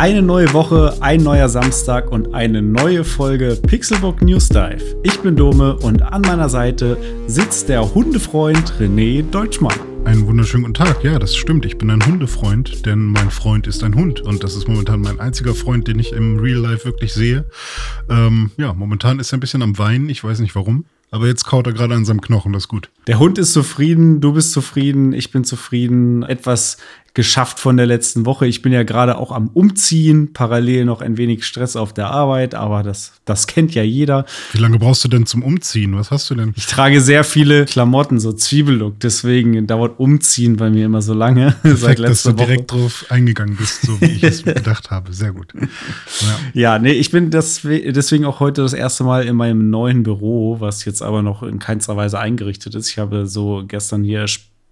[0.00, 4.96] Eine neue Woche, ein neuer Samstag und eine neue Folge Pixelbook News Dive.
[5.02, 6.96] Ich bin Dome und an meiner Seite
[7.26, 9.78] sitzt der Hundefreund René Deutschmann.
[10.06, 11.04] Einen wunderschönen guten Tag.
[11.04, 11.66] Ja, das stimmt.
[11.66, 14.22] Ich bin ein Hundefreund, denn mein Freund ist ein Hund.
[14.22, 17.44] Und das ist momentan mein einziger Freund, den ich im Real Life wirklich sehe.
[18.08, 20.08] Ähm, ja, momentan ist er ein bisschen am Weinen.
[20.08, 20.86] Ich weiß nicht warum.
[21.12, 22.88] Aber jetzt kaut er gerade an seinem Knochen, das ist gut.
[23.08, 26.22] Der Hund ist zufrieden, du bist zufrieden, ich bin zufrieden.
[26.22, 26.76] Etwas
[27.14, 28.46] geschafft von der letzten Woche.
[28.46, 32.54] Ich bin ja gerade auch am Umziehen, parallel noch ein wenig Stress auf der Arbeit,
[32.54, 34.24] aber das, das kennt ja jeder.
[34.52, 35.96] Wie lange brauchst du denn zum Umziehen?
[35.96, 36.52] Was hast du denn?
[36.56, 41.56] Ich trage sehr viele Klamotten, so Zwiebellook, deswegen dauert Umziehen bei mir immer so lange.
[41.62, 42.36] Perfekt, seit dass du Woche.
[42.36, 45.12] direkt drauf eingegangen bist, so wie ich es gedacht habe.
[45.12, 45.52] Sehr gut.
[45.54, 46.38] Ja.
[46.54, 50.84] ja, nee, ich bin deswegen auch heute das erste Mal in meinem neuen Büro, was
[50.84, 52.88] jetzt aber noch in keinster Weise eingerichtet ist.
[52.90, 54.26] Ich habe so gestern hier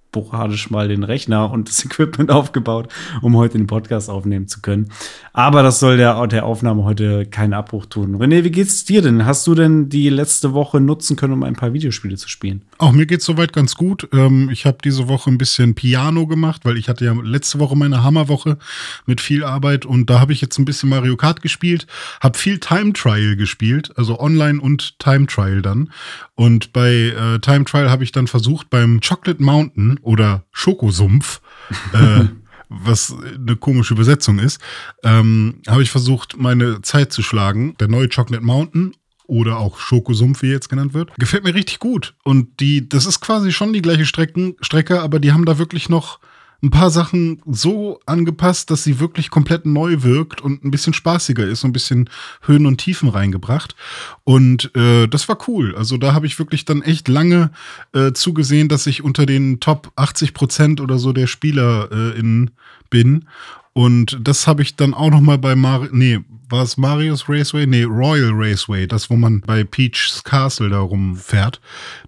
[0.08, 2.88] sporadisch mal den Rechner und das Equipment aufgebaut,
[3.20, 4.88] um heute den Podcast aufnehmen zu können.
[5.32, 8.16] Aber das soll der, der Aufnahme heute keinen Abbruch tun.
[8.16, 9.26] René, wie geht's dir denn?
[9.26, 12.62] Hast du denn die letzte Woche nutzen können, um ein paar Videospiele zu spielen?
[12.78, 14.08] Auch mir geht's soweit ganz gut.
[14.12, 17.76] Ähm, ich habe diese Woche ein bisschen Piano gemacht, weil ich hatte ja letzte Woche
[17.76, 18.58] meine Hammerwoche
[19.04, 21.86] mit viel Arbeit und da habe ich jetzt ein bisschen Mario Kart gespielt,
[22.20, 25.90] habe viel Time Trial gespielt, also online und Time Trial dann.
[26.38, 31.40] Und bei äh, Time Trial habe ich dann versucht, beim Chocolate Mountain oder Schokosumpf,
[31.92, 32.26] äh,
[32.68, 34.60] was eine komische Übersetzung ist,
[35.02, 37.74] ähm, habe ich versucht, meine Zeit zu schlagen.
[37.80, 38.92] Der neue Chocolate Mountain
[39.26, 42.14] oder auch Schokosumpf, wie jetzt genannt wird, gefällt mir richtig gut.
[42.22, 45.88] Und die, das ist quasi schon die gleiche Strecken, Strecke, aber die haben da wirklich
[45.88, 46.20] noch
[46.62, 51.44] ein paar Sachen so angepasst, dass sie wirklich komplett neu wirkt und ein bisschen spaßiger
[51.44, 52.10] ist, und ein bisschen
[52.42, 53.76] Höhen und Tiefen reingebracht.
[54.24, 55.76] Und äh, das war cool.
[55.76, 57.50] Also da habe ich wirklich dann echt lange
[57.92, 62.50] äh, zugesehen, dass ich unter den Top 80 Prozent oder so der Spieler äh, in
[62.90, 63.26] bin.
[63.72, 66.18] Und das habe ich dann auch noch mal bei Mario, nee,
[66.50, 67.66] war es Marius Raceway?
[67.66, 71.60] Nee, Royal Raceway, das, wo man bei Peach's Castle da rumfährt.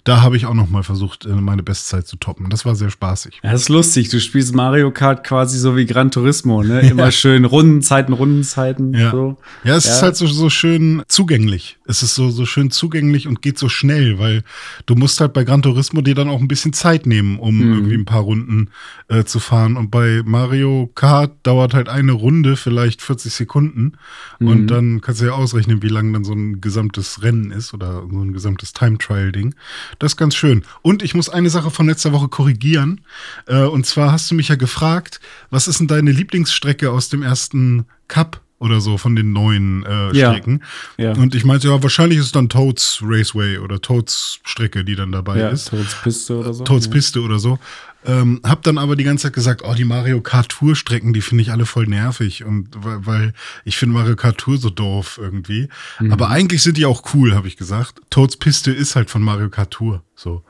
[0.04, 2.48] Da habe ich auch noch mal versucht, äh, meine Bestzeit zu toppen.
[2.48, 3.40] Das war sehr spaßig.
[3.42, 4.08] Ja, das ist lustig.
[4.08, 6.80] Du spielst Mario Kart quasi so wie Gran Turismo, ne?
[6.90, 7.10] Immer ja.
[7.10, 8.94] schön Rundenzeiten, Rundenzeiten.
[8.94, 9.36] Ja, so.
[9.62, 9.92] ja es ja.
[9.92, 11.78] ist halt so, so schön zugänglich.
[11.86, 14.42] Es ist so, so schön zugänglich und geht so schnell, weil
[14.86, 17.72] du musst halt bei Gran Turismo dir dann auch ein bisschen Zeit nehmen, um mhm.
[17.74, 18.70] irgendwie ein paar Runden
[19.08, 19.76] äh, zu fahren.
[19.76, 23.92] Und bei Mario Kart dauert halt eine Runde vielleicht 40 Sekunden.
[24.40, 24.48] Mhm.
[24.48, 28.02] Und dann kannst du ja ausrechnen, wie lang dann so ein gesamtes Rennen ist oder
[28.10, 29.54] so ein gesamtes Time-Trial-Ding.
[29.98, 30.64] Das ist ganz schön.
[30.82, 33.02] Und ich muss eine Sache von letzter Woche korrigieren.
[33.46, 37.22] Äh, und zwar hast du mich ja gefragt, was ist denn deine Lieblingsstrecke aus dem
[37.22, 38.40] ersten Cup?
[38.60, 40.62] oder so von den neuen äh, Strecken.
[40.98, 41.12] Ja, ja.
[41.14, 45.12] Und ich meinte, ja, wahrscheinlich ist es dann Toads Raceway oder Toads Strecke, die dann
[45.12, 45.70] dabei ja, ist.
[45.70, 46.64] Toads Piste oder so.
[46.64, 47.58] Toads Piste oder so.
[48.04, 51.20] Ähm, hab dann aber die ganze Zeit gesagt, oh, die Mario Kart Tour Strecken, die
[51.20, 53.32] finde ich alle voll nervig und weil, weil
[53.64, 55.68] ich finde Mario Kart Tour so doof irgendwie.
[55.98, 56.12] Mhm.
[56.12, 58.00] Aber eigentlich sind die auch cool, habe ich gesagt.
[58.08, 60.42] Toads Piste ist halt von Mario Kart Tour, so.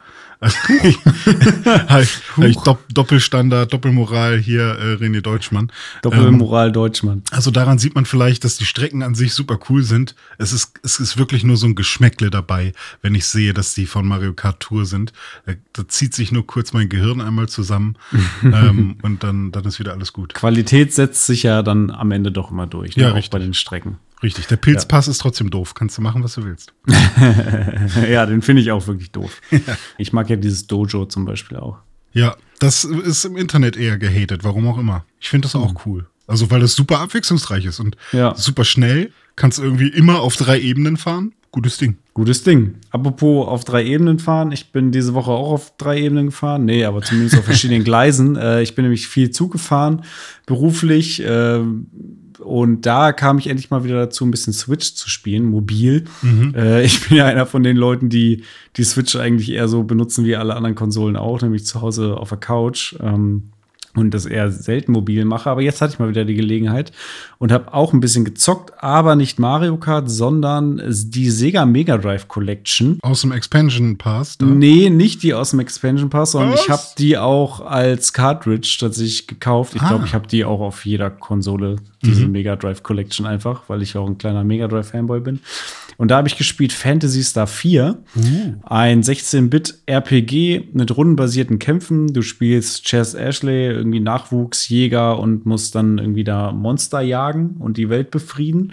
[2.65, 5.71] Dopp Doppelstandard, Doppelmoral hier, äh, René Deutschmann.
[6.03, 7.23] Doppelmoral ähm, Deutschmann.
[7.31, 10.15] Also daran sieht man vielleicht, dass die Strecken an sich super cool sind.
[10.39, 13.84] Es ist, es ist wirklich nur so ein Geschmäckle dabei, wenn ich sehe, dass die
[13.84, 15.12] von Mario Kart Tour sind.
[15.45, 17.97] Da, da zieht sich nur kurz mein Gehirn einmal zusammen
[18.43, 20.33] ähm, und dann, dann ist wieder alles gut.
[20.33, 23.03] Qualität setzt sich ja dann am Ende doch immer durch, ne?
[23.03, 23.99] ja, auch bei den Strecken.
[24.22, 25.12] Richtig, der Pilzpass ja.
[25.12, 25.75] ist trotzdem doof.
[25.75, 26.75] Kannst du machen, was du willst.
[28.10, 29.41] ja, den finde ich auch wirklich doof.
[29.98, 31.78] Ich mag ja dieses Dojo zum Beispiel auch.
[32.12, 35.04] Ja, das ist im Internet eher gehatet, warum auch immer.
[35.20, 35.78] Ich finde das auch mhm.
[35.86, 36.06] cool.
[36.26, 38.34] Also, weil das super abwechslungsreich ist und ja.
[38.36, 39.12] super schnell.
[39.36, 41.32] Kannst irgendwie immer auf drei Ebenen fahren.
[41.52, 41.98] Gutes Ding.
[42.14, 42.76] Gutes Ding.
[42.91, 44.52] Apropos auf drei Ebenen fahren.
[44.52, 46.64] Ich bin diese Woche auch auf drei Ebenen gefahren.
[46.64, 48.37] Nee, aber zumindest auf verschiedenen Gleisen.
[48.37, 50.05] Äh, ich bin nämlich viel Zug gefahren,
[50.46, 51.20] beruflich.
[51.25, 51.61] Äh,
[52.40, 56.04] und da kam ich endlich mal wieder dazu, ein bisschen Switch zu spielen, mobil.
[56.22, 56.54] Mhm.
[56.56, 58.44] Äh, ich bin ja einer von den Leuten, die
[58.76, 62.31] die Switch eigentlich eher so benutzen wie alle anderen Konsolen auch, nämlich zu Hause auf
[62.31, 62.96] der Couch.
[63.00, 63.50] Ähm,
[63.94, 65.50] und das eher selten mobil mache.
[65.50, 66.92] Aber jetzt hatte ich mal wieder die Gelegenheit
[67.38, 72.28] und habe auch ein bisschen gezockt, aber nicht Mario Kart, sondern die Sega Mega Drive
[72.28, 72.98] Collection.
[73.02, 74.38] Aus dem Expansion Pass?
[74.38, 74.46] Da?
[74.46, 76.62] Nee, nicht die aus dem Expansion Pass, sondern Was?
[76.62, 79.75] ich habe die auch als Cartridge tatsächlich gekauft.
[79.75, 79.88] Ich ah.
[79.88, 82.32] glaube, ich habe die auch auf jeder Konsole, diese mhm.
[82.32, 85.40] Mega Drive Collection einfach, weil ich auch ein kleiner Mega Drive Fanboy bin.
[86.00, 88.20] Und da habe ich gespielt Fantasy Star 4, uh.
[88.62, 92.14] ein 16-Bit-RPG mit rundenbasierten Kämpfen.
[92.14, 97.91] Du spielst Chess Ashley, irgendwie Nachwuchsjäger und musst dann irgendwie da Monster jagen und die
[97.91, 98.73] Welt befrieden.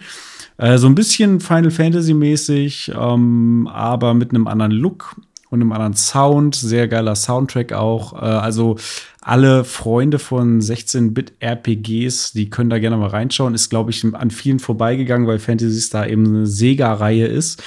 [0.55, 5.17] Äh, so ein bisschen Final Fantasy-mäßig, ähm, aber mit einem anderen Look
[5.49, 6.55] und einem anderen Sound.
[6.55, 8.13] Sehr geiler Soundtrack auch.
[8.13, 8.77] Äh, also
[9.21, 13.53] alle Freunde von 16-Bit-RPGs, die können da gerne mal reinschauen.
[13.53, 17.61] Ist, glaube ich, an vielen vorbeigegangen, weil Fantasy Star eben eine Sega-Reihe ist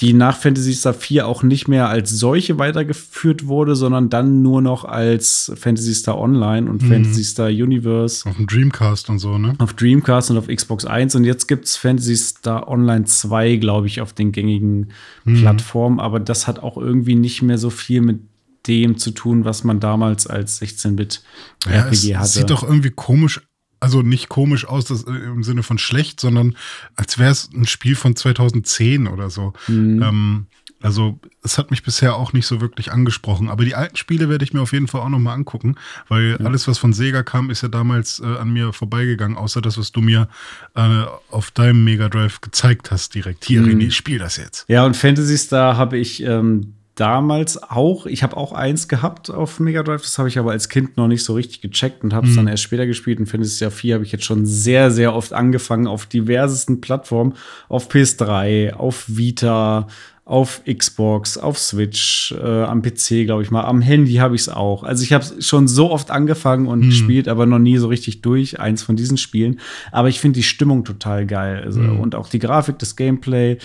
[0.00, 4.62] die nach Fantasy Star 4 auch nicht mehr als solche weitergeführt wurde, sondern dann nur
[4.62, 6.88] noch als Fantasy Star Online und mhm.
[6.88, 8.28] Fantasy Star Universe.
[8.28, 9.54] Auf dem Dreamcast und so, ne?
[9.58, 13.88] Auf Dreamcast und auf Xbox 1 und jetzt gibt es Fantasy Star Online 2, glaube
[13.88, 14.92] ich, auf den gängigen
[15.24, 15.40] mhm.
[15.40, 18.20] Plattformen, aber das hat auch irgendwie nicht mehr so viel mit
[18.66, 22.28] dem zu tun, was man damals als 16-Bit-RPG ja, hatte.
[22.28, 23.40] Sieht doch irgendwie komisch
[23.80, 26.56] also nicht komisch aus das, äh, im Sinne von schlecht, sondern
[26.96, 29.54] als wäre es ein Spiel von 2010 oder so.
[29.68, 30.02] Mhm.
[30.02, 30.46] Ähm,
[30.82, 33.48] also es hat mich bisher auch nicht so wirklich angesprochen.
[33.48, 35.76] Aber die alten Spiele werde ich mir auf jeden Fall auch noch mal angucken,
[36.08, 36.46] weil ja.
[36.46, 39.92] alles, was von Sega kam, ist ja damals äh, an mir vorbeigegangen, außer das, was
[39.92, 40.28] du mir
[40.74, 43.44] äh, auf deinem Mega Drive gezeigt hast direkt.
[43.44, 43.80] Hier, mhm.
[43.80, 44.64] René, spiel das jetzt.
[44.68, 49.58] Ja, und Fantasy Star habe ich ähm, damals auch, ich habe auch eins gehabt auf
[49.58, 52.26] Mega Drive, das habe ich aber als Kind noch nicht so richtig gecheckt und habe
[52.26, 52.36] es mhm.
[52.36, 53.18] dann erst später gespielt.
[53.18, 57.34] Und Fantasy Star 4 habe ich jetzt schon sehr, sehr oft angefangen auf diversesten Plattformen,
[57.68, 59.86] auf PS3, auf Vita,
[60.30, 64.48] auf Xbox, auf Switch, äh, am PC, glaube ich mal, am Handy habe ich es
[64.48, 64.84] auch.
[64.84, 66.90] Also ich habe es schon so oft angefangen und mhm.
[66.90, 69.58] gespielt, aber noch nie so richtig durch, eins von diesen Spielen.
[69.90, 71.98] Aber ich finde die Stimmung total geil also, mhm.
[71.98, 73.58] und auch die Grafik, das Gameplay.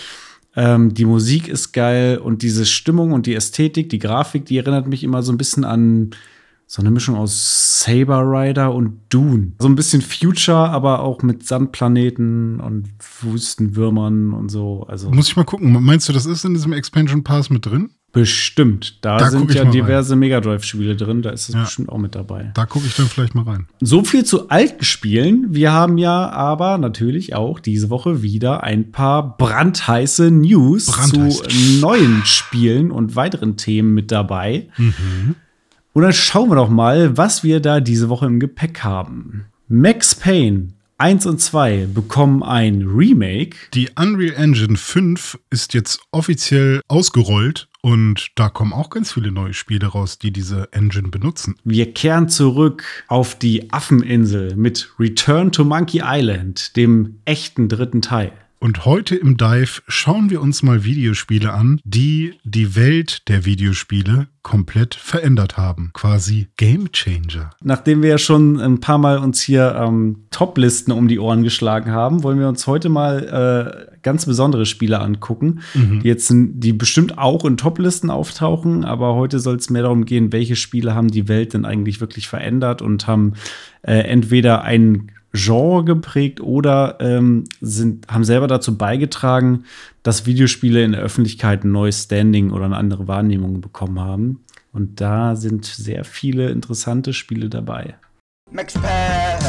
[0.56, 4.88] Ähm, die Musik ist geil und diese Stimmung und die Ästhetik, die Grafik, die erinnert
[4.88, 6.12] mich immer so ein bisschen an
[6.68, 9.52] so eine Mischung aus Saber Rider und Dune.
[9.60, 12.90] So ein bisschen Future, aber auch mit Sandplaneten und
[13.22, 14.84] Wüstenwürmern und so.
[14.88, 15.72] Also Muss ich mal gucken.
[15.84, 17.92] Meinst du, das ist in diesem Expansion Pass mit drin?
[18.15, 19.00] Bestimmt.
[19.01, 21.21] Da, da sind ja diverse Mega Drive-Spiele drin.
[21.21, 21.63] Da ist es ja.
[21.63, 22.51] bestimmt auch mit dabei.
[22.53, 23.67] Da gucke ich dann vielleicht mal rein.
[23.81, 25.47] So viel zu alten Spielen.
[25.50, 31.41] Wir haben ja aber natürlich auch diese Woche wieder ein paar brandheiße News Brandheiß.
[31.41, 34.69] zu neuen Spielen und weiteren Themen mit dabei.
[34.77, 35.35] Mhm.
[35.91, 39.47] Und dann schauen wir doch mal, was wir da diese Woche im Gepäck haben.
[39.68, 43.57] Max Payne 1 und 2 bekommen ein Remake.
[43.74, 49.53] Die Unreal Engine 5 ist jetzt offiziell ausgerollt und da kommen auch ganz viele neue
[49.53, 51.56] Spiele raus, die diese Engine benutzen.
[51.65, 58.31] Wir kehren zurück auf die Affeninsel mit Return to Monkey Island, dem echten dritten Teil.
[58.60, 64.28] Und heute im Dive schauen wir uns mal Videospiele an, die die Welt der Videospiele
[64.42, 65.92] komplett verändert haben.
[65.94, 67.52] Quasi Game Changer.
[67.62, 71.92] Nachdem wir ja schon ein paar Mal uns hier ähm, Top-Listen um die Ohren geschlagen
[71.92, 76.02] haben, wollen wir uns heute mal äh, ganz besondere Spiele angucken, mhm.
[76.02, 80.31] die jetzt die bestimmt auch in Top-Listen auftauchen, aber heute soll es mehr darum gehen,
[80.31, 83.34] welche Spiele haben die Welt denn eigentlich wirklich verändert und haben
[83.81, 89.65] äh, entweder einen Genre geprägt oder ähm, sind, haben selber dazu beigetragen,
[90.03, 94.43] dass Videospiele in der Öffentlichkeit ein neues Standing oder eine andere Wahrnehmung bekommen haben.
[94.71, 97.95] Und da sind sehr viele interessante Spiele dabei.
[98.51, 99.39] Max Payne,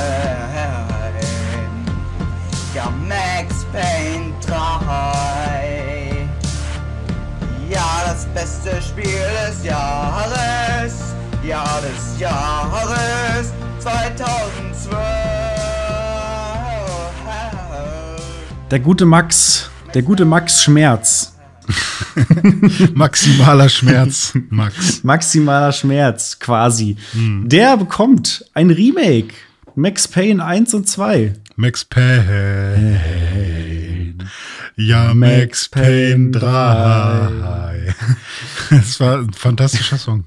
[2.74, 6.28] ja Max Payne 3.
[7.68, 9.04] Ja, das beste Spiel
[9.48, 15.15] des Jahres, ja des Jahres 2012.
[18.68, 21.36] Der gute Max, der gute Max Schmerz.
[22.94, 25.04] Maximaler Schmerz, Max.
[25.04, 26.96] Maximaler Schmerz, quasi.
[27.12, 27.48] Hm.
[27.48, 29.34] Der bekommt ein Remake.
[29.76, 31.34] Max Payne 1 und 2.
[31.54, 32.98] Max Payne.
[34.74, 37.94] Ja, Max Payne 3.
[38.70, 40.24] Das war ein fantastischer Song.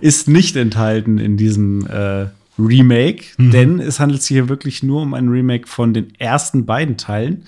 [0.00, 3.50] Ist nicht enthalten in diesem äh, Remake, mhm.
[3.50, 7.44] denn es handelt sich hier wirklich nur um ein Remake von den ersten beiden Teilen.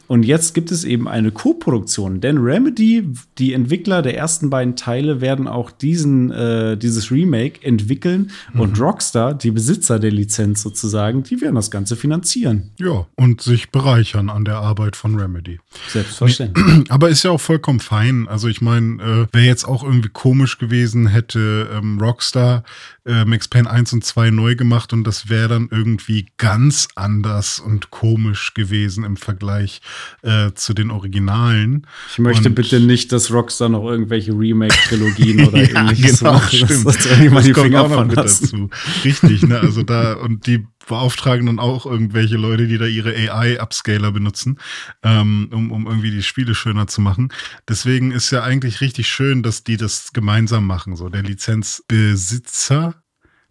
[0.07, 5.21] Und jetzt gibt es eben eine Co-Produktion, denn Remedy, die Entwickler der ersten beiden Teile,
[5.21, 8.61] werden auch diesen, äh, dieses Remake entwickeln mhm.
[8.61, 12.71] und Rockstar, die Besitzer der Lizenz sozusagen, die werden das Ganze finanzieren.
[12.79, 15.59] Ja, und sich bereichern an der Arbeit von Remedy.
[15.89, 16.65] Selbstverständlich.
[16.89, 18.27] Aber ist ja auch vollkommen fein.
[18.27, 22.63] Also ich meine, äh, wäre jetzt auch irgendwie komisch gewesen, hätte ähm, Rockstar
[23.07, 27.59] äh, Max Payne 1 und 2 neu gemacht und das wäre dann irgendwie ganz anders
[27.59, 29.81] und komisch gewesen im Vergleich
[30.21, 31.87] äh, zu den Originalen.
[32.11, 36.53] Ich möchte und bitte nicht, dass Rockstar noch irgendwelche Remake-Trilogien oder ja, ähnliches genau, macht.
[36.53, 36.85] Stimmt.
[36.85, 38.69] Das, das, kommt auch noch mit dazu.
[39.03, 39.59] Richtig, ne?
[39.59, 44.59] Also da, und die beauftragen dann auch irgendwelche Leute, die da ihre AI-Upscaler benutzen,
[45.03, 47.31] ähm, um, um irgendwie die Spiele schöner zu machen.
[47.67, 50.95] Deswegen ist ja eigentlich richtig schön, dass die das gemeinsam machen.
[50.95, 52.95] So der Lizenzbesitzer,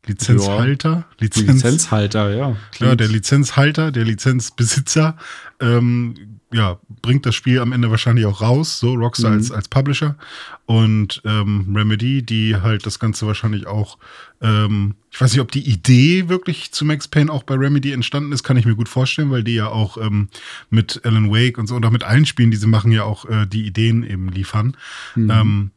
[0.07, 2.57] Lizenzhalter, ja, Lizenz, Lizenzhalter, ja.
[2.73, 2.91] Klingt.
[2.91, 5.17] Ja, der Lizenzhalter, der Lizenzbesitzer
[5.61, 9.39] ähm, ja, bringt das Spiel am Ende wahrscheinlich auch raus, so Rockstar mhm.
[9.39, 10.17] als, als Publisher.
[10.65, 13.99] Und ähm, Remedy, die halt das Ganze wahrscheinlich auch,
[14.41, 18.33] ähm, ich weiß nicht, ob die Idee wirklich zu Max Payne auch bei Remedy entstanden
[18.33, 20.29] ist, kann ich mir gut vorstellen, weil die ja auch ähm,
[20.71, 23.25] mit Alan Wake und so und auch mit allen Spielen, die sie machen, ja auch
[23.29, 24.77] äh, die Ideen eben liefern.
[25.17, 25.31] Mhm.
[25.31, 25.71] Ähm,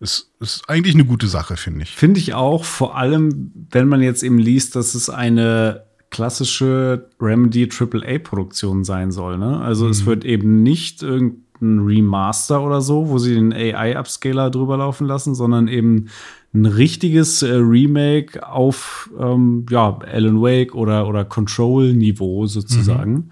[0.00, 1.90] ist, ist eigentlich eine gute Sache, finde ich.
[1.90, 7.68] Finde ich auch, vor allem, wenn man jetzt eben liest, dass es eine klassische Remedy
[7.68, 9.38] AAA-Produktion sein soll.
[9.38, 9.60] Ne?
[9.60, 9.90] Also mhm.
[9.90, 15.34] es wird eben nicht irgendein Remaster oder so, wo sie den AI-Upscaler drüber laufen lassen,
[15.34, 16.08] sondern eben
[16.54, 23.12] ein richtiges äh, Remake auf ähm, ja, Alan Wake oder, oder Control-Niveau sozusagen.
[23.12, 23.30] Mhm.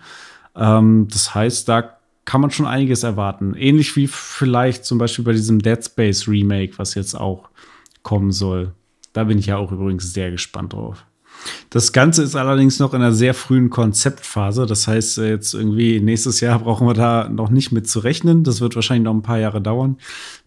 [0.56, 3.54] Ähm, das heißt, da kann man schon einiges erwarten.
[3.54, 7.48] Ähnlich wie vielleicht zum Beispiel bei diesem Dead Space Remake, was jetzt auch
[8.02, 8.72] kommen soll.
[9.12, 11.04] Da bin ich ja auch übrigens sehr gespannt drauf.
[11.70, 14.66] Das Ganze ist allerdings noch in einer sehr frühen Konzeptphase.
[14.66, 18.44] Das heißt, äh, jetzt irgendwie nächstes Jahr brauchen wir da noch nicht mit zu rechnen.
[18.44, 19.96] Das wird wahrscheinlich noch ein paar Jahre dauern,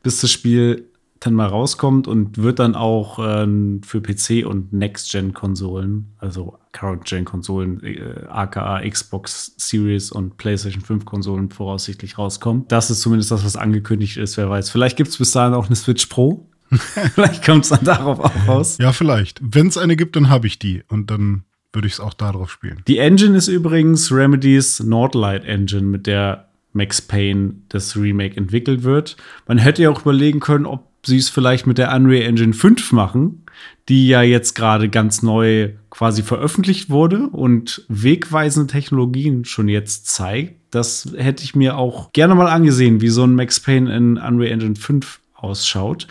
[0.04, 0.90] bis das Spiel
[1.20, 3.48] dann mal rauskommt und wird dann auch äh,
[3.84, 12.66] für PC und Next-Gen-Konsolen, also Current-Gen-Konsolen, äh, aka Xbox Series und PlayStation 5-Konsolen voraussichtlich rauskommen.
[12.68, 14.70] Das ist zumindest das, was angekündigt ist, wer weiß.
[14.70, 16.48] Vielleicht gibt es bis dahin auch eine Switch Pro.
[17.14, 18.78] vielleicht kommt es dann darauf auch raus.
[18.80, 19.40] Ja, vielleicht.
[19.42, 21.44] Wenn es eine gibt, dann habe ich die und dann
[21.74, 22.82] würde ich es auch darauf spielen.
[22.88, 29.18] Die Engine ist übrigens Remedies Nordlight Engine, mit der Max Payne das Remake entwickelt wird.
[29.48, 32.92] Man hätte ja auch überlegen können, ob sie es vielleicht mit der Unreal Engine 5
[32.92, 33.46] machen,
[33.90, 40.56] die ja jetzt gerade ganz neu quasi veröffentlicht wurde und wegweisende Technologien schon jetzt zeigt.
[40.72, 44.52] Das hätte ich mir auch gerne mal angesehen, wie so ein Max Payne in Unreal
[44.52, 46.08] Engine 5 ausschaut.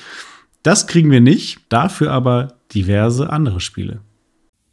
[0.67, 4.01] Das kriegen wir nicht, dafür aber diverse andere Spiele.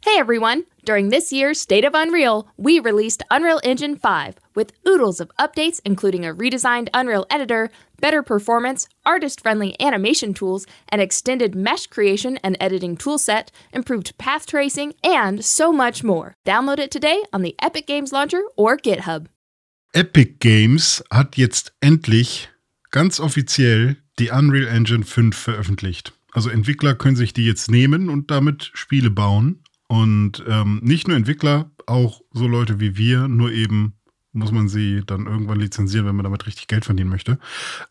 [0.04, 0.64] Hey everyone!
[0.84, 5.80] During this year's State of Unreal, we released Unreal Engine 5 with oodles of updates,
[5.84, 7.70] including a redesigned Unreal editor,
[8.00, 14.46] better performance, artist friendly animation tools, an extended mesh creation and editing toolset, improved path
[14.46, 16.34] tracing, and so much more.
[16.44, 19.28] Download it today on the Epic Games Launcher or GitHub.
[19.94, 22.48] Epic Games hat jetzt endlich
[22.90, 26.12] ganz offiziell die Unreal Engine 5 veröffentlicht.
[26.32, 29.60] Also Entwickler können sich die jetzt nehmen und damit Spiele bauen.
[29.86, 33.94] Und ähm, nicht nur Entwickler, auch so Leute wie wir, nur eben
[34.32, 37.38] muss man sie dann irgendwann lizenzieren, wenn man damit richtig Geld verdienen möchte.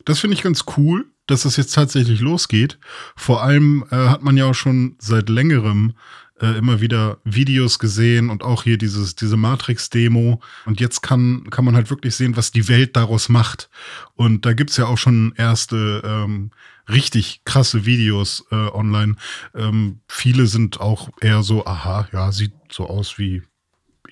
[0.04, 2.78] Das finde ich ganz cool, dass das jetzt tatsächlich losgeht.
[3.16, 5.94] Vor allem äh, hat man ja auch schon seit längerem
[6.44, 10.42] äh, immer wieder Videos gesehen und auch hier dieses, diese Matrix-Demo.
[10.66, 13.70] Und jetzt kann, kann man halt wirklich sehen, was die Welt daraus macht.
[14.16, 16.52] Und da gibt's ja auch schon erste ähm,
[16.90, 19.16] richtig krasse Videos äh, online.
[19.56, 23.44] Ähm, viele sind auch eher so, aha, ja, sieht so aus wie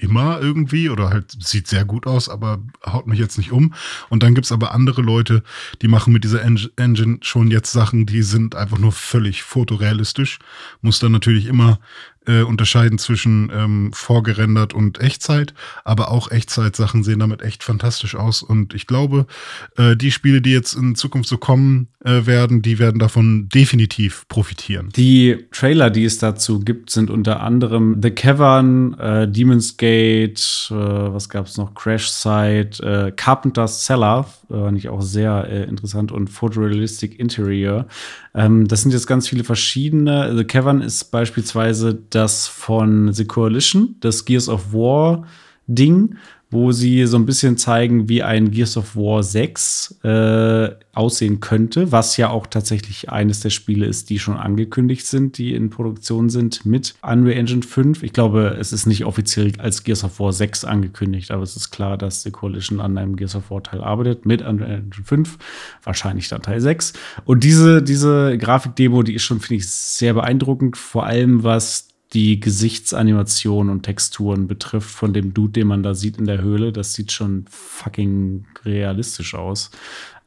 [0.02, 3.74] immer irgendwie oder halt sieht sehr gut aus, aber haut mich jetzt nicht um.
[4.10, 5.44] Und dann gibt's aber andere Leute,
[5.82, 10.40] die machen mit dieser Engine schon jetzt Sachen, die sind einfach nur völlig fotorealistisch.
[10.82, 11.80] Muss dann natürlich immer
[12.32, 18.42] äh, unterscheiden zwischen ähm, vorgerendert und Echtzeit, aber auch Echtzeit-Sachen sehen damit echt fantastisch aus.
[18.42, 19.26] Und ich glaube,
[19.78, 24.28] äh, die Spiele, die jetzt in Zukunft so kommen äh, werden, die werden davon definitiv
[24.30, 24.90] profitieren.
[24.96, 30.74] Die Trailer, die es dazu gibt, sind unter anderem The Cavern, äh, Demon's Gate, äh,
[30.74, 37.20] was gab es noch, Crash Site, Carpenter's Cellar, fand ich auch sehr interessant und Photorealistic
[37.20, 37.86] Interior.
[38.34, 40.36] Ähm, das sind jetzt ganz viele verschiedene.
[40.36, 45.26] The Cavern ist beispielsweise das von The Coalition, das Gears of War
[45.68, 46.16] Ding,
[46.52, 51.94] wo sie so ein bisschen zeigen, wie ein Gears of War 6 äh, aussehen könnte,
[51.94, 56.30] was ja auch tatsächlich eines der Spiele ist, die schon angekündigt sind, die in Produktion
[56.30, 58.04] sind mit Unreal Engine 5.
[58.04, 61.72] Ich glaube, es ist nicht offiziell als Gears of War 6 angekündigt, aber es ist
[61.72, 65.38] klar, dass die Coalition an einem Gears of War Teil arbeitet mit Unreal Engine 5,
[65.84, 66.92] wahrscheinlich dann Teil 6.
[67.24, 72.40] Und diese, diese Grafikdemo, die ist schon, finde ich, sehr beeindruckend, vor allem was die
[72.40, 76.72] Gesichtsanimation und Texturen betrifft von dem Dude, den man da sieht in der Höhle.
[76.72, 79.72] Das sieht schon fucking realistisch aus.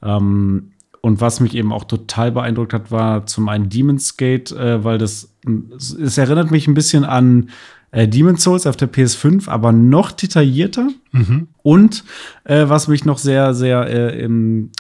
[0.03, 0.71] Ähm,
[1.03, 4.97] und was mich eben auch total beeindruckt hat, war zum einen Demon's Gate, äh, weil
[4.97, 5.35] das,
[5.77, 7.51] es erinnert mich ein bisschen an
[7.91, 10.89] äh, Demon's Souls auf der PS5, aber noch detaillierter.
[11.13, 11.49] Mhm.
[11.63, 12.05] Und
[12.45, 14.71] äh, was mich noch sehr, sehr äh, im,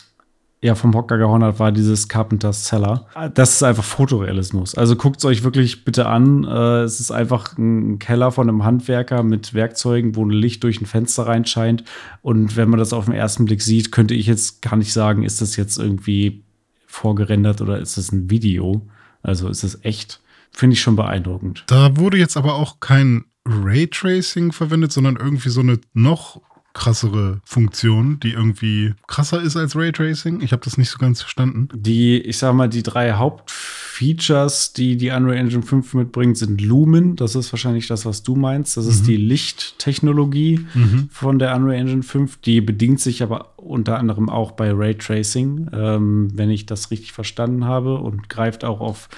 [0.64, 3.06] ja, vom Hocker gehauen hat, war dieses Carpenter's Cellar.
[3.34, 4.74] Das ist einfach Fotorealismus.
[4.74, 6.44] Also guckt es euch wirklich bitte an.
[6.44, 10.80] Äh, es ist einfach ein Keller von einem Handwerker mit Werkzeugen, wo ein Licht durch
[10.80, 11.84] ein Fenster reinscheint.
[12.22, 15.22] Und wenn man das auf den ersten Blick sieht, könnte ich jetzt gar nicht sagen,
[15.22, 16.44] ist das jetzt irgendwie
[16.86, 18.88] vorgerendert oder ist das ein Video?
[19.22, 20.22] Also ist es echt?
[20.50, 21.64] Finde ich schon beeindruckend.
[21.66, 26.40] Da wurde jetzt aber auch kein Raytracing verwendet, sondern irgendwie so eine noch
[26.74, 30.40] krassere Funktion, die irgendwie krasser ist als Raytracing.
[30.40, 31.68] Ich habe das nicht so ganz verstanden.
[31.72, 37.14] Die, ich sag mal, die drei Hauptfeatures, die die Unreal Engine 5 mitbringt, sind Lumen.
[37.14, 38.76] Das ist wahrscheinlich das, was du meinst.
[38.76, 38.90] Das mhm.
[38.90, 41.08] ist die Lichttechnologie mhm.
[41.10, 42.38] von der Unreal Engine 5.
[42.38, 47.64] Die bedient sich aber unter anderem auch bei Raytracing, ähm, wenn ich das richtig verstanden
[47.64, 49.08] habe, und greift auch auf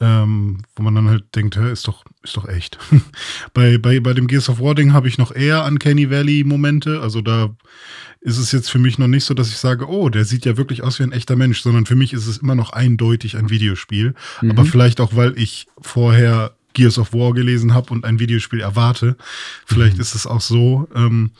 [0.00, 2.78] ähm, wo man dann halt denkt, hä, ist doch, ist doch echt.
[3.54, 7.00] bei, bei, bei dem Gears of War Ding habe ich noch eher Uncanny Valley Momente.
[7.00, 7.54] Also da
[8.20, 10.56] ist es jetzt für mich noch nicht so, dass ich sage, oh, der sieht ja
[10.56, 13.50] wirklich aus wie ein echter Mensch, sondern für mich ist es immer noch eindeutig ein
[13.50, 14.14] Videospiel.
[14.40, 14.50] Mhm.
[14.52, 19.16] Aber vielleicht auch, weil ich vorher Gears of War gelesen habe und ein Videospiel erwarte.
[19.66, 20.00] Vielleicht mhm.
[20.00, 20.88] ist es auch so.
[20.94, 21.32] Ähm,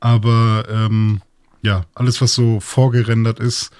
[0.00, 1.20] aber ähm,
[1.62, 3.70] ja, alles, was so vorgerendert ist,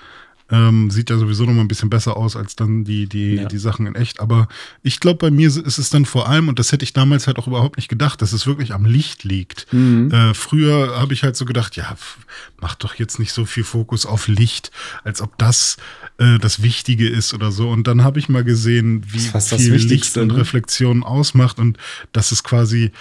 [0.52, 3.46] ähm, sieht ja sowieso noch mal ein bisschen besser aus als dann die, die, ja.
[3.46, 4.20] die Sachen in echt.
[4.20, 4.48] Aber
[4.82, 7.38] ich glaube, bei mir ist es dann vor allem, und das hätte ich damals halt
[7.38, 9.66] auch überhaupt nicht gedacht, dass es wirklich am Licht liegt.
[9.72, 10.10] Mhm.
[10.10, 11.96] Äh, früher habe ich halt so gedacht, ja,
[12.60, 14.70] mach doch jetzt nicht so viel Fokus auf Licht,
[15.04, 15.78] als ob das
[16.18, 17.70] äh, das Wichtige ist oder so.
[17.70, 21.02] Und dann habe ich mal gesehen, wie viel Licht und ne?
[21.02, 21.78] Ausmacht und
[22.12, 22.92] dass es quasi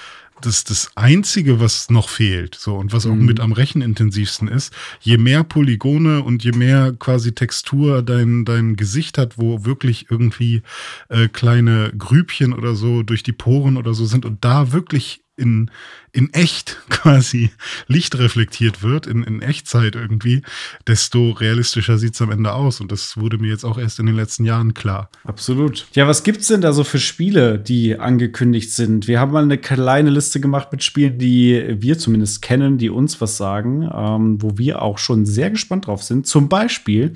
[0.45, 3.25] das, das Einzige, was noch fehlt, so und was auch mhm.
[3.25, 9.17] mit am rechenintensivsten ist, je mehr Polygone und je mehr quasi Textur dein, dein Gesicht
[9.17, 10.61] hat, wo wirklich irgendwie
[11.09, 15.71] äh, kleine Grübchen oder so durch die Poren oder so sind und da wirklich in,
[16.11, 17.49] in echt quasi
[17.87, 20.41] Licht reflektiert wird, in, in Echtzeit irgendwie,
[20.87, 22.81] desto realistischer sieht es am Ende aus.
[22.81, 25.09] Und das wurde mir jetzt auch erst in den letzten Jahren klar.
[25.23, 25.87] Absolut.
[25.93, 29.07] Ja, was gibt es denn da so für Spiele, die angekündigt sind?
[29.07, 33.19] Wir haben mal eine kleine Liste gemacht mit Spielen, die wir zumindest kennen, die uns
[33.21, 36.27] was sagen, ähm, wo wir auch schon sehr gespannt drauf sind.
[36.27, 37.13] Zum Beispiel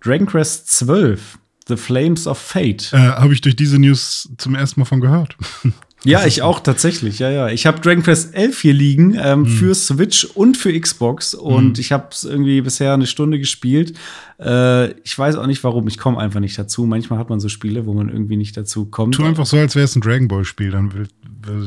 [0.00, 1.38] Dragon Quest 12.
[1.68, 2.92] The Flames of Fate.
[2.92, 5.36] Äh, Habe ich durch diese News zum ersten Mal von gehört.
[6.08, 7.18] Ja, ich auch tatsächlich.
[7.18, 7.48] Ja, ja.
[7.48, 9.46] Ich habe Dragon Quest 11 hier liegen ähm, mhm.
[9.46, 11.80] für Switch und für Xbox und mhm.
[11.80, 13.94] ich habe es irgendwie bisher eine Stunde gespielt.
[14.38, 15.88] Äh, ich weiß auch nicht warum.
[15.88, 16.86] Ich komme einfach nicht dazu.
[16.86, 19.14] Manchmal hat man so Spiele, wo man irgendwie nicht dazu kommt.
[19.14, 20.70] Tu einfach so, als wäre es ein Dragon Ball Spiel.
[20.70, 21.08] Dann will,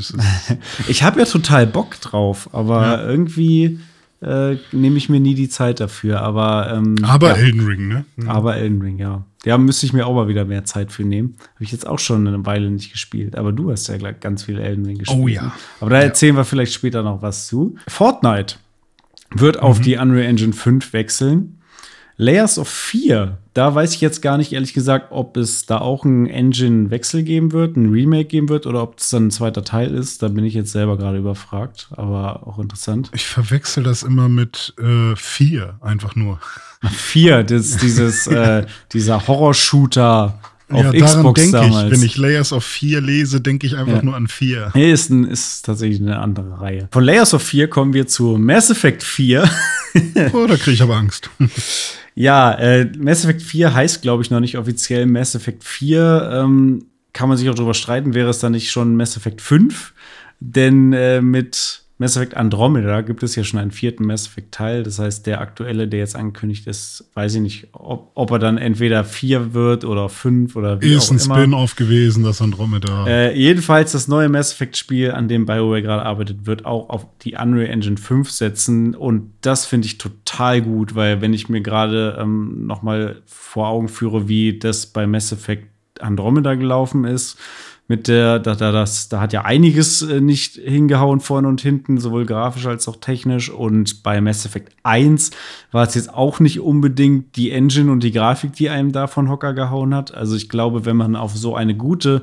[0.88, 3.08] ich habe ja total Bock drauf, aber ja.
[3.08, 3.80] irgendwie
[4.22, 6.22] äh, nehme ich mir nie die Zeit dafür.
[6.22, 7.36] Aber, ähm, aber ja.
[7.36, 8.06] Elden Ring, ne?
[8.18, 8.30] Mhm.
[8.30, 9.24] Aber Elden Ring, ja.
[9.46, 11.36] Da müsste ich mir auch mal wieder mehr Zeit für nehmen.
[11.56, 13.38] Habe ich jetzt auch schon eine Weile nicht gespielt.
[13.38, 15.20] Aber du hast ja ganz viel Elden Ring gespielt.
[15.22, 15.54] Oh ja.
[15.80, 16.42] Aber da erzählen ja.
[16.42, 17.76] wir vielleicht später noch was zu.
[17.88, 18.56] Fortnite
[19.34, 21.59] wird auf die Unreal Engine 5 wechseln.
[22.22, 26.04] Layers of 4, da weiß ich jetzt gar nicht ehrlich gesagt, ob es da auch
[26.04, 29.94] einen Engine-Wechsel geben wird, ein Remake geben wird oder ob es dann ein zweiter Teil
[29.96, 30.22] ist.
[30.22, 33.10] Da bin ich jetzt selber gerade überfragt, aber auch interessant.
[33.14, 36.42] Ich verwechsel das immer mit äh, 4, einfach nur.
[36.92, 40.40] 4, das, dieses, äh, dieser Horror-Shooter
[40.72, 41.92] auf ja, daran Xbox denke ich.
[41.92, 44.04] Wenn ich Layers of 4 lese, denke ich einfach Ja.
[44.04, 44.72] nur an 4.
[44.76, 46.90] Nee, ist, ein, ist tatsächlich eine andere Reihe.
[46.92, 49.50] Von Layers of 4 kommen wir zu Mass Effect 4.
[50.34, 51.30] Oh, da kriege ich aber Angst.
[52.20, 56.30] Ja, äh, Mass Effect 4 heißt, glaube ich, noch nicht offiziell Mass Effect 4.
[56.34, 59.94] Ähm, kann man sich auch drüber streiten, wäre es dann nicht schon Mass Effect 5?
[60.42, 64.84] Denn äh, mit Mass Effect Andromeda gibt es ja schon einen vierten Mass Effect Teil.
[64.84, 68.58] Das heißt, der aktuelle, der jetzt angekündigt ist, weiß ich nicht, ob, ob er dann
[68.58, 71.36] entweder 4 wird oder 5 oder wie Ist auch ein immer.
[71.36, 73.06] Spin-off gewesen, das Andromeda.
[73.06, 77.06] Äh, jedenfalls das neue Mass Effect Spiel, an dem BioWare gerade arbeitet, wird auch auf
[77.22, 81.60] die Unreal Engine 5 setzen und das finde ich total gut, weil wenn ich mir
[81.60, 85.68] gerade ähm, noch mal vor Augen führe, wie das bei Mass Effect
[86.00, 87.38] Andromeda gelaufen ist,
[87.90, 91.98] mit der, da, da, das, da hat ja einiges äh, nicht hingehauen vorne und hinten,
[91.98, 93.50] sowohl grafisch als auch technisch.
[93.50, 95.32] Und bei Mass Effect 1
[95.72, 99.28] war es jetzt auch nicht unbedingt die Engine und die Grafik, die einem da von
[99.28, 100.14] Hocker gehauen hat.
[100.14, 102.22] Also ich glaube, wenn man auf so eine gute,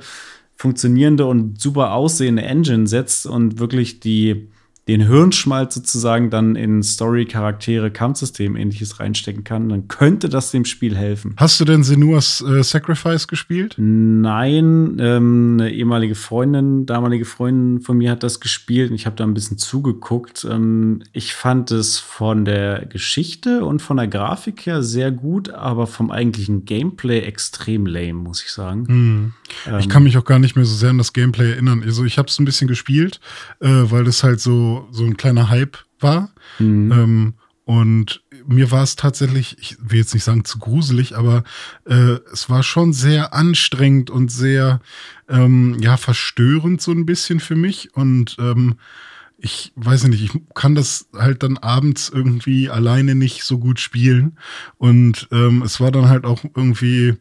[0.55, 4.49] funktionierende und super aussehende Engine setzt und wirklich die,
[4.89, 10.65] den Hirnschmalz sozusagen dann in Story, Charaktere, Kampfsystem ähnliches reinstecken kann, dann könnte das dem
[10.65, 11.35] Spiel helfen.
[11.37, 13.75] Hast du denn Senua's äh, Sacrifice gespielt?
[13.79, 19.17] Nein, ähm, eine ehemalige Freundin, damalige Freundin von mir hat das gespielt und ich habe
[19.17, 20.47] da ein bisschen zugeguckt.
[20.49, 25.89] Ähm, ich fand es von der Geschichte und von der Grafik her sehr gut, aber
[25.89, 28.87] vom eigentlichen Gameplay extrem lame, muss ich sagen.
[28.87, 29.33] Hm.
[29.67, 29.79] Ähm.
[29.79, 31.83] Ich kann mich auch gar nicht mehr so sehr an das Gameplay erinnern.
[31.85, 33.21] Also ich habe es ein bisschen gespielt,
[33.61, 36.31] äh, weil das halt so, so ein kleiner Hype war.
[36.59, 36.93] Mhm.
[36.93, 37.35] Ähm,
[37.65, 41.43] und mir war es tatsächlich, ich will jetzt nicht sagen zu gruselig, aber
[41.85, 44.81] äh, es war schon sehr anstrengend und sehr,
[45.29, 47.93] ähm, ja, verstörend so ein bisschen für mich.
[47.95, 48.77] Und ähm,
[49.39, 54.39] ich weiß nicht, ich kann das halt dann abends irgendwie alleine nicht so gut spielen.
[54.79, 57.15] Und ähm, es war dann halt auch irgendwie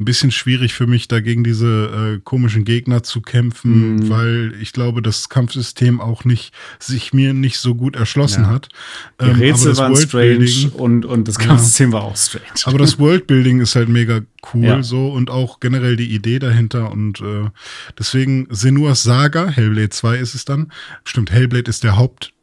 [0.00, 4.08] ein bisschen schwierig für mich, dagegen diese äh, komischen Gegner zu kämpfen, Mhm.
[4.10, 8.50] weil ich glaube, das Kampfsystem auch nicht sich mir nicht so gut erschlossen Ja.
[8.50, 8.68] hat.
[9.20, 11.44] Die Ähm, Rätsel waren strange und, und das Ja.
[11.46, 12.44] Kampfsystem war auch strange.
[12.64, 14.20] aber das Worldbuilding ist halt mega
[14.52, 14.82] cool Ja.
[14.82, 17.48] so und auch generell die Idee dahinter und äh,
[17.96, 20.72] deswegen Senua's Saga, Hellblade 2 ist es dann.
[21.04, 22.34] Stimmt, Hellblade ist der Haupttitel.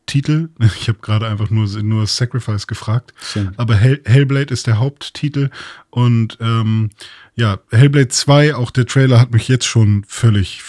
[0.81, 3.13] Ich habe gerade einfach nur Senua's Sacrifice gefragt.
[3.21, 3.51] Schön.
[3.57, 5.49] Aber Hell, Hellblade ist der Haupttitel
[5.89, 6.89] und ähm,
[7.35, 10.61] ja, Hellblade 2, auch der Trailer hat mich jetzt schon völlig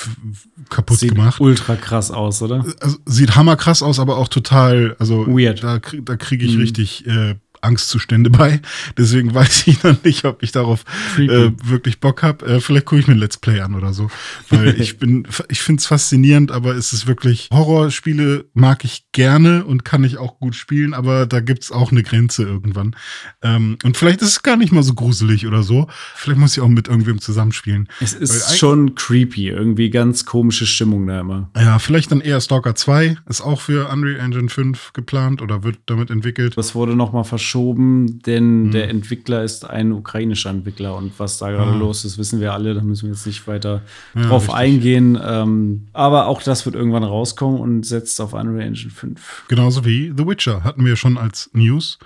[0.70, 1.40] kaputt Sieht gemacht.
[1.40, 2.64] ultra krass aus, oder?
[2.80, 5.62] Also, sieht hammerkrass aus, aber auch total, also Weird.
[5.62, 6.60] da, krieg- da kriege ich Mhm.
[6.60, 8.60] richtig äh, Angstzustände bei.
[8.98, 10.84] Deswegen weiß ich noch nicht, ob ich darauf
[11.16, 12.44] äh, wirklich Bock habe.
[12.46, 14.10] Äh, vielleicht gucke ich mir ein Let's Play an oder so.
[14.50, 19.64] Weil ich bin, ich finde es faszinierend, aber es ist wirklich, Horrorspiele mag ich gerne
[19.64, 22.96] und kann ich auch gut spielen, aber da gibt es auch eine Grenze irgendwann.
[23.42, 25.88] Ähm, und vielleicht ist es gar nicht mal so gruselig oder so.
[26.16, 27.88] Vielleicht muss ich auch mit irgendwem zusammenspielen.
[28.00, 31.50] Es ist schon creepy, irgendwie ganz komische Stimmung da immer.
[31.56, 35.78] Ja, vielleicht dann eher Stalker 2, ist auch für Unreal Engine 5 geplant oder wird
[35.86, 36.56] damit entwickelt.
[36.56, 38.70] Das wurde noch mal verschoben, denn Hm.
[38.72, 41.76] der Entwickler ist ein ukrainischer Entwickler und was da gerade Ah.
[41.76, 42.74] los ist, wissen wir alle.
[42.74, 43.82] Da müssen wir jetzt nicht weiter
[44.14, 44.54] Ja, drauf richtig.
[44.56, 45.18] eingehen.
[45.22, 49.44] Ähm, aber auch das wird irgendwann rauskommen und setzt auf Unreal Engine 5.
[49.48, 51.98] Genauso wie The Witcher hatten wir schon als News.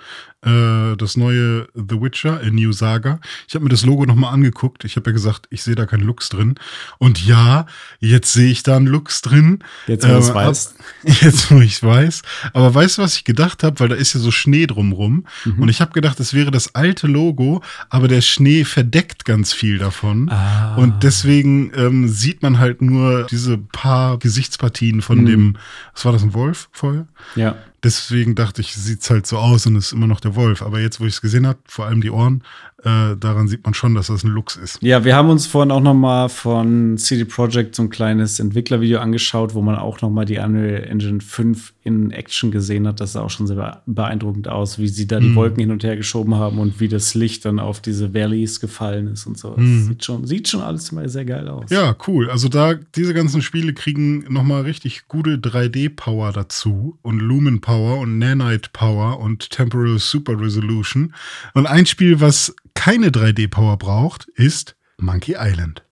[0.45, 3.19] Äh, das neue The Witcher, A New Saga.
[3.47, 4.85] Ich habe mir das Logo nochmal angeguckt.
[4.85, 6.55] Ich habe ja gesagt, ich sehe da keinen Lux drin.
[6.99, 7.65] Und ja,
[7.99, 9.63] jetzt sehe ich da einen Lux drin.
[9.87, 10.75] Jetzt, wo es Äh, weißt.
[10.79, 10.85] ab-
[11.21, 12.21] Jetzt, wo ich weiß.
[12.53, 13.79] Aber weißt du, was ich gedacht habe?
[13.79, 15.25] Weil da ist ja so Schnee drumrum.
[15.45, 15.59] Mhm.
[15.63, 19.79] Und ich habe gedacht, das wäre das alte Logo, aber der Schnee verdeckt ganz viel
[19.79, 20.29] davon.
[20.29, 20.75] Ah.
[20.75, 25.25] Und deswegen ähm, sieht man halt nur diese paar Gesichtspartien von Mhm.
[25.25, 25.57] dem,
[25.95, 27.07] was war das, ein Wolf vorher?
[27.35, 27.55] Ja.
[27.83, 30.61] Deswegen dachte ich, sieht's halt so aus und ist immer noch der Wolf.
[30.61, 32.43] Aber jetzt, wo ich es gesehen habe, vor allem die Ohren,
[32.83, 34.77] äh, daran sieht man schon, dass das ein Lux ist.
[34.83, 38.99] Ja, wir haben uns vorhin auch noch mal von CD Projekt so ein kleines Entwicklervideo
[38.99, 42.99] angeschaut, wo man auch noch mal die Unreal Engine 5 in Action gesehen hat.
[42.99, 45.35] Das sah auch schon sehr beeindruckend aus, wie sie da die Mhm.
[45.35, 49.07] Wolken hin und her geschoben haben und wie das Licht dann auf diese Valleys gefallen
[49.07, 49.55] ist und so.
[49.57, 49.85] Mhm.
[49.85, 51.71] sieht, schon, sieht schon alles immer sehr geil aus.
[51.71, 52.29] Ja, cool.
[52.29, 59.19] Also da, diese ganzen Spiele kriegen nochmal richtig gute 3D-Power dazu und Lumen-Power und Nanite-Power
[59.19, 61.13] und Temporal Super Resolution.
[61.55, 65.83] Und ein Spiel, was keine 3D-Power braucht, ist Monkey Island.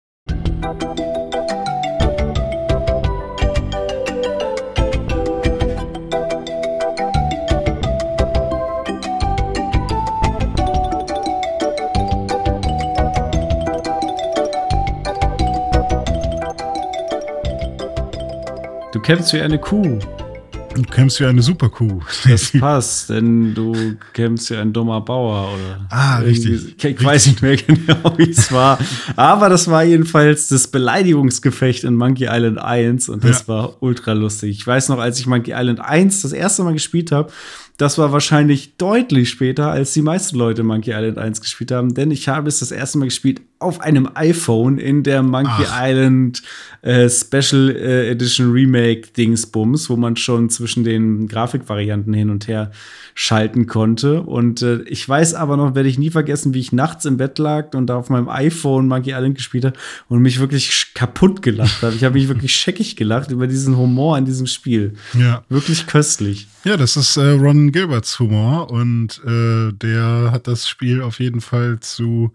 [18.92, 19.98] Du kämpfst wie eine Kuh,
[20.74, 22.00] Du kämpfst wie eine Superkuh.
[22.28, 23.72] Das passt, denn du
[24.12, 25.86] kämpfst wie ein dummer Bauer oder.
[25.90, 26.74] Ah, richtig.
[26.82, 28.78] ich weiß nicht mehr genau, wie es war.
[29.16, 33.48] Aber das war jedenfalls das Beleidigungsgefecht in Monkey Island 1 und das Ja.
[33.48, 34.50] war ultra lustig.
[34.58, 37.30] Ich weiß noch, als ich Monkey Island 1 das erste Mal gespielt habe,
[37.76, 42.10] das war wahrscheinlich deutlich später, als die meisten Leute Monkey Island 1 gespielt haben, denn
[42.12, 45.88] ich habe es das erste Mal gespielt auf einem iPhone in der Monkey Ach.
[45.88, 46.42] Island
[46.82, 52.70] äh, Special äh, Edition Remake Dingsbums, wo man schon zwischen den Grafikvarianten hin und her
[53.14, 54.22] schalten konnte.
[54.22, 57.38] Und äh, ich weiß aber noch, werde ich nie vergessen, wie ich nachts im Bett
[57.38, 59.76] lag und da auf meinem iPhone Monkey Island gespielt habe
[60.08, 61.94] und mich wirklich kaputt gelacht habe.
[61.94, 64.94] Ich habe mich wirklich scheckig gelacht über diesen Humor in diesem Spiel.
[65.18, 65.42] Ja.
[65.48, 66.48] Wirklich köstlich.
[66.64, 67.32] Ja, das ist äh,
[67.72, 72.32] Gilberts Humor und äh, der hat das Spiel auf jeden Fall zu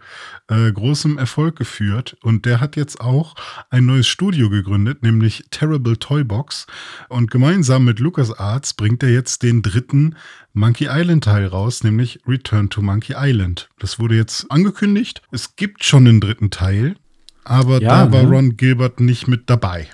[0.47, 3.35] äh, großem Erfolg geführt und der hat jetzt auch
[3.69, 6.67] ein neues Studio gegründet, nämlich Terrible Toybox
[7.07, 10.15] und gemeinsam mit LucasArts bringt er jetzt den dritten
[10.53, 13.69] Monkey Island Teil raus, nämlich Return to Monkey Island.
[13.79, 15.21] Das wurde jetzt angekündigt.
[15.31, 16.95] Es gibt schon einen dritten Teil,
[17.43, 18.29] aber Ja, da war ne?
[18.29, 19.87] Ron Gilbert nicht mit dabei.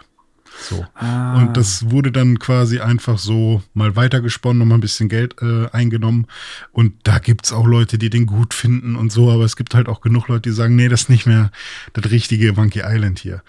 [0.61, 0.85] So.
[0.95, 1.37] Ah.
[1.37, 6.27] Und das wurde dann quasi einfach so mal weitergesponnen, nochmal ein bisschen Geld äh, eingenommen.
[6.71, 9.87] Und da gibt's auch Leute, die den gut finden und so, aber es gibt halt
[9.87, 11.51] auch genug Leute, die sagen, nee, das ist nicht mehr
[11.93, 13.43] das richtige Monkey Island hier.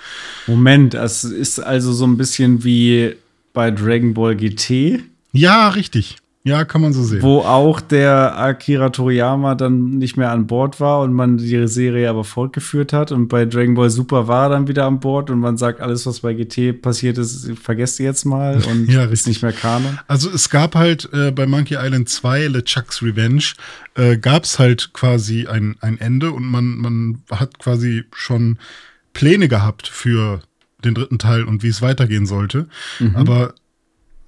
[0.47, 3.15] Moment, es ist also so ein bisschen wie
[3.53, 5.01] bei Dragon Ball GT.
[5.33, 6.19] Ja, richtig.
[6.47, 7.23] Ja, kann man so sehen.
[7.23, 12.09] Wo auch der Akira Toriyama dann nicht mehr an Bord war und man die Serie
[12.09, 13.11] aber fortgeführt hat.
[13.11, 16.07] Und bei Dragon Ball Super war er dann wieder an Bord und man sagt, alles,
[16.07, 19.99] was bei GT passiert ist, vergesst ihr jetzt mal und Ja, ist nicht mehr Kanon.
[20.07, 23.43] Also es gab halt äh, bei Monkey Island 2, LeChuck's Revenge,
[23.97, 28.59] äh, gab es halt quasi ein, ein Ende und man, man hat quasi schon
[29.15, 30.43] Pläne gehabt für
[30.85, 32.69] den dritten Teil und wie es weitergehen sollte.
[33.15, 33.55] Aber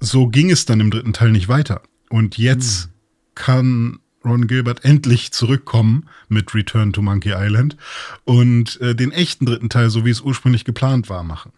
[0.00, 1.82] so ging es dann im dritten Teil nicht weiter.
[2.10, 2.88] Und jetzt
[3.34, 7.76] kann Ron Gilbert endlich zurückkommen mit Return to Monkey Island
[8.24, 11.52] und äh, den echten dritten Teil, so wie es ursprünglich geplant war, machen.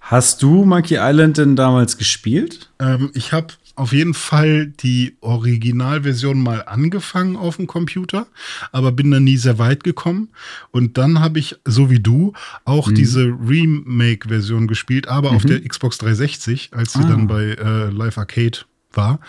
[0.00, 2.70] Hast du Monkey Island denn damals gespielt?
[2.80, 8.26] Ähm, ich habe auf jeden Fall die Originalversion mal angefangen auf dem Computer,
[8.72, 10.30] aber bin da nie sehr weit gekommen.
[10.72, 12.32] Und dann habe ich, so wie du,
[12.64, 17.08] auch diese Remake-Version gespielt, aber auf der Xbox 360, als sie Ah.
[17.08, 18.58] dann bei äh, Live Arcade
[18.98, 19.20] war.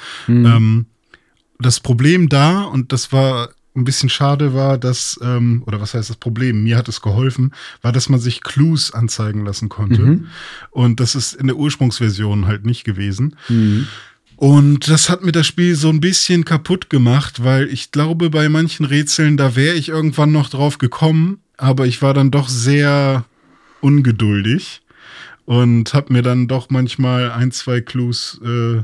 [0.46, 0.86] Ähm,
[1.60, 6.10] das Problem da, und das war ein bisschen schade, war, dass, ähm, oder was heißt
[6.10, 6.64] das Problem?
[6.64, 10.02] Mir hat es geholfen, war, dass man sich Clues anzeigen lassen konnte.
[10.72, 13.36] Und das ist in der Ursprungsversion halt nicht gewesen.
[14.36, 18.48] Und das hat mir das Spiel so ein bisschen kaputt gemacht, weil ich glaube, bei
[18.50, 23.26] manchen Rätseln, da wäre ich irgendwann noch drauf gekommen, aber ich war dann doch sehr
[23.82, 24.82] ungeduldig
[25.46, 28.82] und habe mir dann doch manchmal ein, zwei Clues äh,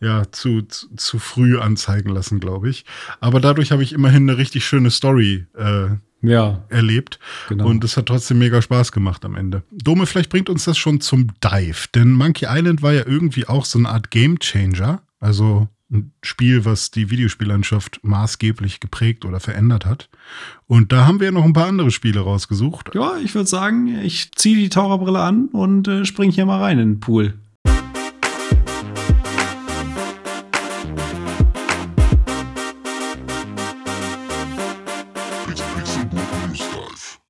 [0.00, 2.84] ja, zu, zu, zu früh anzeigen lassen, glaube ich.
[3.20, 5.88] Aber dadurch habe ich immerhin eine richtig schöne Story äh,
[6.20, 6.64] Ja.
[6.68, 7.18] erlebt.
[7.48, 7.66] Genau.
[7.66, 9.62] Und es hat trotzdem mega Spaß gemacht am Ende.
[9.70, 11.86] Dome, vielleicht bringt uns das schon zum Dive.
[11.94, 15.02] Denn Monkey Island war ja irgendwie auch so eine Art Game Changer.
[15.20, 20.08] Also ein Spiel, was die Videospiellandschaft maßgeblich geprägt oder verändert hat.
[20.66, 22.90] Und da haben wir noch ein paar andere Spiele rausgesucht.
[22.94, 26.80] Ja, ich würde sagen, ich ziehe die Taucherbrille an und äh, spring hier mal rein
[26.80, 27.34] in den Pool.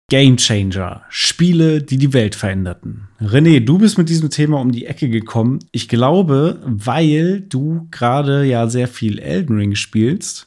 [0.09, 1.03] Game Changer.
[1.09, 3.09] Spiele, die die Welt veränderten.
[3.21, 5.59] René, du bist mit diesem Thema um die Ecke gekommen.
[5.73, 10.47] Ich glaube, weil du gerade ja sehr viel Elden Ring spielst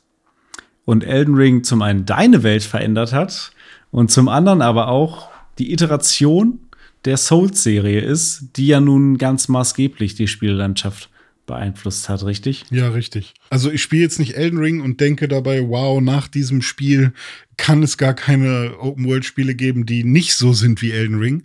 [0.86, 3.52] und Elden Ring zum einen deine Welt verändert hat
[3.92, 6.60] und zum anderen aber auch die Iteration
[7.04, 11.10] der Souls-Serie ist, die ja nun ganz maßgeblich die Spiellandschaft
[11.50, 12.66] beeinflusst hat, richtig?
[12.70, 13.34] Ja, richtig.
[13.50, 17.12] Also ich spiele jetzt nicht Elden Ring und denke dabei, wow, nach diesem Spiel
[17.58, 21.44] kann es gar keine Open-World-Spiele geben, die nicht so sind wie Elden Ring.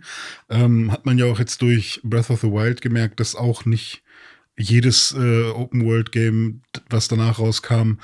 [0.49, 4.03] Ähm, hat man ja auch jetzt durch Breath of the Wild gemerkt, dass auch nicht
[4.57, 7.95] jedes äh, Open-World-Game, was danach rauskam,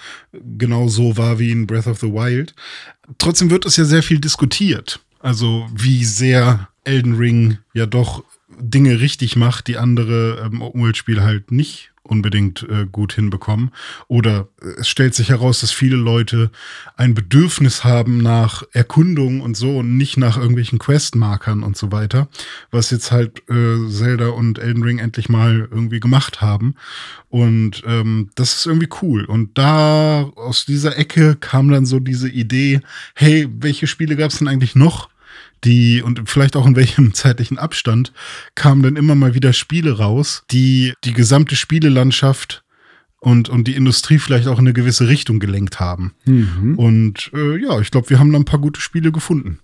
[0.58, 2.54] genau so war wie in Breath of the Wild.
[3.20, 5.00] Trotzdem wird es ja sehr viel diskutiert.
[5.20, 8.24] Also wie sehr Elden Ring ja doch
[8.60, 13.72] Dinge richtig macht, die andere ähm, Open-World-Spiele halt nicht unbedingt äh, gut hinbekommen.
[14.08, 16.52] Oder äh, es stellt sich heraus, dass viele Leute
[16.98, 22.28] ein Bedürfnis haben nach Erkundung und so und nicht nach irgendwelchen Questmarkern und so weiter,
[22.72, 26.76] was jetzt halt äh, Zelda und Elden Ring endlich mal irgendwie gemacht haben.
[27.30, 29.26] Und ähm, das ist irgendwie cool.
[29.26, 32.82] Und da aus dieser Ecke kam dann so diese Idee,
[33.14, 35.10] hey, welche Spiele gab es denn eigentlich noch,
[35.64, 38.12] die und vielleicht auch in welchem zeitlichen Abstand
[38.56, 42.64] kamen dann immer mal wieder Spiele raus, die die gesamte Spielelandschaft
[43.20, 46.14] und, und die Industrie vielleicht auch in eine gewisse Richtung gelenkt haben.
[46.26, 46.78] Mhm.
[46.78, 49.60] Und äh, ja, ich glaube, wir haben da ein paar gute Spiele gefunden.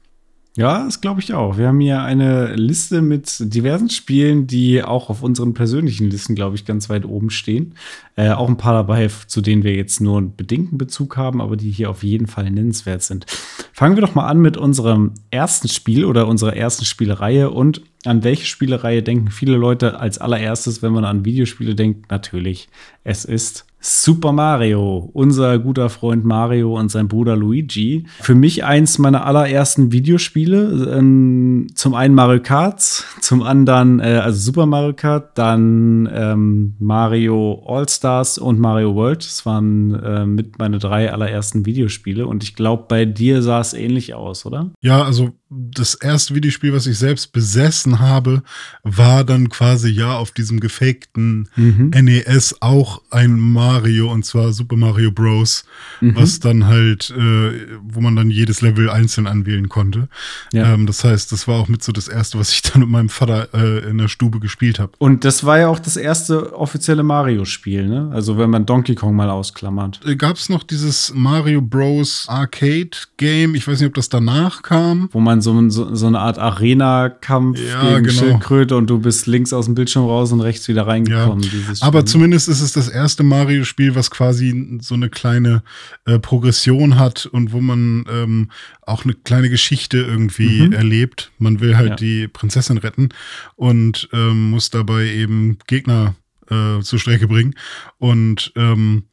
[0.57, 1.59] Ja, das glaube ich auch.
[1.59, 6.55] Wir haben hier eine Liste mit diversen Spielen, die auch auf unseren persönlichen Listen, glaube
[6.55, 7.75] ich, ganz weit oben stehen.
[8.15, 11.57] Äh, auch ein paar dabei, zu denen wir jetzt nur einen bedingten Bezug haben, aber
[11.57, 13.27] die hier auf jeden Fall nennenswert sind.
[13.71, 17.51] Fangen wir doch mal an mit unserem ersten Spiel oder unserer ersten Spielereihe.
[17.51, 22.09] Und an welche Spielereihe denken viele Leute als allererstes, wenn man an Videospiele denkt?
[22.09, 22.69] Natürlich,
[23.03, 28.05] es ist Super Mario, unser guter Freund Mario und sein Bruder Luigi.
[28.19, 30.97] Für mich eins meiner allerersten Videospiele.
[30.97, 32.81] Ähm, zum einen Mario Kart,
[33.21, 39.23] zum anderen, äh, also Super Mario Kart, dann ähm, Mario All-Stars und Mario World.
[39.23, 42.25] Das waren äh, mit meine drei allerersten Videospiele.
[42.25, 44.71] Und ich glaube, bei dir sah es ähnlich aus, oder?
[44.81, 48.43] Ja, also das erste Videospiel, was ich selbst besessen habe,
[48.83, 51.91] war dann quasi ja auf diesem gefakten Mhm.
[51.95, 55.63] NES auch ein Mario und zwar Super Mario Bros,
[56.01, 56.15] Mhm.
[56.15, 60.09] was dann halt, äh, wo man dann jedes Level einzeln anwählen konnte.
[60.51, 60.73] Ja.
[60.73, 63.09] Ähm, das heißt, das war auch mit so das erste, was ich dann mit meinem
[63.09, 64.91] Vater äh, in der Stube gespielt habe.
[64.97, 68.09] Und das war ja auch das erste offizielle Mario-Spiel, ne?
[68.13, 70.01] Also wenn man Donkey Kong mal ausklammert.
[70.17, 73.55] Gab es noch dieses Mario Bros Arcade Game?
[73.55, 75.09] Ich weiß nicht, ob das danach kam.
[75.11, 78.19] Wo man so, so, so eine Art Arena-Kampf Ja, gegen genau.
[78.19, 81.41] Schildkröte und du bist links aus dem Bildschirm raus und rechts wieder reingekommen.
[81.41, 85.63] dieses Aber zumindest ist es das erste Mario-Spiel, was quasi so eine kleine
[86.05, 90.73] äh, Progression hat und wo man ähm, auch eine kleine Geschichte irgendwie Mhm.
[90.73, 91.31] erlebt.
[91.39, 91.95] Man will halt Ja.
[91.95, 93.09] die Prinzessin retten
[93.55, 96.15] und ähm, muss dabei eben Gegner
[96.49, 97.55] äh, zur Strecke bringen.
[97.97, 99.03] Und ähm,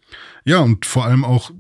[0.44, 1.50] ja, und vor allem auch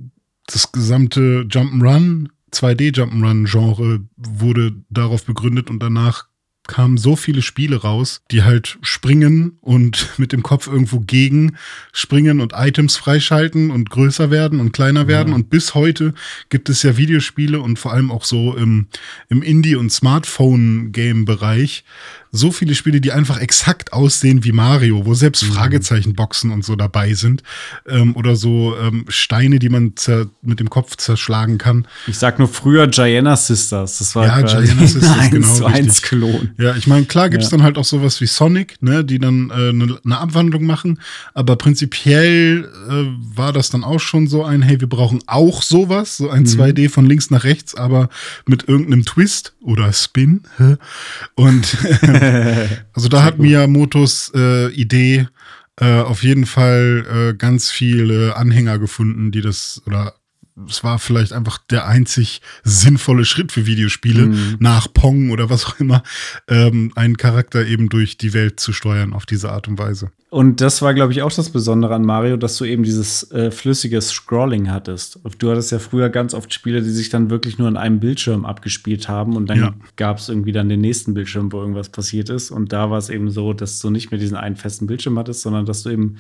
[0.46, 6.28] das gesamte Jump'n'Run, 2D-Jump'n'Run-Genre wurde darauf begründet und danach
[6.66, 11.56] kamen so viele Spiele raus, die halt springen und mit dem Kopf irgendwo gegen
[11.92, 15.34] springen und Items freischalten und größer werden und kleiner werden.
[15.34, 16.14] Und bis heute
[16.48, 18.88] gibt es ja Videospiele und vor allem auch so im,
[19.28, 21.84] im Indie- und Smartphone-Game-Bereich
[22.36, 27.14] so viele Spiele, die einfach exakt aussehen wie Mario, wo selbst Fragezeichenboxen und so dabei
[27.14, 27.42] sind.
[27.88, 29.92] Ähm, oder so ähm, Steine, die man
[30.42, 31.86] mit dem Kopf zerschlagen kann.
[32.08, 33.98] Ich sag nur früher Gianna Sisters.
[33.98, 36.02] Das war Ja, Gianna Sisters, genau, zu eins richtig.
[36.02, 36.50] Klon.
[36.58, 37.56] Ja, ich meine, klar gibt's Ja.
[37.56, 40.98] dann halt auch sowas wie Sonic, ne, die dann äh, eine ne Abwandlung machen,
[41.34, 46.16] aber prinzipiell äh, war das dann auch schon so ein, hey, wir brauchen auch sowas,
[46.16, 46.48] so ein Mhm.
[46.48, 48.08] 2D von links nach rechts, aber
[48.46, 50.42] mit irgendeinem Twist oder Spin.
[51.36, 51.76] Und
[52.92, 55.28] also da hat Miyamotos äh, Idee
[55.80, 60.14] äh, auf jeden Fall äh, ganz viele Anhänger gefunden, die das oder
[60.68, 64.56] es war vielleicht einfach der einzig sinnvolle Schritt für Videospiele Mhm.
[64.60, 66.02] nach Pong oder was auch immer,
[66.48, 70.10] ähm, einen Charakter eben durch die Welt zu steuern auf diese Art und Weise.
[70.30, 73.50] Und das war, glaube ich, auch das Besondere an Mario, dass du eben dieses äh,
[73.52, 75.20] flüssige Scrolling hattest.
[75.38, 78.44] Du hattest ja früher ganz oft Spiele, die sich dann wirklich nur in einem Bildschirm
[78.44, 79.74] abgespielt haben und dann Ja.
[79.96, 82.50] gab es irgendwie dann den nächsten Bildschirm, wo irgendwas passiert ist.
[82.50, 85.42] Und da war es eben so, dass du nicht mehr diesen einen festen Bildschirm hattest,
[85.42, 86.16] sondern dass du eben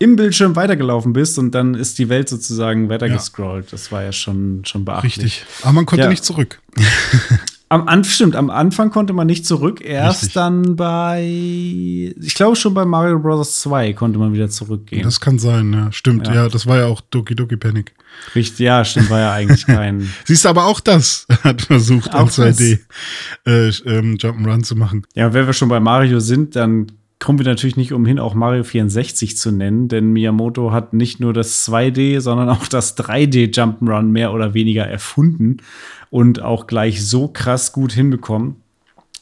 [0.00, 3.70] im Bildschirm weitergelaufen bist und dann ist die Welt sozusagen weitergescrollt.
[3.72, 5.16] Das war ja schon, schon beachtlich.
[5.18, 5.44] Richtig.
[5.62, 6.08] Aber man konnte Ja.
[6.10, 6.60] nicht zurück.
[7.72, 9.80] Am An stimmt, am Anfang konnte man nicht zurück.
[9.80, 10.34] Erst Richtig.
[10.34, 11.22] dann bei,
[12.20, 13.60] ich glaube schon bei Mario Bros.
[13.60, 15.04] 2 konnte man wieder zurückgehen.
[15.04, 15.92] Das kann sein, ja.
[15.92, 16.34] Stimmt, Ja.
[16.34, 16.48] ja.
[16.48, 17.94] das war ja auch Doki Doki Panic.
[18.34, 20.10] Richtig, ja, stimmt, war ja eigentlich kein.
[20.24, 22.80] Siehst du, aber auch das hat versucht, Auch ein 2D
[23.46, 25.06] äh, ähm, Jump'n'Run zu machen.
[25.14, 28.64] Ja, wenn wir schon bei Mario sind, dann kommen wir natürlich nicht umhin, auch Mario
[28.64, 34.04] 64 zu nennen, denn Miyamoto hat nicht nur das 2D, sondern auch das 3D Jump'n'Run
[34.04, 35.58] mehr oder weniger erfunden
[36.08, 38.56] und auch gleich so krass gut hinbekommen,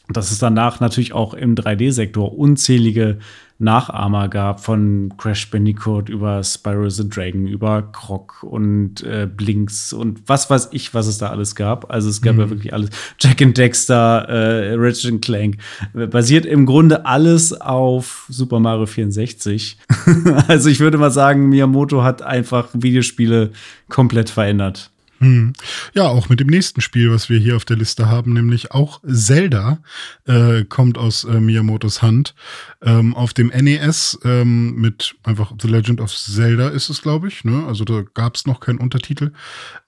[0.09, 3.19] dass es danach natürlich auch im 3D-Sektor unzählige
[3.61, 10.23] Nachahmer gab von Crash Bandicoot über Spyro the Dragon, über Croc und äh, Blinks und
[10.29, 11.90] was weiß ich, was es da alles gab.
[11.90, 12.90] Also es gab ja wirklich alles.
[13.18, 15.57] Jack and Dexter, äh, Ratchet and Clank.
[15.92, 19.77] Basiert im Grunde alles auf Super Mario 64.
[20.49, 23.51] also ich würde mal sagen, Miyamoto hat einfach Videospiele
[23.88, 24.92] komplett verändert.
[25.18, 25.52] Hm.
[25.94, 29.00] Ja, auch mit dem nächsten Spiel, was wir hier auf der Liste haben, nämlich auch
[29.07, 29.78] Zelda,
[30.26, 32.35] äh, kommt aus äh, Miyamotos Hand.
[32.83, 37.44] Ähm, auf dem NES ähm, mit einfach The Legend of Zelda ist es, glaube ich.
[37.44, 37.64] Ne?
[37.66, 39.33] Also da gab es noch keinen Untertitel.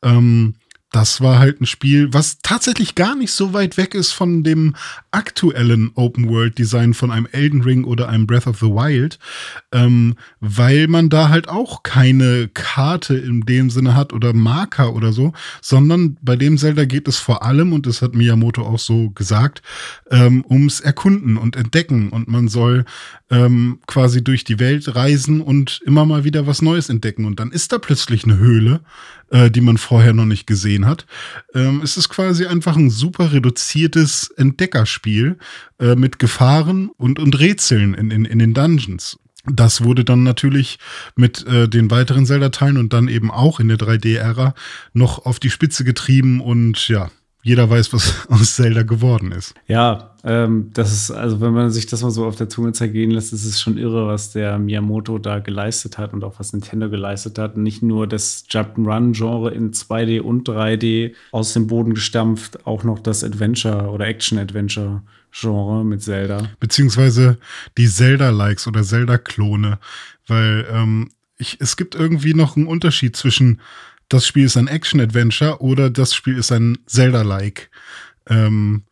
[0.02, 0.54] Ähm,
[0.92, 4.74] das war halt ein Spiel, was tatsächlich gar nicht so weit weg ist von dem
[5.12, 9.18] aktuellen Open-World-Design von einem Elden Ring oder einem Breath of the Wild,
[9.72, 15.12] ähm, weil man da halt auch keine Karte in dem Sinne hat oder Marker oder
[15.12, 19.10] so, sondern bei dem Zelda geht es vor allem, und das hat Miyamoto auch so
[19.10, 19.62] gesagt,
[20.10, 22.10] ähm, ums Erkunden und Entdecken.
[22.10, 22.84] Und man soll
[23.30, 27.24] ähm, quasi durch die Welt reisen und immer mal wieder was Neues entdecken.
[27.24, 28.80] Und dann ist da plötzlich eine Höhle,
[29.30, 31.06] äh, die man vorher noch nicht gesehen hat.
[31.54, 35.38] Ähm, es ist quasi einfach ein super reduziertes Entdeckerspiel
[35.78, 39.18] äh, mit Gefahren und, und Rätseln in, in, in den Dungeons.
[39.46, 40.78] Das wurde dann natürlich
[41.16, 44.54] mit äh, den weiteren Zelda-Teilen und dann eben auch in der 3D-Ära
[44.92, 47.10] noch auf die Spitze getrieben und ja,
[47.42, 49.54] jeder weiß, was aus Zelda geworden ist.
[49.66, 53.10] Ja, ähm, das ist, also wenn man sich das mal so auf der Zunge zergehen
[53.10, 56.90] lässt, ist es schon irre, was der Miyamoto da geleistet hat und auch was Nintendo
[56.90, 57.56] geleistet hat.
[57.56, 63.24] Nicht nur das Jump'n'Run-Genre in 2D und 3D aus dem Boden gestampft, auch noch das
[63.24, 66.50] Adventure- oder Action-Adventure-Genre mit Zelda.
[66.60, 67.38] Beziehungsweise
[67.78, 69.78] die Zelda-Likes oder Zelda-Klone,
[70.26, 73.60] weil ähm, ich, es gibt irgendwie noch einen Unterschied zwischen
[74.10, 77.70] das Spiel ist ein Action-Adventure oder das Spiel ist ein Zelda-like.
[78.28, 78.82] Ähm,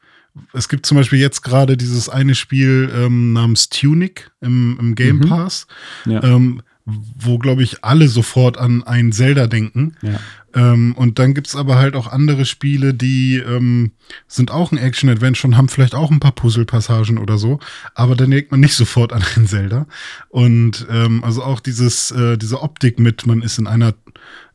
[0.55, 5.17] es gibt zum Beispiel jetzt gerade dieses eine Spiel ähm, namens Tunic im, im Game
[5.17, 5.29] mhm.
[5.29, 5.67] Pass,
[6.07, 6.23] ja.
[6.23, 9.97] ähm, wo, glaube ich, alle sofort an ein Zelda denken.
[10.01, 10.21] Ja.
[10.59, 13.93] Ähm, und dann gibt es aber halt auch andere Spiele, die ähm,
[14.27, 17.61] sind auch ein Action-Adventure und haben vielleicht auch ein paar Puzzle-Passagen oder so,
[17.95, 19.87] aber dann denkt man nicht sofort an ein Zelda.
[20.31, 23.95] Und ähm, also auch dieses, äh, diese Optik mit, man ist in einer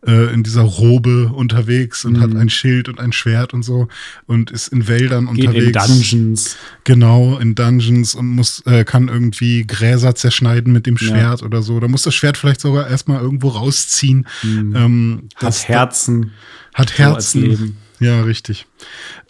[0.06, 2.22] äh, in dieser Robe unterwegs und mhm.
[2.22, 3.88] hat ein Schild und ein Schwert und so
[4.28, 5.88] und ist in Wäldern Geht unterwegs.
[5.88, 6.58] In Dungeons.
[6.84, 11.46] Genau, in Dungeons und muss, äh, kann irgendwie Gräser zerschneiden mit dem Schwert ja.
[11.46, 11.80] oder so.
[11.80, 14.28] Da muss das Schwert vielleicht sogar erstmal irgendwo rausziehen.
[14.44, 14.76] Mhm.
[14.76, 16.32] Ähm, hat Herzen.
[16.74, 17.56] Hat Herzen.
[17.56, 18.66] So ja, richtig.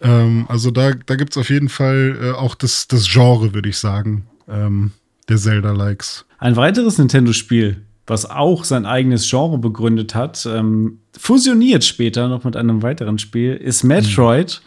[0.01, 3.69] Ähm, also da, da gibt es auf jeden Fall äh, auch das, das Genre, würde
[3.69, 4.91] ich sagen, ähm,
[5.29, 6.25] der Zelda-Likes.
[6.39, 12.55] Ein weiteres Nintendo-Spiel, was auch sein eigenes Genre begründet hat, ähm, fusioniert später noch mit
[12.55, 14.61] einem weiteren Spiel, ist Metroid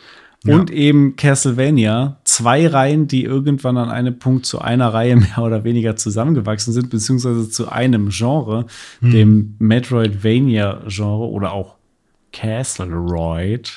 [0.44, 0.50] mhm.
[0.50, 0.56] ja.
[0.56, 2.20] und eben Castlevania.
[2.24, 6.90] Zwei Reihen, die irgendwann an einem Punkt zu einer Reihe mehr oder weniger zusammengewachsen sind,
[6.90, 8.66] beziehungsweise zu einem Genre,
[9.00, 9.10] mhm.
[9.10, 11.75] dem Metroidvania-Genre oder auch
[12.36, 13.72] Castleroid.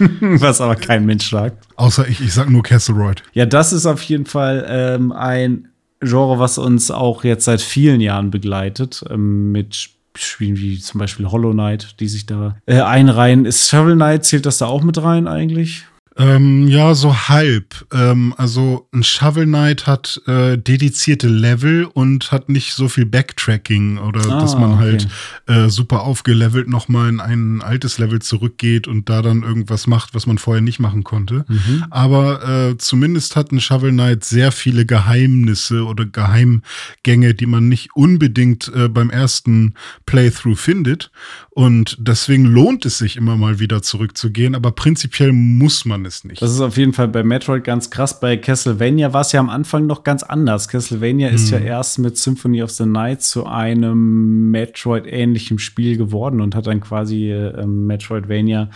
[0.20, 1.66] was aber kein Mensch sagt.
[1.76, 3.22] Außer ich, ich sag nur Castleroid.
[3.32, 5.68] Ja, das ist auf jeden Fall ähm, ein
[6.00, 11.26] Genre, was uns auch jetzt seit vielen Jahren begleitet, ähm, mit Spielen wie zum Beispiel
[11.26, 13.44] Hollow Knight, die sich da äh, einreihen.
[13.44, 15.84] Ist Shovel Knight, zählt das da auch mit rein eigentlich?
[16.20, 17.86] Ähm, ja, so halb.
[17.92, 23.96] Ähm, also ein Shovel Knight hat äh, dedizierte Level und hat nicht so viel Backtracking
[23.96, 25.08] oder ah, dass man halt
[25.46, 30.26] äh, super aufgelevelt nochmal in ein altes Level zurückgeht und da dann irgendwas macht, was
[30.26, 31.46] man vorher nicht machen konnte.
[31.48, 31.86] Mhm.
[31.88, 37.90] Aber äh, zumindest hat ein Shovel Knight sehr viele Geheimnisse oder Geheimgänge, die man nicht
[37.94, 39.72] unbedingt äh, beim ersten
[40.04, 41.10] Playthrough findet.
[41.50, 46.42] Und deswegen lohnt es sich immer mal wieder zurückzugehen, aber prinzipiell muss man es nicht.
[46.42, 48.20] Das ist auf jeden Fall bei Metroid ganz krass.
[48.20, 50.68] Bei Castlevania war es ja am Anfang noch ganz anders.
[50.68, 51.34] Castlevania hm.
[51.34, 56.66] ist ja erst mit Symphony of the Night zu einem Metroid-ähnlichen Spiel geworden und hat
[56.66, 58.70] dann quasi äh, Metroidvania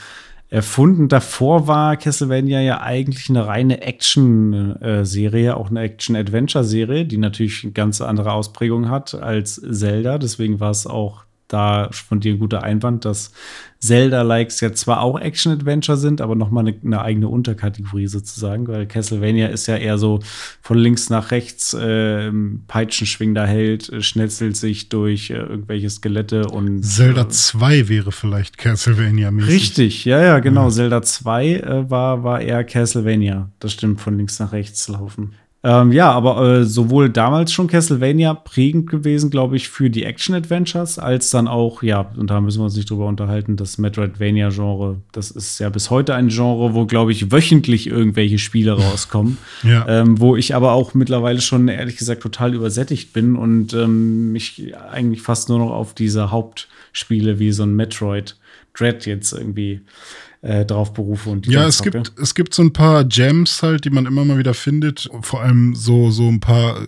[0.55, 1.09] erfunden.
[1.09, 7.73] Davor war Castlevania ja eigentlich eine reine Action-Serie, äh, auch eine Action-Adventure-Serie, die natürlich eine
[7.73, 10.19] ganz andere Ausprägung hat als Zelda.
[10.19, 13.33] Deswegen war es auch da von dir ein guter Einwand, dass
[13.81, 19.49] Zelda-Likes ja zwar auch Action-Adventure sind, aber nochmal eine, eine eigene Unterkategorie sozusagen, weil Castlevania
[19.49, 20.21] ist ja eher so
[20.63, 22.33] von links nach rechts äh,
[22.67, 26.83] peitschenschwingender Held, äh, schnetzelt sich durch äh, irgendwelche Skelette und.
[26.83, 29.49] Zelda 2 wäre vielleicht Castlevania-mäßig.
[29.49, 30.65] Richtig, ja, ja, genau.
[30.65, 30.71] Ja.
[30.71, 33.51] Zelda 2 äh, war, war eher Castlevania.
[33.59, 35.35] Das stimmt, von links nach rechts laufen.
[35.65, 40.99] Ähm, ja, aber äh, sowohl damals schon Castlevania prägend gewesen, glaube ich, für die Action-Adventures,
[40.99, 45.31] als dann auch, ja, und da müssen wir uns nicht drüber unterhalten, das Metroidvania-Genre, das
[45.31, 49.39] ist ja bis heute ein Genre, wo, glaube ich, wöchentlich irgendwelche Spiele rauskommen.
[49.63, 49.87] ja.
[49.89, 54.75] ähm, wo ich aber auch mittlerweile schon, ehrlich gesagt, total übersättigt bin und ähm, mich
[54.93, 58.37] eigentlich fast nur noch auf diese Hauptspiele wie so ein Metroid
[58.75, 59.81] Dread jetzt irgendwie
[60.45, 63.91] äh, drauf berufe und ja es gibt es gibt so ein paar Gems halt die
[63.91, 66.87] man immer mal wieder findet vor allem so so ein paar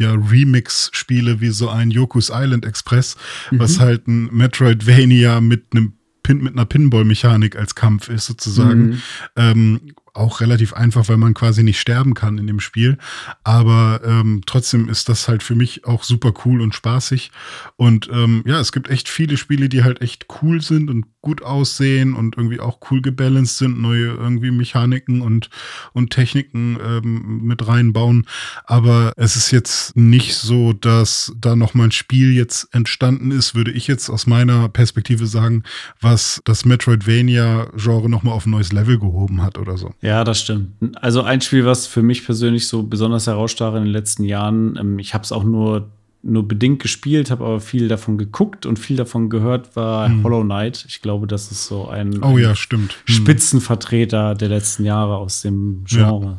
[0.00, 3.16] ja, Remix-Spiele wie so ein Yoku's Island Express,
[3.50, 3.58] mhm.
[3.58, 8.80] was halt ein Metroidvania mit einem Pin, mit einer Pinball-Mechanik als Kampf ist, sozusagen.
[8.80, 9.02] Mhm.
[9.36, 9.80] Ähm,
[10.14, 12.98] auch relativ einfach, weil man quasi nicht sterben kann in dem Spiel.
[13.44, 17.30] Aber ähm, trotzdem ist das halt für mich auch super cool und spaßig.
[17.76, 21.42] Und ähm, ja, es gibt echt viele Spiele, die halt echt cool sind und gut
[21.42, 25.50] aussehen und irgendwie auch cool gebalanced sind, neue irgendwie Mechaniken und,
[25.92, 28.26] und Techniken ähm, mit reinbauen.
[28.64, 33.70] Aber es ist jetzt nicht so, dass da nochmal ein Spiel jetzt entstanden ist, würde
[33.70, 35.64] ich jetzt aus meiner Perspektive sagen,
[36.00, 39.94] was das Metroidvania-Genre nochmal auf ein neues Level gehoben hat oder so.
[40.02, 40.72] Ja, das stimmt.
[41.02, 44.98] Also ein Spiel, was für mich persönlich so besonders herausstach in den letzten Jahren, ähm,
[44.98, 45.90] ich habe es auch nur
[46.22, 50.22] nur bedingt gespielt, habe aber viel davon geguckt und viel davon gehört, war hm.
[50.22, 50.84] Hollow Knight.
[50.86, 52.98] Ich glaube, das ist so ein, oh, ja, stimmt.
[53.06, 53.14] Hm.
[53.14, 56.36] Spitzenvertreter der letzten Jahre aus dem Genre.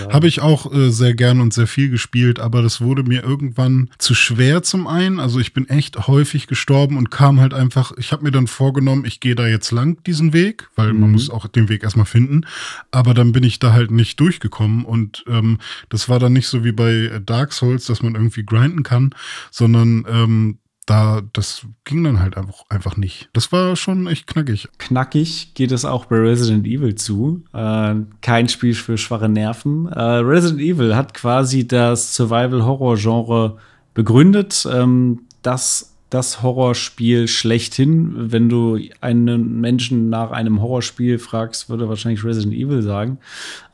[0.00, 0.12] Ja.
[0.12, 3.90] Habe ich auch äh, sehr gern und sehr viel gespielt, aber das wurde mir irgendwann
[3.98, 5.18] zu schwer zum einen.
[5.18, 9.04] Also ich bin echt häufig gestorben und kam halt einfach, ich habe mir dann vorgenommen,
[9.04, 11.00] ich gehe da jetzt lang diesen Weg, weil mhm.
[11.00, 12.46] man muss auch den Weg erstmal finden.
[12.92, 15.58] Aber dann bin ich da halt nicht durchgekommen und ähm,
[15.88, 19.12] das war dann nicht so wie bei Dark Souls, dass man irgendwie grinden kann,
[19.50, 23.30] sondern ähm, da, das ging dann halt einfach, einfach nicht.
[23.32, 24.68] Das war schon echt knackig.
[24.78, 27.42] Knackig geht es auch bei Resident Evil zu.
[27.54, 29.86] Äh, kein Spiel für schwache Nerven.
[29.86, 33.56] Äh, Resident Evil hat quasi das Survival-Horror-Genre
[33.94, 34.66] begründet.
[34.70, 38.30] Ähm, das das Horrorspiel schlechthin.
[38.30, 43.18] Wenn du einen Menschen nach einem Horrorspiel fragst, würde wahrscheinlich Resident Evil sagen.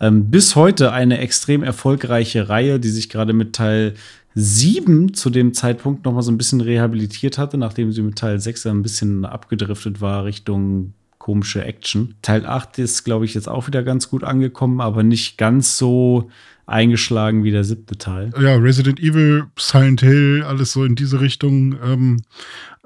[0.01, 3.92] Ähm, bis heute eine extrem erfolgreiche Reihe, die sich gerade mit Teil
[4.34, 8.38] 7 zu dem Zeitpunkt noch mal so ein bisschen rehabilitiert hatte, nachdem sie mit Teil
[8.38, 12.14] 6 ein bisschen abgedriftet war Richtung komische Action.
[12.22, 16.30] Teil 8 ist, glaube ich, jetzt auch wieder ganz gut angekommen, aber nicht ganz so
[16.70, 18.30] eingeschlagen wie der siebte Teil.
[18.40, 22.22] Ja, Resident Evil, Silent Hill, alles so in diese Richtung ähm,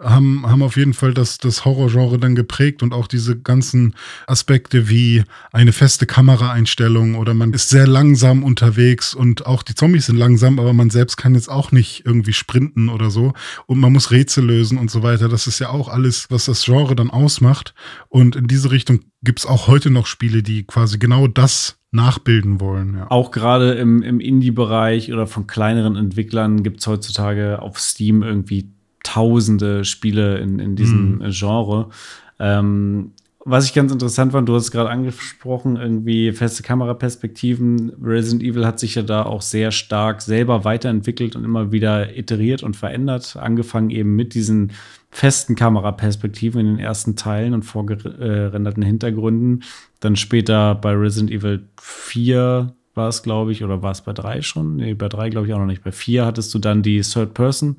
[0.00, 3.94] haben, haben auf jeden Fall das, das Horrorgenre dann geprägt und auch diese ganzen
[4.26, 5.22] Aspekte wie
[5.52, 10.58] eine feste Kameraeinstellung oder man ist sehr langsam unterwegs und auch die Zombies sind langsam,
[10.58, 13.34] aber man selbst kann jetzt auch nicht irgendwie sprinten oder so
[13.66, 15.28] und man muss Rätsel lösen und so weiter.
[15.28, 17.74] Das ist ja auch alles, was das Genre dann ausmacht
[18.08, 22.60] und in diese Richtung gibt es auch heute noch Spiele, die quasi genau das nachbilden
[22.60, 22.96] wollen.
[22.98, 23.10] Ja.
[23.10, 28.68] Auch gerade im, im Indie-Bereich oder von kleineren Entwicklern gibt es heutzutage auf Steam irgendwie
[29.02, 31.30] tausende Spiele in, in diesem mm.
[31.30, 31.90] Genre.
[32.38, 33.12] Ähm,
[33.46, 37.92] was ich ganz interessant fand, du hast es gerade angesprochen, irgendwie feste Kameraperspektiven.
[38.02, 42.62] Resident Evil hat sich ja da auch sehr stark selber weiterentwickelt und immer wieder iteriert
[42.62, 43.36] und verändert.
[43.36, 44.72] Angefangen eben mit diesen
[45.10, 49.62] festen Kameraperspektiven in den ersten Teilen und vorgerenderten Hintergründen.
[50.04, 54.42] Dann später bei Resident Evil 4 war es, glaube ich, oder war es bei 3
[54.42, 54.76] schon?
[54.76, 55.82] Nee, bei 3 glaube ich auch noch nicht.
[55.82, 57.76] Bei 4 hattest du dann die Third Person.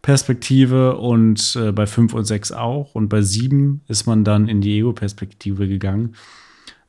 [0.00, 2.94] Perspektive und äh, bei 5 und 6 auch.
[2.94, 6.14] Und bei 7 ist man dann in die Ego-Perspektive gegangen.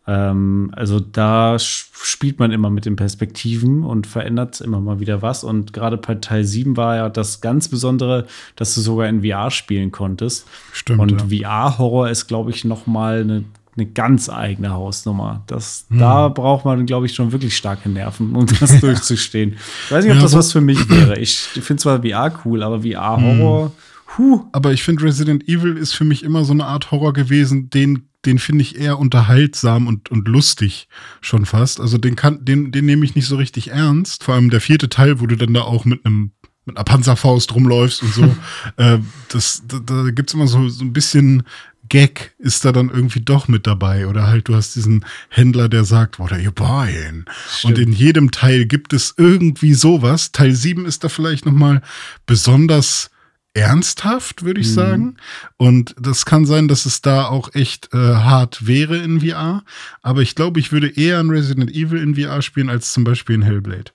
[0.06, 5.44] Ähm, also da spielt man immer mit den Perspektiven und verändert immer mal wieder was.
[5.44, 9.50] Und gerade bei Teil 7 war ja das ganz Besondere, dass du sogar in VR
[9.50, 10.48] spielen konntest.
[10.72, 11.00] Stimmt.
[11.00, 11.50] Und ja.
[11.50, 13.44] VR-Horror ist, glaube ich, noch mal eine
[13.78, 15.44] eine ganz eigene Hausnummer.
[15.48, 16.00] Das, hm.
[16.00, 19.56] Da braucht man, glaube ich, schon wirklich starke Nerven, um das durchzustehen.
[19.86, 21.20] Ich weiß nicht, ob ja, das was für mich wäre.
[21.20, 23.66] Ich finde zwar VR cool, aber VR-Horror.
[23.66, 23.72] Hm.
[24.18, 24.46] Huh.
[24.52, 28.10] Aber ich finde, Resident Evil ist für mich immer so eine Art Horror gewesen, den,
[28.26, 30.90] den finde ich eher unterhaltsam und, und lustig
[31.22, 31.80] schon fast.
[31.80, 34.26] Also den, kann, den, den nehme ich nicht so richtig ernst.
[34.26, 36.32] Vor allem der vierte Teil, wo du dann da auch mit einem
[36.66, 38.24] mit einer Panzerfaust rumläufst und so.
[38.78, 39.00] äh,
[39.30, 41.44] das, da, da gibt es immer so, so ein bisschen
[41.92, 44.08] Gag ist da dann irgendwie doch mit dabei.
[44.08, 47.26] Oder halt, du hast diesen Händler, der sagt, what are you buying?
[47.50, 47.78] Stimmt.
[47.78, 50.32] Und in jedem Teil gibt es irgendwie sowas.
[50.32, 51.82] Teil 7 ist da vielleicht nochmal
[52.26, 53.12] besonders
[53.54, 54.74] ernsthaft, würde ich mhm.
[54.74, 55.18] sagen.
[55.58, 59.66] Und das kann sein, dass es da auch echt äh, hart wäre in VR.
[60.02, 63.36] Aber ich glaube, ich würde eher ein Resident Evil in VR spielen, als zum Beispiel
[63.36, 63.92] in Hellblade.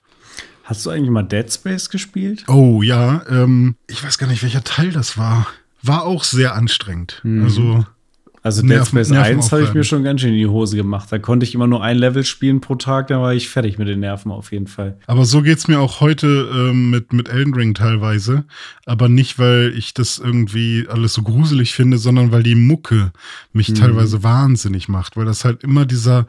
[0.65, 2.43] Hast du eigentlich mal Dead Space gespielt?
[2.47, 5.47] Oh ja, ähm, ich weiß gar nicht, welcher Teil das war.
[5.87, 7.21] War auch sehr anstrengend.
[7.23, 7.43] Mhm.
[7.43, 7.85] Also.
[8.43, 11.11] Also Dead Space 1 habe ich mir schon ganz schön in die Hose gemacht.
[11.11, 13.89] Da konnte ich immer nur ein Level spielen pro Tag, dann war ich fertig mit
[13.89, 14.97] den Nerven auf jeden Fall.
[15.05, 18.45] Aber so geht es mir auch heute ähm, mit, mit Elden Ring teilweise.
[18.85, 23.11] Aber nicht, weil ich das irgendwie alles so gruselig finde, sondern weil die Mucke
[23.51, 23.75] mich mhm.
[23.75, 25.17] teilweise wahnsinnig macht.
[25.17, 26.25] Weil das halt immer dieser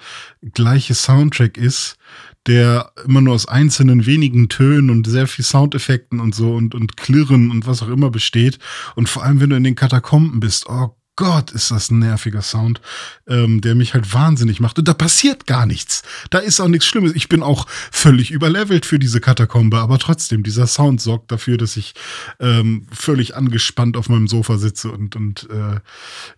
[0.55, 1.99] gleiche Soundtrack ist
[2.47, 6.97] der immer nur aus einzelnen wenigen Tönen und sehr viel Soundeffekten und so und, und
[6.97, 8.59] Klirren und was auch immer besteht.
[8.95, 12.43] Und vor allem, wenn du in den Katakomben bist, oh Gott, ist das ein nerviger
[12.43, 12.81] Sound,
[13.27, 14.79] ähm, der mich halt wahnsinnig macht.
[14.79, 16.05] Und da passiert gar nichts.
[16.31, 17.13] Da ist auch nichts Schlimmes.
[17.17, 21.77] Ich bin auch völlig überlevelt für diese Katakombe, aber trotzdem, dieser Sound sorgt dafür, dass
[21.77, 21.95] ich
[22.39, 25.81] ähm, völlig angespannt auf meinem Sofa sitze und, und äh,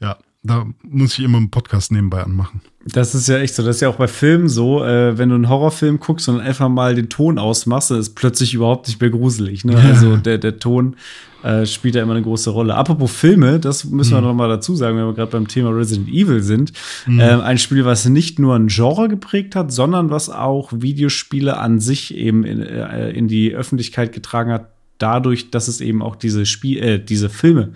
[0.00, 2.62] ja, da muss ich immer einen Podcast nebenbei anmachen.
[2.86, 3.62] Das ist ja echt so.
[3.62, 6.70] Das ist ja auch bei Filmen so, äh, wenn du einen Horrorfilm guckst und einfach
[6.70, 9.66] mal den Ton ausmachst, dann ist plötzlich überhaupt nicht mehr gruselig.
[9.66, 9.76] Ne?
[9.76, 10.96] Also der, der Ton
[11.42, 12.74] äh, spielt ja immer eine große Rolle.
[12.74, 14.28] Apropos Filme, das müssen wir mhm.
[14.28, 16.72] noch mal dazu sagen, wenn wir gerade beim Thema Resident Evil sind.
[17.06, 17.20] Mhm.
[17.20, 21.80] Äh, ein Spiel, was nicht nur ein Genre geprägt hat, sondern was auch Videospiele an
[21.80, 24.70] sich eben in, äh, in die Öffentlichkeit getragen hat,
[25.00, 27.72] dadurch, dass es eben auch diese Spiel, äh, diese Filme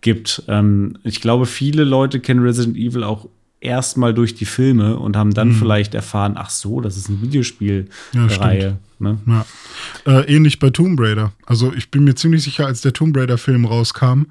[0.00, 0.42] gibt.
[0.48, 3.28] Ähm, ich glaube, viele Leute kennen Resident Evil auch
[3.60, 5.54] erstmal durch die Filme und haben dann mhm.
[5.54, 7.88] vielleicht erfahren, ach so, das ist eine Videospielreihe.
[8.62, 9.18] Ja, ne?
[9.26, 9.46] ja.
[10.06, 11.32] Äh, ähnlich bei Tomb Raider.
[11.44, 14.26] Also ich bin mir ziemlich sicher, als der Tomb Raider-Film rauskam,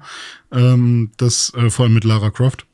[0.50, 2.64] ähm, das äh, vor allem mit Lara Croft.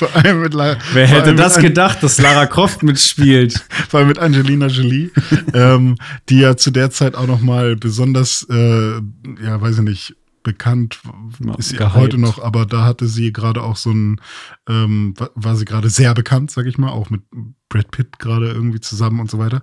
[0.00, 3.64] Vor allem mit Lara, Wer hätte das gedacht, dass Lara Croft mitspielt?
[3.88, 5.10] vor allem mit Angelina Jolie,
[5.52, 5.96] ähm,
[6.28, 8.92] die ja zu der Zeit auch noch mal besonders, äh,
[9.42, 11.00] ja, weiß ich nicht, bekannt,
[11.58, 11.94] ist sie gehypt.
[11.94, 14.20] heute noch, aber da hatte sie gerade auch so ein,
[14.68, 17.20] ähm, war sie gerade sehr bekannt, sag ich mal, auch mit
[17.70, 19.62] Brad Pitt gerade irgendwie zusammen und so weiter.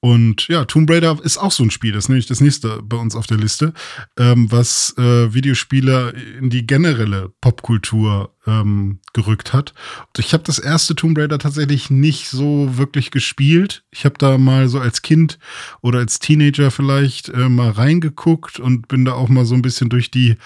[0.00, 2.96] Und ja, Tomb Raider ist auch so ein Spiel, das ist nämlich das nächste bei
[2.96, 3.74] uns auf der Liste,
[4.18, 9.74] ähm, was äh, Videospiele in die generelle Popkultur ähm, gerückt hat.
[10.06, 13.84] Und ich habe das erste Tomb Raider tatsächlich nicht so wirklich gespielt.
[13.90, 15.38] Ich habe da mal so als Kind
[15.82, 19.90] oder als Teenager vielleicht äh, mal reingeguckt und bin da auch mal so ein bisschen
[19.90, 20.36] durch die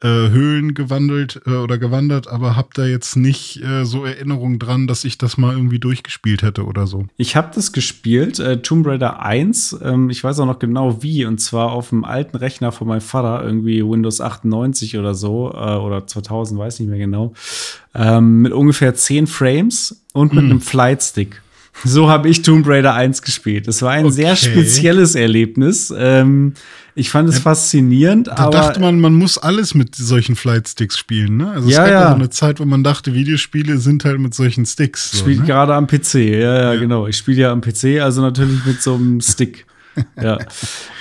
[0.00, 4.86] äh, Höhlen gewandelt äh, oder gewandert, aber habe da jetzt nicht äh, so Erinnerungen dran,
[4.86, 7.06] dass ich das mal irgendwie durchgespielt hätte oder so.
[7.16, 9.80] Ich habe das gespielt, äh, Tomb Raider 1.
[9.82, 13.00] Ähm, ich weiß auch noch genau wie, und zwar auf dem alten Rechner von meinem
[13.00, 17.32] Vater, irgendwie Windows 98 oder so, äh, oder 2000, weiß nicht mehr genau,
[17.94, 20.50] ähm, mit ungefähr 10 Frames und mit mm.
[20.50, 21.42] einem Flight Stick.
[21.84, 23.68] So habe ich Tomb Raider 1 gespielt.
[23.68, 24.14] Das war ein okay.
[24.14, 25.92] sehr spezielles Erlebnis.
[25.96, 26.54] Ähm,
[26.94, 28.26] ich fand es ja, faszinierend.
[28.26, 31.36] Da aber dachte man, man muss alles mit solchen Flight-Sticks spielen.
[31.36, 31.50] Ne?
[31.50, 34.66] Also es ja, gab ja eine Zeit, wo man dachte, Videospiele sind halt mit solchen
[34.66, 35.12] Sticks.
[35.12, 35.46] So, Spielt ne?
[35.46, 36.14] gerade am PC.
[36.14, 36.80] Ja, ja, ja.
[36.80, 37.06] genau.
[37.06, 39.66] Ich spiele ja am PC, also natürlich mit so einem Stick.
[40.20, 40.38] ja,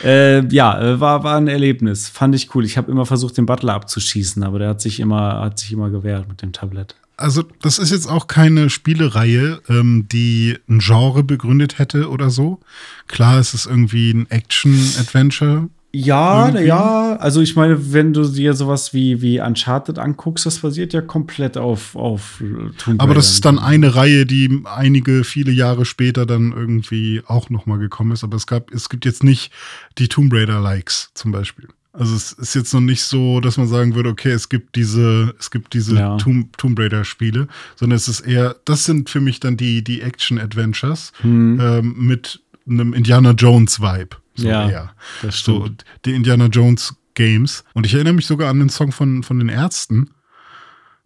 [0.03, 2.09] äh, ja äh, war, war ein Erlebnis.
[2.09, 2.65] Fand ich cool.
[2.65, 5.89] Ich habe immer versucht, den Butler abzuschießen, aber der hat sich immer, hat sich immer
[5.89, 11.23] gewehrt mit dem Tablett also das ist jetzt auch keine Spielereihe, ähm, die ein Genre
[11.23, 12.59] begründet hätte oder so.
[13.07, 15.69] Klar, es ist irgendwie ein Action-Adventure.
[15.93, 16.65] Ja, irgendwie.
[16.65, 21.01] ja, also ich meine, wenn du dir sowas wie, wie Uncharted anguckst, das basiert ja
[21.01, 22.43] komplett auf, auf
[22.77, 27.49] Tomb Aber das ist dann eine Reihe, die einige, viele Jahre später dann irgendwie auch
[27.49, 28.23] nochmal gekommen ist.
[28.23, 29.51] Aber es gab, es gibt jetzt nicht
[29.97, 31.67] die Tomb Raider-Likes zum Beispiel.
[31.97, 35.33] Also es ist jetzt noch nicht so, dass man sagen würde, okay, es gibt diese,
[35.39, 36.17] es gibt diese ja.
[36.17, 40.01] Tomb, Tomb Raider Spiele, sondern es ist eher, das sind für mich dann die, die
[40.01, 41.59] Action Adventures hm.
[41.59, 44.17] ähm, mit einem Indiana Jones Vibe.
[44.35, 44.93] So ja, eher.
[45.23, 45.57] das stimmt.
[45.57, 45.69] So,
[46.05, 47.63] die Indiana Jones Games.
[47.73, 50.11] Und ich erinnere mich sogar an den Song von, von den Ärzten.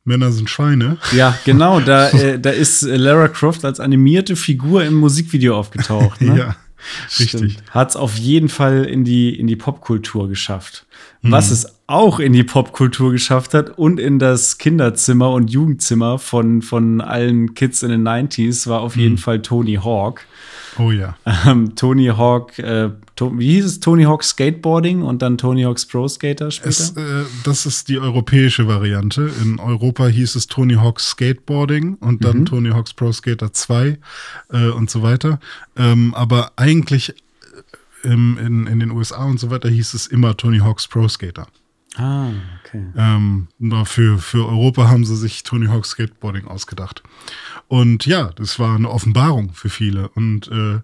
[0.03, 0.97] Männer sind Schweine.
[1.15, 1.79] Ja, genau.
[1.79, 6.19] Da, äh, da ist Lara Croft als animierte Figur im Musikvideo aufgetaucht.
[6.21, 6.37] Ne?
[6.37, 6.55] ja.
[7.19, 7.57] Richtig.
[7.69, 10.85] Hat es auf jeden Fall in die, in die Popkultur geschafft.
[11.21, 11.31] Mhm.
[11.31, 16.61] Was es auch in die Popkultur geschafft hat und in das Kinderzimmer und Jugendzimmer von,
[16.61, 19.19] von allen Kids in den 90s, war auf jeden mhm.
[19.19, 20.25] Fall Tony Hawk.
[20.77, 21.17] Oh ja.
[21.45, 23.79] Ähm, Tony Hawk, äh, to wie hieß es?
[23.79, 26.69] Tony Hawk Skateboarding und dann Tony Hawk's Pro Skater später?
[26.69, 29.31] Es, äh, das ist die europäische Variante.
[29.41, 32.45] In Europa hieß es Tony Hawk's Skateboarding und dann mhm.
[32.45, 33.97] Tony Hawk's Pro Skater 2
[34.51, 35.39] äh, und so weiter.
[35.75, 37.13] Ähm, aber eigentlich äh,
[38.07, 41.47] im, in, in den USA und so weiter hieß es immer Tony Hawk's Pro Skater.
[41.97, 42.29] Ah,
[42.63, 42.85] okay.
[42.95, 43.47] Ähm,
[43.85, 47.03] für, für Europa haben sie sich Tony Hawk's Skateboarding ausgedacht.
[47.71, 50.09] Und ja, das war eine Offenbarung für viele.
[50.09, 50.81] Und äh,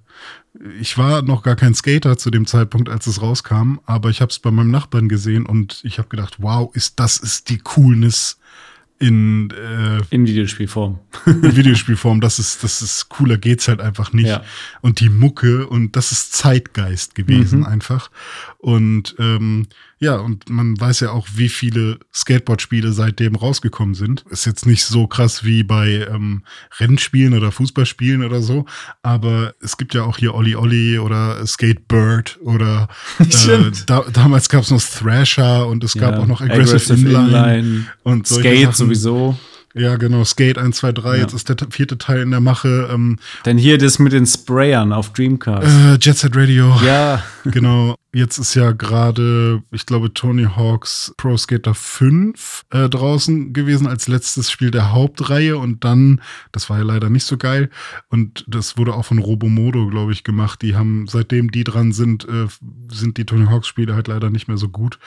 [0.80, 4.30] ich war noch gar kein Skater zu dem Zeitpunkt, als es rauskam, aber ich habe
[4.30, 8.40] es bei meinem Nachbarn gesehen und ich habe gedacht, wow, ist das ist die Coolness
[9.00, 11.00] in, äh, in Videospielform.
[11.26, 14.28] in Videospielform, das ist, das ist cooler geht's halt einfach nicht.
[14.28, 14.46] Ja.
[14.80, 17.66] Und die Mucke und das ist Zeitgeist gewesen mhm.
[17.66, 18.10] einfach.
[18.60, 19.68] Und ähm,
[20.00, 24.26] ja, und man weiß ja auch, wie viele Skateboard-Spiele seitdem rausgekommen sind.
[24.30, 26.44] Ist jetzt nicht so krass wie bei ähm,
[26.80, 28.66] Rennspielen oder Fußballspielen oder so,
[29.04, 32.90] aber es gibt ja auch hier Olli Olli oder Skatebird oder
[33.20, 37.58] äh, da, damals gab es noch Thrasher und es gab auch noch Aggressive, Aggressive Inline,
[37.60, 38.76] Inline, und Skate Sachen.
[38.76, 39.38] sowieso.
[39.78, 41.22] Ja, genau, Skate 1, 2, 3, ja.
[41.22, 42.90] jetzt ist der vierte Teil in der Mache.
[42.92, 45.68] Ähm, Denn hier das mit den Sprayern auf Dreamcast.
[45.68, 46.76] Äh, Jet Set Radio.
[46.84, 47.24] Ja.
[47.46, 47.96] genau.
[48.14, 54.08] Jetzt ist ja gerade, ich glaube, Tony Hawks Pro Skater 5 äh, draußen gewesen als
[54.08, 56.22] letztes Spiel der Hauptreihe und dann,
[56.52, 57.70] das war ja leider nicht so geil
[58.10, 60.64] und das wurde auch von Robomodo, glaube ich, gemacht.
[60.64, 62.48] Die haben, seitdem die dran sind, äh,
[62.92, 64.98] sind die Tony Hawks Spiele halt leider nicht mehr so gut.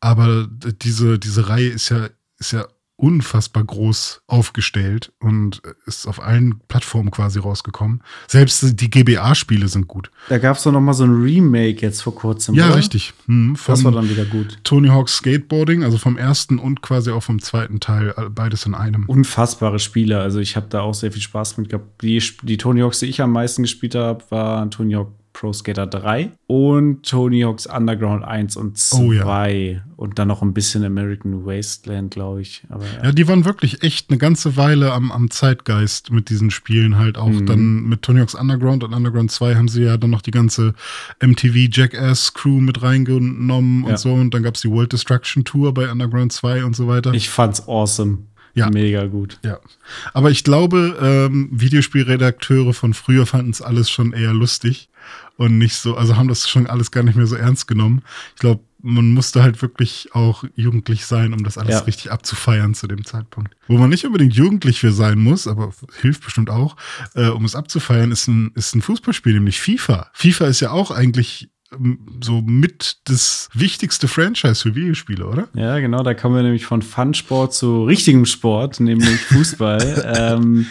[0.00, 0.46] Aber
[0.82, 2.08] diese, diese Reihe ist ja,
[2.38, 2.66] ist ja
[2.98, 8.02] unfassbar groß aufgestellt und ist auf allen Plattformen quasi rausgekommen.
[8.26, 10.10] Selbst die GBA-Spiele sind gut.
[10.28, 12.56] Da gab es doch noch mal so ein Remake jetzt vor kurzem.
[12.56, 12.76] Ja, oder?
[12.76, 13.14] richtig.
[13.26, 14.58] Hm, Das war dann wieder gut.
[14.64, 18.74] Tony Hawk's Skateboarding, also vom ersten und quasi auch vom zweiten Teil, äh, beides in
[18.74, 19.04] einem.
[19.06, 20.20] Unfassbare Spiele.
[20.20, 22.02] Also ich habe da auch sehr viel Spaß mit gehabt.
[22.02, 25.86] Die, die Tony Hawks, die ich am meisten gespielt habe, war Tony Hawk Pro Skater
[25.86, 28.98] 3 und Tony Hawk's Underground 1 und 2.
[28.98, 29.82] Oh ja.
[29.94, 32.64] Und dann noch ein bisschen American Wasteland, glaube ich.
[32.68, 33.04] Aber ja.
[33.04, 37.18] Ja, die waren wirklich echt eine ganze Weile am, am Zeitgeist mit diesen Spielen halt
[37.18, 37.28] auch.
[37.28, 37.46] Mhm.
[37.46, 40.74] Dann mit Tony Hawk's Underground und Underground 2 haben sie ja dann noch die ganze
[41.20, 43.96] MTV Jackass Crew mit reingenommen und Ja.
[43.96, 44.12] so.
[44.14, 47.14] Und dann gab es die World Destruction Tour bei Underground 2 und so weiter.
[47.14, 48.18] Ich fand's awesome.
[48.58, 48.70] Ja.
[48.70, 49.38] Mega gut.
[49.44, 49.58] Ja.
[50.12, 54.88] Aber ich glaube, ähm, Videospielredakteure von früher fanden es alles schon eher lustig
[55.36, 58.02] und nicht so, also haben das schon alles gar nicht mehr so ernst genommen.
[58.34, 61.80] Ich glaube, man musste halt wirklich auch jugendlich sein, um das alles Ja.
[61.80, 63.54] richtig abzufeiern zu dem Zeitpunkt.
[63.66, 66.76] Wo man nicht unbedingt jugendlich für sein muss, aber hilft bestimmt auch,
[67.14, 70.10] äh, um es abzufeiern, ist ein, ist ein Fußballspiel, nämlich FIFA.
[70.12, 71.50] FIFA ist ja auch eigentlich
[72.20, 75.48] so mit das wichtigste Franchise für Videospiele, oder?
[75.54, 80.14] Ja, genau, da kommen wir nämlich von Fun-Sport zu richtigem Sport, nämlich Fußball.
[80.16, 80.66] ähm,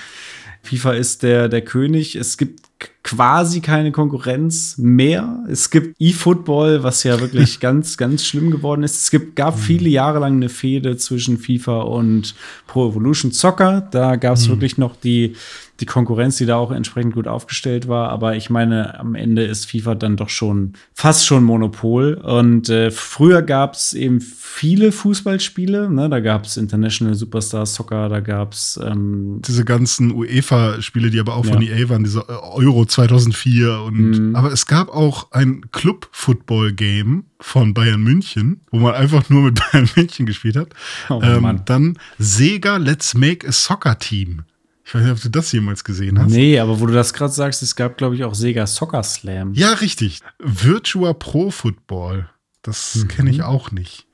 [0.64, 2.16] FIFA ist der, der König.
[2.16, 2.62] Es gibt
[3.04, 5.44] quasi keine Konkurrenz mehr.
[5.50, 8.98] Es gibt E-Football, was ja wirklich ganz, ganz schlimm geworden ist.
[8.98, 12.36] Es gibt, gab viele Jahre lang eine Fehde zwischen FIFA und
[12.68, 13.88] Pro Evolution Soccer.
[13.92, 15.36] Da gab es wirklich noch die,
[15.80, 18.10] die Konkurrenz, die da auch entsprechend gut aufgestellt war.
[18.10, 22.16] Aber ich meine, am Ende ist FIFA dann doch schon fast schon Monopol.
[22.16, 25.90] Und äh, früher gab es eben viele Fußballspiele.
[25.90, 26.10] Ne?
[26.10, 31.36] Da gab es International Superstar Soccer, da gab es ähm, diese ganzen UEFA-Spiele, die aber
[31.36, 31.76] auch von Ja.
[31.76, 34.36] EA waren, diese Euro 2004 und Mhm.
[34.36, 39.90] aber es gab auch ein Club-Football-Game von Bayern München, wo man einfach nur mit Bayern
[39.96, 40.70] München gespielt hat.
[41.10, 41.62] Oh, ähm, Mann.
[41.66, 44.44] dann Sega Let's Make a Soccer Team.
[44.88, 46.32] Ich weiß nicht, ob du das jemals gesehen hast.
[46.32, 49.54] Nee, aber wo du das gerade sagst, es gab, glaube ich, auch Sega Soccer Slam.
[49.54, 50.22] Ja, richtig.
[50.40, 52.30] Virtua Pro Football.
[52.62, 54.08] Das kenne ich auch nicht.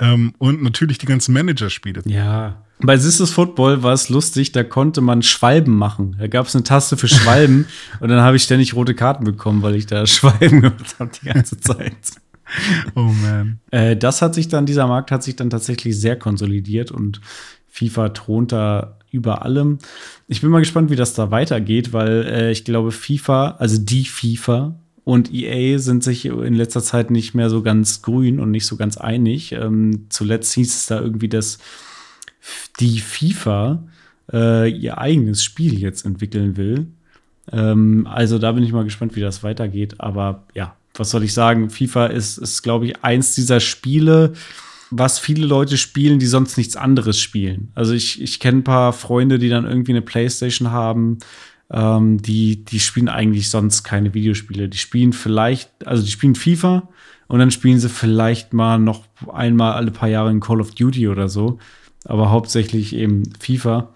[0.00, 2.02] Ähm, und natürlich die ganzen Managerspiele.
[2.06, 2.64] Ja.
[2.80, 6.16] Bei Sisters Football war es lustig, da konnte man Schwalben machen.
[6.18, 7.66] Da gab es eine Taste für Schwalben
[8.00, 11.26] und dann habe ich ständig rote Karten bekommen, weil ich da Schwalben gemacht habe die
[11.26, 11.96] ganze Zeit.
[12.96, 13.60] Oh man.
[13.70, 17.20] Äh, das hat sich dann, dieser Markt hat sich dann tatsächlich sehr konsolidiert und
[17.68, 19.78] FIFA thront da über allem.
[20.26, 24.04] Ich bin mal gespannt, wie das da weitergeht, weil äh, ich glaube, FIFA, also die
[24.04, 28.66] FIFA und EA sind sich in letzter Zeit nicht mehr so ganz grün und nicht
[28.66, 29.52] so ganz einig.
[29.52, 31.58] Ähm, zuletzt hieß es da irgendwie, dass
[32.80, 33.84] die FIFA
[34.30, 36.88] äh, ihr eigenes Spiel jetzt entwickeln will.
[37.50, 39.94] Ähm, also da bin ich mal gespannt, wie das weitergeht.
[39.98, 41.70] Aber ja, was soll ich sagen?
[41.70, 44.34] FIFA ist, ist glaube ich, eins dieser Spiele,
[44.90, 47.70] was viele Leute spielen, die sonst nichts anderes spielen.
[47.74, 51.18] Also ich, ich kenne ein paar Freunde, die dann irgendwie eine Playstation haben,
[51.70, 54.68] ähm, die, die spielen eigentlich sonst keine Videospiele.
[54.68, 56.88] Die spielen vielleicht, also die spielen FIFA
[57.26, 61.08] und dann spielen sie vielleicht mal noch einmal alle paar Jahre in Call of Duty
[61.08, 61.58] oder so.
[62.04, 63.92] Aber hauptsächlich eben FIFA.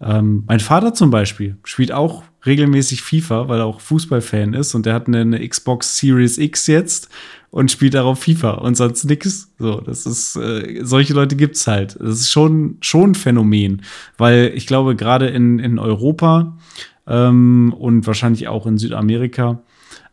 [0.00, 4.86] Ähm, mein Vater zum Beispiel spielt auch regelmäßig FIFA, weil er auch Fußballfan ist und
[4.86, 7.08] der hat eine, eine Xbox Series X jetzt
[7.50, 9.52] und spielt darauf FIFA und sonst nix.
[9.58, 11.96] So, das ist, äh, solche Leute gibt's halt.
[11.98, 13.82] Das ist schon, schon ein Phänomen,
[14.18, 16.58] weil ich glaube, gerade in, in Europa
[17.06, 19.62] ähm, und wahrscheinlich auch in Südamerika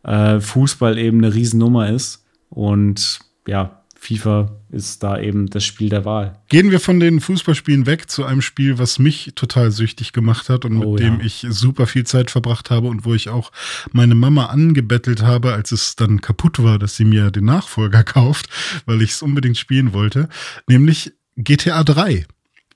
[0.03, 6.03] äh, Fußball eben eine Riesennummer ist und ja, FIFA ist da eben das Spiel der
[6.03, 6.37] Wahl.
[6.49, 10.65] Gehen wir von den Fußballspielen weg zu einem Spiel, was mich total süchtig gemacht hat
[10.65, 11.25] und Oh, mit dem ja.
[11.25, 13.51] ich super viel Zeit verbracht habe und wo ich auch
[13.91, 18.49] meine Mama angebettelt habe, als es dann kaputt war, dass sie mir den Nachfolger kauft,
[18.85, 20.27] weil ich es unbedingt spielen wollte,
[20.67, 22.25] nämlich GTA 3.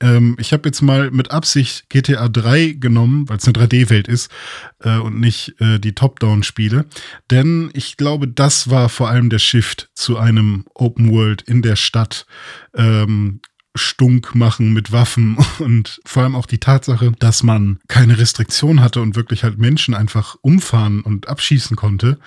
[0.02, 4.32] Ähm, ich habe jetzt mal mit Absicht GTA 3 genommen, weil es eine 3D-Welt ist
[4.80, 6.86] äh, und nicht äh, die Top-Down-Spiele.
[7.32, 11.76] Denn ich glaube, das war vor allem der Shift zu einem Open World in der
[11.76, 12.26] Stadt.
[12.76, 13.42] Ähm,
[13.78, 19.02] Stunk machen mit Waffen und vor allem auch die Tatsache, dass man keine Restriktion hatte
[19.02, 22.18] und wirklich halt Menschen einfach umfahren und abschießen konnte,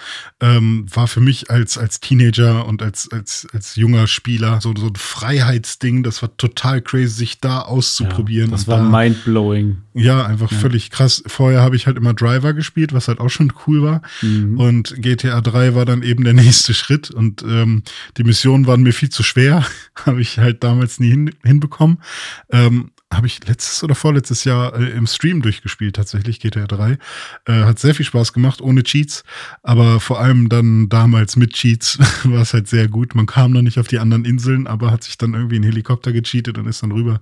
[0.40, 4.86] ähm, war für mich als, als Teenager und als, als, als junger Spieler so, so
[4.88, 6.02] ein Freiheitsding.
[6.02, 8.50] Das war total crazy, sich da auszuprobieren.
[8.50, 9.78] Ja, das war da- mindblowing.
[9.94, 11.22] ja, einfach völlig krass.
[11.26, 14.02] Vorher habe ich halt immer Driver gespielt, was halt auch schon cool war.
[14.22, 17.10] Und GTA 3 war dann eben der nächste Schritt.
[17.10, 17.82] Und ähm,
[18.16, 19.64] die Missionen waren mir viel zu schwer.
[20.06, 22.02] habe ich halt damals nie hin, hinbekommen.
[22.50, 26.98] Ähm, habe ich letztes oder vorletztes Jahr äh, im Stream durchgespielt, tatsächlich, GTA 3.
[27.46, 29.24] Äh, hat sehr viel Spaß gemacht, ohne Cheats,
[29.62, 33.14] aber vor allem dann damals mit Cheats war es halt sehr gut.
[33.14, 36.12] Man kam noch nicht auf die anderen Inseln, aber hat sich dann irgendwie ein Helikopter
[36.12, 37.20] gecheatet und ist dann rüber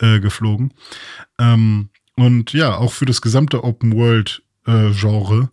[0.00, 0.74] äh, geflogen.
[1.38, 5.50] Ähm, und ja, auch für das gesamte Open World äh, Genre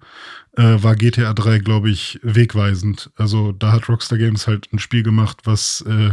[0.59, 3.11] äh, war GTA 3, glaube ich, wegweisend.
[3.15, 6.11] Also da hat Rockstar Games halt ein Spiel gemacht, was äh,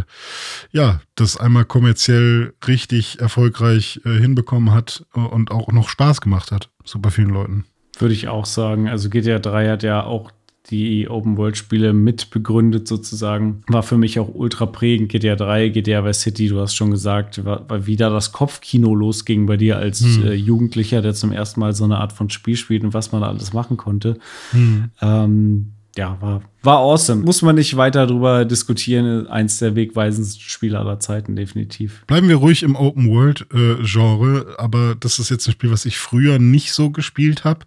[0.71, 6.71] ja, das einmal kommerziell richtig erfolgreich äh, hinbekommen hat und auch noch Spaß gemacht hat.
[6.85, 7.65] Super vielen Leuten.
[7.99, 8.89] Würde ich auch sagen.
[8.89, 10.31] Also GTA 3 hat ja auch
[10.71, 13.63] die Open-World-Spiele mit begründet sozusagen.
[13.69, 15.11] War für mich auch ultra prägend.
[15.11, 19.47] GTA 3, GTA Vice City, du hast schon gesagt, war, war wieder das Kopfkino losging
[19.47, 20.27] bei dir als hm.
[20.27, 23.23] äh, Jugendlicher, der zum ersten Mal so eine Art von Spiel spielt und was man
[23.23, 24.19] alles machen konnte.
[24.51, 24.91] Hm.
[25.01, 27.23] Ähm, ja, war, war awesome.
[27.23, 29.27] Muss man nicht weiter drüber diskutieren.
[29.27, 32.05] Eins der wegweisendsten Spiele aller Zeiten, definitiv.
[32.07, 35.99] Bleiben wir ruhig im Open World-Genre, äh, aber das ist jetzt ein Spiel, was ich
[35.99, 37.67] früher nicht so gespielt habe,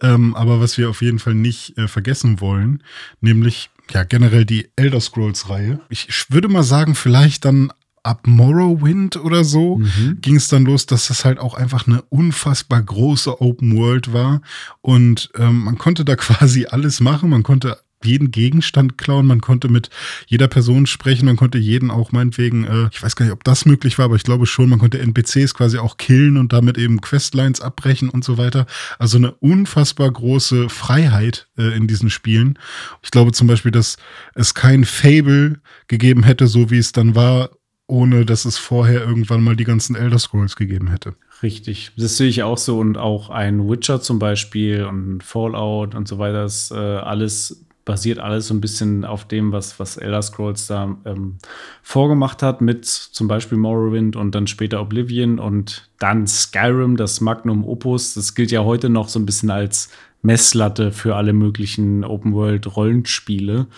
[0.00, 2.82] ähm, aber was wir auf jeden Fall nicht äh, vergessen wollen,
[3.20, 5.80] nämlich ja generell die Elder Scrolls-Reihe.
[5.88, 7.72] Ich würde mal sagen, vielleicht dann
[8.06, 10.18] ab Morrowind oder so mhm.
[10.20, 14.40] ging es dann los, dass das halt auch einfach eine unfassbar große Open World war
[14.80, 17.30] und ähm, man konnte da quasi alles machen.
[17.30, 19.90] Man konnte jeden Gegenstand klauen, man konnte mit
[20.26, 23.64] jeder Person sprechen, man konnte jeden auch meinetwegen, äh, ich weiß gar nicht, ob das
[23.64, 27.00] möglich war, aber ich glaube schon, man konnte NPCs quasi auch killen und damit eben
[27.00, 28.66] Questlines abbrechen und so weiter.
[28.98, 32.58] Also eine unfassbar große Freiheit äh, in diesen Spielen.
[33.02, 33.96] Ich glaube zum Beispiel, dass
[34.34, 37.50] es kein Fable gegeben hätte, so wie es dann war,
[37.88, 41.14] ohne dass es vorher irgendwann mal die ganzen Elder Scrolls gegeben hätte.
[41.42, 46.08] Richtig, das sehe ich auch so und auch ein Witcher zum Beispiel und Fallout und
[46.08, 50.20] so weiter, das äh, alles basiert alles so ein bisschen auf dem, was, was Elder
[50.20, 51.38] Scrolls da ähm,
[51.82, 57.64] vorgemacht hat, mit zum Beispiel Morrowind und dann später Oblivion und dann Skyrim, das Magnum
[57.64, 58.14] Opus.
[58.14, 59.88] Das gilt ja heute noch so ein bisschen als
[60.22, 63.68] Messlatte für alle möglichen Open-World-Rollenspiele.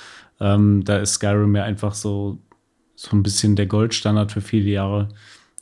[0.41, 2.39] Ähm, da ist Skyrim ja einfach so
[3.01, 5.09] so ein bisschen der Goldstandard für viele Jahre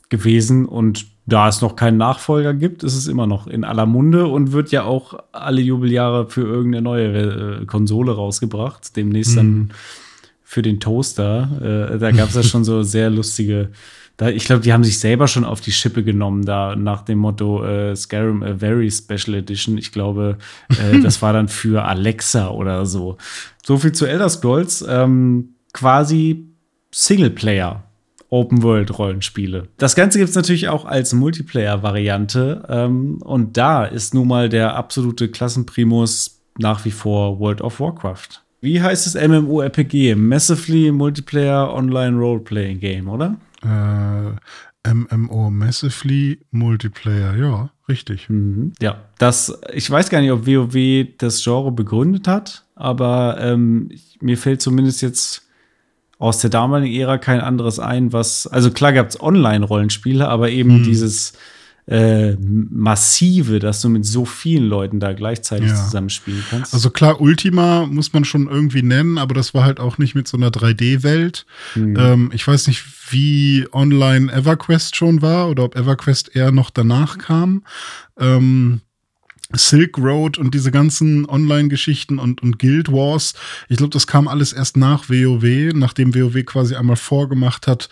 [0.09, 0.65] gewesen.
[0.65, 4.53] Und da es noch keinen Nachfolger gibt, ist es immer noch in aller Munde und
[4.53, 8.95] wird ja auch alle Jubeljahre für irgendeine neue äh, Konsole rausgebracht.
[8.95, 9.35] Demnächst mhm.
[9.35, 9.73] dann
[10.43, 11.91] für den Toaster.
[11.93, 13.69] Äh, da gab es ja schon so sehr lustige.
[14.15, 17.19] Da, ich glaube, die haben sich selber schon auf die Schippe genommen, da nach dem
[17.19, 19.77] Motto äh, Skyrim a Very Special Edition.
[19.77, 23.17] Ich glaube, äh, das war dann für Alexa oder so.
[23.63, 24.83] So viel zu Elder Scrolls.
[24.89, 26.47] Ähm, quasi
[26.91, 27.83] Singleplayer
[28.29, 29.67] Open-World-Rollenspiele.
[29.77, 32.65] Das Ganze gibt es natürlich auch als Multiplayer-Variante.
[32.67, 38.41] Ähm, und da ist nun mal der absolute Klassenprimus nach wie vor World of Warcraft.
[38.59, 40.15] Wie heißt es MMORPG?
[40.15, 43.37] Massively Multiplayer Online Role-Playing Game, oder?
[43.63, 48.29] Äh, MMO Massively Multiplayer, ja, richtig.
[48.29, 48.73] Mhm.
[48.81, 54.37] Ja, das, ich weiß gar nicht, ob WoW das Genre begründet hat, aber ähm, mir
[54.37, 55.46] fällt zumindest jetzt
[56.19, 60.77] aus der damaligen Ära kein anderes ein, was, also klar gab es Online-Rollenspiele, aber eben
[60.77, 60.83] hm.
[60.83, 61.33] dieses
[61.87, 65.75] äh, massive, dass du mit so vielen Leuten da gleichzeitig ja.
[65.75, 66.73] zusammenspielen kannst.
[66.73, 70.27] Also klar, Ultima muss man schon irgendwie nennen, aber das war halt auch nicht mit
[70.27, 71.45] so einer 3D-Welt.
[71.75, 71.95] Mhm.
[71.97, 77.19] Ähm, ich weiß nicht, wie online EverQuest schon war oder ob EverQuest eher noch danach
[77.19, 77.63] kam.
[78.19, 78.81] Ähm,
[79.53, 83.33] Silk Road und diese ganzen Online-Geschichten und, und Guild Wars.
[83.69, 87.89] Ich glaube, das kam alles erst nach WoW, nachdem WoW quasi einmal vorgemacht hat,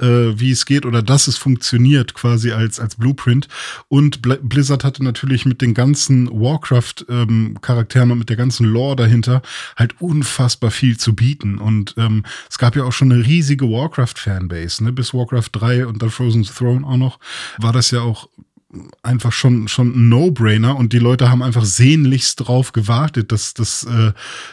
[0.00, 3.48] äh, wie es geht oder dass es funktioniert, quasi als, als Blueprint.
[3.88, 9.42] Und Blizzard hatte natürlich mit den ganzen Warcraft-Charakteren ähm, und mit der ganzen Lore dahinter
[9.76, 11.58] halt unfassbar viel zu bieten.
[11.58, 14.92] Und ähm, es gab ja auch schon eine riesige Warcraft-Fanbase, ne?
[14.92, 17.18] bis Warcraft 3 und dann Frozen Throne auch noch,
[17.58, 18.28] war das ja auch
[19.02, 23.84] einfach schon, schon ein No-Brainer und die Leute haben einfach sehnlichst drauf gewartet, dass, dass
[23.84, 24.12] äh,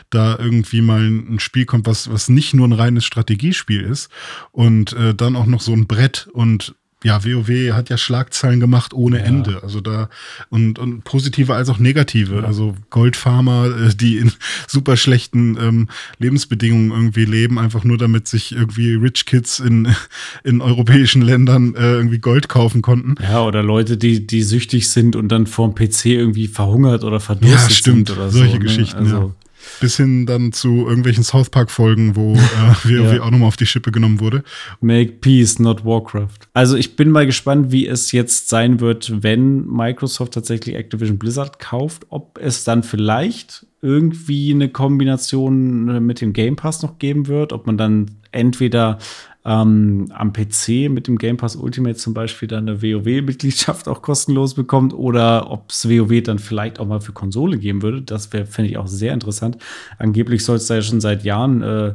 [0.09, 4.09] da irgendwie mal ein Spiel kommt, was, was nicht nur ein reines Strategiespiel ist
[4.51, 6.76] und äh, dann auch noch so ein Brett und
[7.06, 9.26] ja, WoW hat ja Schlagzeilen gemacht ohne ja.
[9.26, 9.62] Ende.
[9.62, 10.10] Also da
[10.49, 12.38] und, und positive als auch negative.
[12.38, 12.43] Ja.
[12.45, 14.32] Also Goldfarmer, äh, die in
[14.68, 15.88] super schlechten ähm,
[16.18, 19.95] Lebensbedingungen irgendwie leben, einfach nur damit sich irgendwie Rich Kids in,
[20.43, 23.14] in europäischen Ländern äh, irgendwie Gold kaufen konnten.
[23.22, 27.70] Ja, oder Leute, die, die süchtig sind und dann vorm PC irgendwie verhungert oder verdurstet
[27.70, 28.08] ja, stimmt.
[28.08, 28.58] sind oder Solche so.
[28.58, 28.64] Ne?
[28.64, 29.45] Geschichten, also, ja
[29.80, 32.38] bis hin dann zu irgendwelchen South Park-Folgen, wo äh,
[32.84, 33.22] WoW ja.
[33.22, 34.43] auch nochmal auf die Schippe genommen wurde.
[34.82, 36.39] Make Peace, not Warcraft.
[36.53, 41.59] Also ich bin mal gespannt, wie es jetzt sein wird, wenn Microsoft tatsächlich Activision Blizzard
[41.59, 47.53] kauft, ob es dann vielleicht irgendwie eine Kombination mit dem Game Pass noch geben wird,
[47.53, 48.97] ob man dann entweder
[49.46, 54.56] ähm, am PC mit dem Game Pass Ultimate zum Beispiel dann eine WoW-Mitgliedschaft auch kostenlos
[54.56, 58.02] bekommt oder ob es WoW dann vielleicht auch mal für Konsole geben würde.
[58.02, 59.58] Das wäre, finde ich, auch sehr interessant.
[60.00, 61.93] Angeblich soll es da ja schon seit Jahren äh,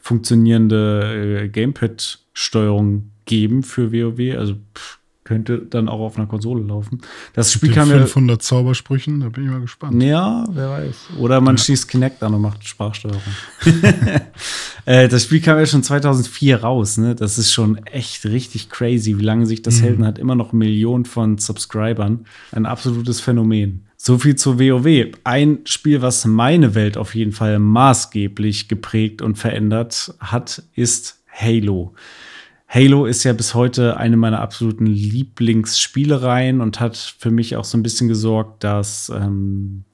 [0.00, 4.38] funktionierende äh, Gamepad-Steuerung geben für WoW.
[4.38, 7.00] Also pff, könnte dann auch auf einer Konsole laufen.
[7.32, 10.02] Das Spiel kam ja 500 Zaubersprüchen, da bin ich mal gespannt.
[10.02, 11.10] Ja, wer weiß.
[11.18, 11.62] Oder man ja.
[11.62, 13.20] schließt Kinect an und macht Sprachsteuerung.
[14.84, 17.14] äh, das Spiel kam ja schon 2004 raus, ne?
[17.14, 19.84] Das ist schon echt richtig crazy, wie lange sich das mhm.
[19.84, 20.18] Helden hat.
[20.18, 22.26] Immer noch Millionen von Subscribern.
[22.50, 23.86] Ein absolutes Phänomen.
[23.96, 25.12] So viel zu WoW.
[25.22, 31.94] Ein Spiel, was meine Welt auf jeden Fall maßgeblich geprägt und verändert hat, ist Halo.
[32.74, 37.76] Halo ist ja bis heute eine meiner absoluten Lieblingsspielereien und hat für mich auch so
[37.76, 39.84] ein bisschen gesorgt, dass ähm,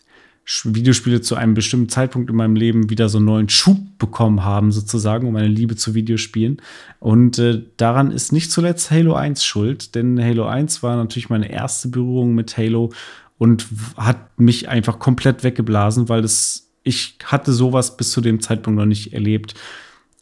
[0.62, 4.70] Videospiele zu einem bestimmten Zeitpunkt in meinem Leben wieder so einen neuen Schub bekommen haben,
[4.70, 6.62] sozusagen, um meine Liebe zu Videospielen.
[7.00, 11.50] Und äh, daran ist nicht zuletzt Halo 1 schuld, denn Halo 1 war natürlich meine
[11.50, 12.92] erste Berührung mit Halo
[13.38, 13.66] und
[13.96, 18.86] hat mich einfach komplett weggeblasen, weil es, ich hatte sowas bis zu dem Zeitpunkt noch
[18.86, 19.54] nicht erlebt.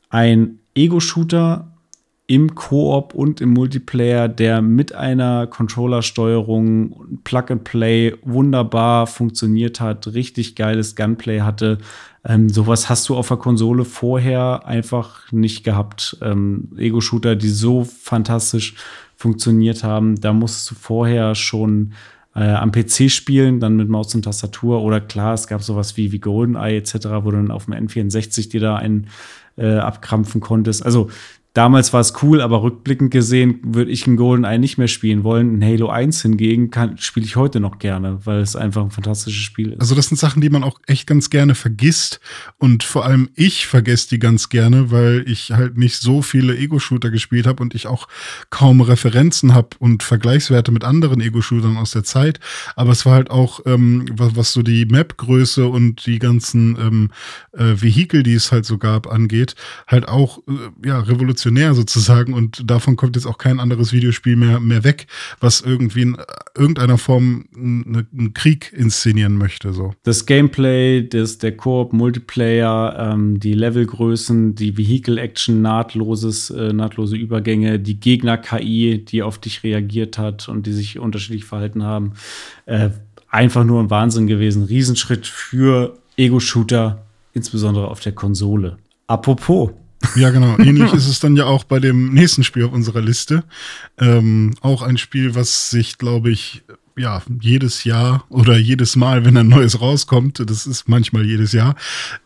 [0.08, 1.75] Ein Ego-Shooter
[2.28, 10.96] im Koop und im Multiplayer, der mit einer Controller-Steuerung Plug-and-Play wunderbar funktioniert hat, richtig geiles
[10.96, 11.78] Gunplay hatte.
[12.24, 16.16] Ähm, sowas hast du auf der Konsole vorher einfach nicht gehabt.
[16.20, 18.74] Ähm, Ego-Shooter, die so fantastisch
[19.14, 21.92] funktioniert haben, da musst du vorher schon
[22.34, 24.82] äh, am PC spielen, dann mit Maus und Tastatur.
[24.82, 28.50] Oder klar, es gab sowas wie, wie GoldenEye etc., wo du dann auf dem N64
[28.50, 29.06] dir da einen
[29.56, 30.84] äh, abkrampfen konntest.
[30.84, 31.08] Also
[31.56, 35.58] damals war es cool, aber rückblickend gesehen würde ich ein GoldenEye nicht mehr spielen wollen.
[35.58, 39.72] Ein Halo 1 hingegen spiele ich heute noch gerne, weil es einfach ein fantastisches Spiel
[39.72, 39.80] ist.
[39.80, 42.20] Also das sind Sachen, die man auch echt ganz gerne vergisst
[42.58, 47.10] und vor allem ich vergesse die ganz gerne, weil ich halt nicht so viele Ego-Shooter
[47.10, 48.06] gespielt habe und ich auch
[48.50, 52.38] kaum Referenzen habe und Vergleichswerte mit anderen Ego-Shootern aus der Zeit.
[52.74, 57.10] Aber es war halt auch, ähm, was, was so die Map-Größe und die ganzen ähm,
[57.52, 59.54] äh, Vehikel, die es halt so gab, angeht,
[59.86, 64.36] halt auch äh, ja revolutionär revolutionär sozusagen und davon kommt jetzt auch kein anderes Videospiel
[64.36, 65.06] mehr, mehr weg,
[65.40, 66.16] was irgendwie in
[66.56, 69.72] irgendeiner Form eine, einen Krieg inszenieren möchte.
[69.72, 69.94] So.
[70.02, 77.78] Das Gameplay, das, der Koop, Multiplayer, ähm, die Levelgrößen, die Vehicle-Action, nahtloses, äh, nahtlose Übergänge,
[77.78, 82.12] die Gegner-KI, die auf dich reagiert hat und die sich unterschiedlich verhalten haben.
[82.66, 82.90] Äh,
[83.28, 84.64] einfach nur ein Wahnsinn gewesen.
[84.64, 88.78] Riesenschritt für Ego-Shooter, insbesondere auf der Konsole.
[89.06, 89.70] Apropos,
[90.14, 90.56] ja, genau.
[90.58, 93.44] Ähnlich ist es dann ja auch bei dem nächsten Spiel auf unserer Liste.
[93.98, 96.62] Ähm, auch ein Spiel, was sich, glaube ich,
[96.96, 101.76] ja, jedes Jahr oder jedes Mal, wenn ein neues rauskommt, das ist manchmal jedes Jahr,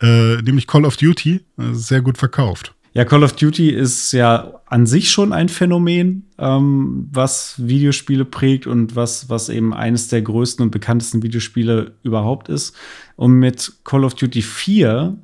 [0.00, 2.74] äh, nämlich Call of Duty, äh, sehr gut verkauft.
[2.92, 8.66] Ja, Call of Duty ist ja an sich schon ein Phänomen, ähm, was Videospiele prägt
[8.66, 12.74] und was, was eben eines der größten und bekanntesten Videospiele überhaupt ist.
[13.14, 15.16] Und mit Call of Duty 4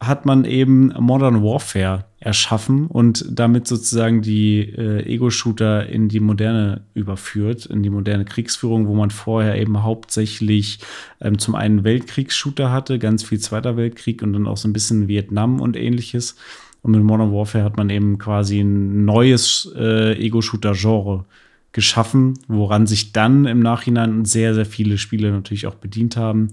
[0.00, 6.82] hat man eben Modern Warfare erschaffen und damit sozusagen die äh, Ego-Shooter in die Moderne
[6.94, 10.78] überführt, in die moderne Kriegsführung, wo man vorher eben hauptsächlich
[11.20, 15.06] ähm, zum einen Weltkriegsshooter hatte, ganz viel Zweiter Weltkrieg und dann auch so ein bisschen
[15.06, 16.36] Vietnam und ähnliches.
[16.82, 21.26] Und mit Modern Warfare hat man eben quasi ein neues äh, Ego-Shooter-Genre
[21.72, 26.50] geschaffen, woran sich dann im Nachhinein sehr, sehr viele Spiele natürlich auch bedient haben.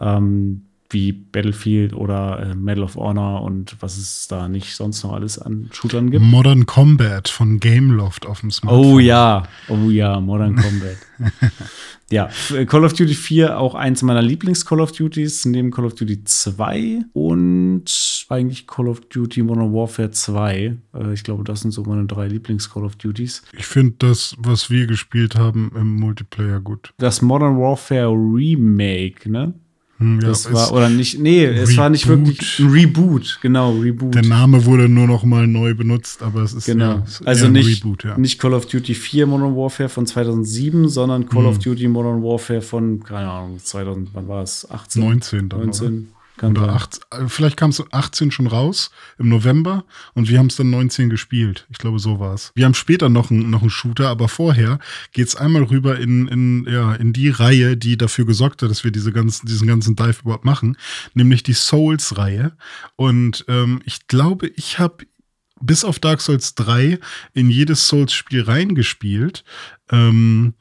[0.00, 0.62] Ähm,
[0.92, 5.38] wie Battlefield oder äh, Medal of Honor und was es da nicht sonst noch alles
[5.38, 6.24] an Shootern gibt.
[6.24, 8.94] Modern Combat von Gameloft auf dem Smartphone.
[8.94, 10.96] Oh ja, oh ja, Modern Combat.
[12.10, 12.28] ja,
[12.66, 17.04] Call of Duty 4 auch eins meiner Lieblings-Call of Duties, neben Call of Duty 2
[17.12, 17.84] und
[18.28, 20.76] eigentlich Call of Duty Modern Warfare 2.
[20.94, 23.42] Äh, ich glaube, das sind so meine drei Lieblings-Call of Duties.
[23.56, 26.92] Ich finde das, was wir gespielt haben im Multiplayer gut.
[26.98, 29.54] Das Modern Warfare Remake, ne?
[29.98, 31.68] Hm, ja, das war, oder nicht, nee, Reboot.
[31.68, 34.14] es war nicht wirklich ein Reboot, genau, Reboot.
[34.14, 36.94] Der Name wurde nur noch mal neu benutzt, aber es ist genau.
[36.94, 38.18] Ja, also nicht, Reboot, ja.
[38.18, 41.48] nicht Call of Duty 4 Modern Warfare von 2007, sondern Call hm.
[41.48, 44.68] of Duty Modern Warfare von, keine Ahnung, 2000, wann war es?
[44.70, 45.02] 18?
[45.02, 45.88] 19 dann, 19.
[45.88, 46.21] Oder?
[46.38, 50.46] Kann Oder 18, äh, vielleicht kam es 18 schon raus im November und wir haben
[50.46, 51.66] es dann 19 gespielt.
[51.70, 52.52] Ich glaube, so war es.
[52.54, 54.78] Wir haben später noch einen noch Shooter, aber vorher
[55.12, 58.82] geht es einmal rüber in, in, ja, in die Reihe, die dafür gesorgt hat, dass
[58.82, 60.76] wir diese ganzen, diesen ganzen Dive überhaupt machen,
[61.14, 62.56] nämlich die Souls-Reihe.
[62.96, 65.04] Und ähm, ich glaube, ich habe
[65.60, 66.98] bis auf Dark Souls 3
[67.34, 69.44] in jedes Souls-Spiel reingespielt.
[69.90, 70.54] Ähm,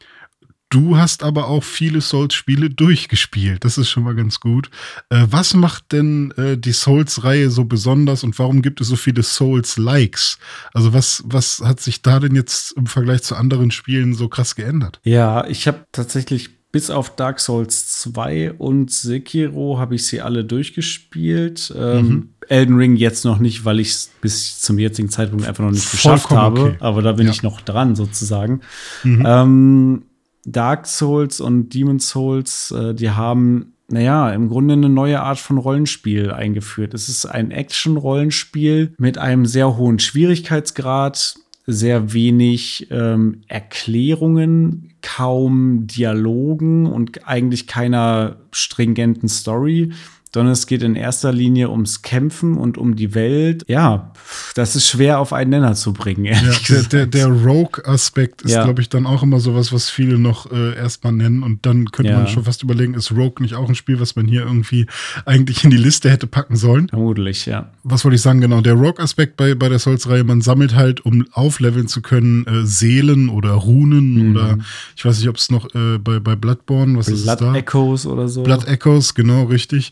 [0.72, 3.66] Du hast aber auch viele Souls-Spiele durchgespielt.
[3.66, 4.70] Das ist schon mal ganz gut.
[5.10, 9.22] Äh, was macht denn äh, die Souls-Reihe so besonders und warum gibt es so viele
[9.22, 10.40] Souls-Likes?
[10.74, 14.56] Also was, was hat sich da denn jetzt im Vergleich zu anderen Spielen so krass
[14.56, 15.02] geändert?
[15.04, 20.46] Ja, ich habe tatsächlich bis auf Dark Souls 2 und Sekiro habe ich sie alle
[20.46, 21.74] durchgespielt.
[21.78, 22.30] Ähm, mhm.
[22.48, 25.84] Elden Ring jetzt noch nicht, weil ich es bis zum jetzigen Zeitpunkt einfach noch nicht
[25.84, 26.62] Vollkommen geschafft habe.
[26.62, 26.78] Okay.
[26.80, 27.34] Aber da bin ja.
[27.34, 28.62] ich noch dran sozusagen.
[29.04, 29.24] Mhm.
[29.28, 30.04] Ähm,
[30.46, 35.58] Dark Souls und Demon Souls, äh, die haben, naja, im Grunde eine neue Art von
[35.58, 36.94] Rollenspiel eingeführt.
[36.94, 41.36] Es ist ein Action-Rollenspiel mit einem sehr hohen Schwierigkeitsgrad,
[41.68, 49.92] sehr wenig ähm, Erklärungen, kaum Dialogen und eigentlich keiner stringenten Story
[50.34, 53.66] sondern es geht in erster Linie ums Kämpfen und um die Welt.
[53.68, 54.12] Ja,
[54.56, 56.26] das ist schwer auf einen Nenner zu bringen.
[56.26, 58.64] Ja, der, der, der Rogue-Aspekt ist, ja.
[58.64, 61.44] glaube ich, dann auch immer sowas, was viele noch äh, erstmal nennen.
[61.44, 62.18] Und dann könnte ja.
[62.18, 64.86] man schon fast überlegen, ist Rogue nicht auch ein Spiel, was man hier irgendwie
[65.26, 66.88] eigentlich in die Liste hätte packen sollen?
[66.88, 67.72] Vermutlich, ja.
[67.84, 68.40] Was wollte ich sagen?
[68.40, 72.66] Genau, der Rogue-Aspekt bei, bei der Souls-Reihe, man sammelt halt, um aufleveln zu können, äh,
[72.66, 74.32] Seelen oder Runen mhm.
[74.32, 74.58] oder
[74.96, 77.36] ich weiß nicht, ob es noch äh, bei, bei Bloodborne, was Blood ist da?
[77.36, 78.44] Blood Echoes oder so.
[78.44, 79.92] Blood Echoes, genau, richtig.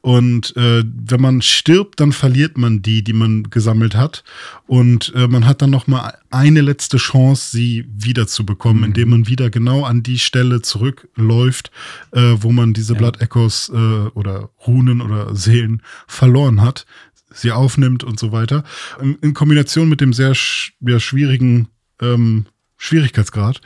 [0.00, 4.24] Und äh, wenn man stirbt, dann verliert man die, die man gesammelt hat.
[4.66, 8.84] Und äh, man hat dann noch mal eine letzte Chance, sie wiederzubekommen, mhm.
[8.84, 11.70] indem man wieder genau an die Stelle zurückläuft,
[12.12, 12.98] äh, wo man diese ja.
[12.98, 16.86] Blood Echoes äh, oder Runen oder Seelen verloren hat,
[17.32, 18.64] sie aufnimmt und so weiter.
[19.00, 21.68] In, in Kombination mit dem sehr sch ja, schwierigen
[22.00, 22.46] ähm,
[22.82, 23.60] Schwierigkeitsgrad,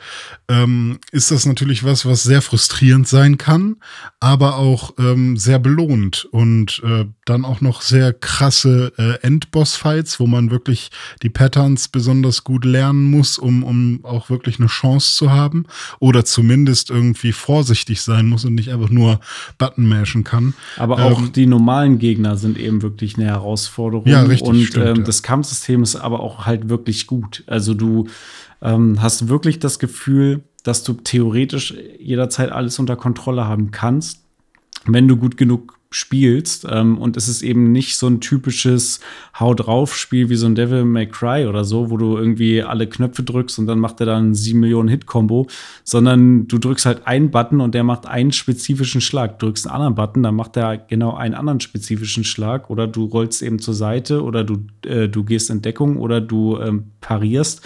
[0.49, 3.77] ähm, ist das natürlich was, was sehr frustrierend sein kann,
[4.19, 10.27] aber auch ähm, sehr belohnt und äh, dann auch noch sehr krasse äh, Endboss-Fights, wo
[10.27, 10.91] man wirklich
[11.23, 15.65] die Patterns besonders gut lernen muss, um, um auch wirklich eine Chance zu haben
[15.99, 19.21] oder zumindest irgendwie vorsichtig sein muss und nicht einfach nur
[19.57, 20.55] Button mashen kann.
[20.75, 24.07] Aber auch ähm, die normalen Gegner sind eben wirklich eine Herausforderung.
[24.07, 24.49] Ja, richtig.
[24.49, 25.03] Und stimmt, ähm, ja.
[25.03, 27.45] das Kampfsystem ist aber auch halt wirklich gut.
[27.47, 28.09] Also du
[28.65, 34.23] ähm, hast wirklich das Gefühl, dass du theoretisch jederzeit alles unter Kontrolle haben kannst,
[34.85, 36.67] wenn du gut genug spielst.
[36.69, 38.99] Ähm, und es ist eben nicht so ein typisches
[39.39, 42.87] Hau drauf Spiel wie so ein Devil May Cry oder so, wo du irgendwie alle
[42.87, 45.47] Knöpfe drückst und dann macht er dann 7 Millionen Hit-Kombo,
[45.83, 49.39] sondern du drückst halt einen Button und der macht einen spezifischen Schlag.
[49.39, 53.05] Du drückst einen anderen Button, dann macht er genau einen anderen spezifischen Schlag oder du
[53.05, 57.61] rollst eben zur Seite oder du, äh, du gehst in Deckung oder du ähm, parierst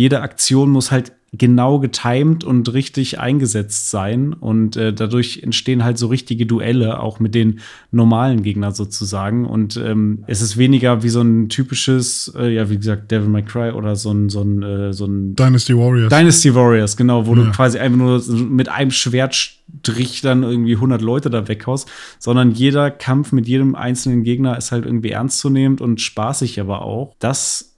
[0.00, 4.32] jede Aktion muss halt genau getimed und richtig eingesetzt sein.
[4.32, 7.60] Und äh, dadurch entstehen halt so richtige Duelle, auch mit den
[7.92, 9.44] normalen Gegnern sozusagen.
[9.44, 13.44] Und ähm, es ist weniger wie so ein typisches, äh, ja, wie gesagt, Devil May
[13.44, 16.08] Cry oder so ein, so ein, äh, so ein Dynasty Warriors.
[16.08, 17.44] Dynasty Warriors, genau, wo ja.
[17.44, 21.88] du quasi einfach nur mit einem Schwertstrich dann irgendwie 100 Leute da weghaust,
[22.18, 27.14] sondern jeder Kampf mit jedem einzelnen Gegner ist halt irgendwie ernstzunehmend und spaßig aber auch.
[27.18, 27.69] Das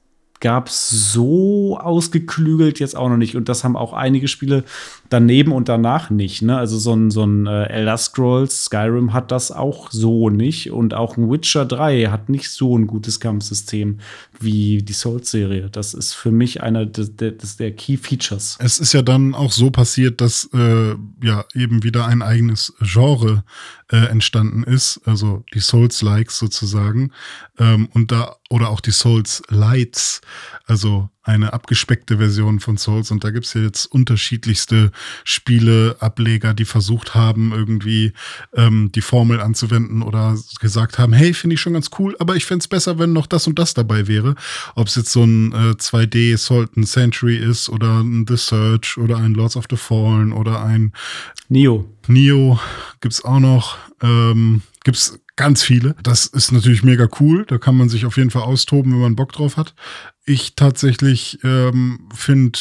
[0.42, 3.36] gab es so ausgeklügelt jetzt auch noch nicht.
[3.36, 4.64] Und das haben auch einige Spiele
[5.08, 6.42] daneben und danach nicht.
[6.42, 6.58] Ne?
[6.58, 10.72] Also so ein, so ein äh, Elder Scrolls, Skyrim hat das auch so nicht.
[10.72, 14.00] Und auch ein Witcher 3 hat nicht so ein gutes Kampfsystem
[14.42, 15.70] wie die Souls-Serie.
[15.70, 18.56] Das ist für mich einer des, des, der Key Features.
[18.58, 23.44] Es ist ja dann auch so passiert, dass äh, ja eben wieder ein eigenes Genre
[23.90, 27.12] äh, entstanden ist, also die Souls-Likes sozusagen.
[27.58, 30.20] Ähm, und da, oder auch die Souls-Lights,
[30.66, 33.10] also eine abgespeckte Version von Souls.
[33.10, 34.90] Und da gibt's ja jetzt unterschiedlichste
[35.24, 38.12] Spiele, Ableger, die versucht haben, irgendwie
[38.54, 42.44] ähm, die Formel anzuwenden oder gesagt haben, hey, finde ich schon ganz cool, aber ich
[42.44, 44.34] fände besser, wenn noch das und das dabei wäre.
[44.74, 49.18] Ob es jetzt so ein äh, 2D Sultan Century ist oder ein The Search oder
[49.18, 50.92] ein Lords of the Fallen oder ein
[51.48, 51.88] Neo.
[52.08, 52.58] Neo
[53.00, 53.78] gibt's auch noch.
[54.00, 55.94] Ähm, gibt's ganz viele.
[56.02, 57.44] Das ist natürlich mega cool.
[57.46, 59.74] Da kann man sich auf jeden Fall austoben, wenn man Bock drauf hat.
[60.24, 62.60] Ich tatsächlich ähm, finde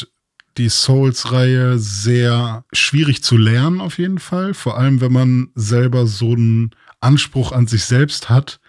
[0.58, 4.54] die Souls-Reihe sehr schwierig zu lernen, auf jeden Fall.
[4.54, 8.60] Vor allem, wenn man selber so einen Anspruch an sich selbst hat,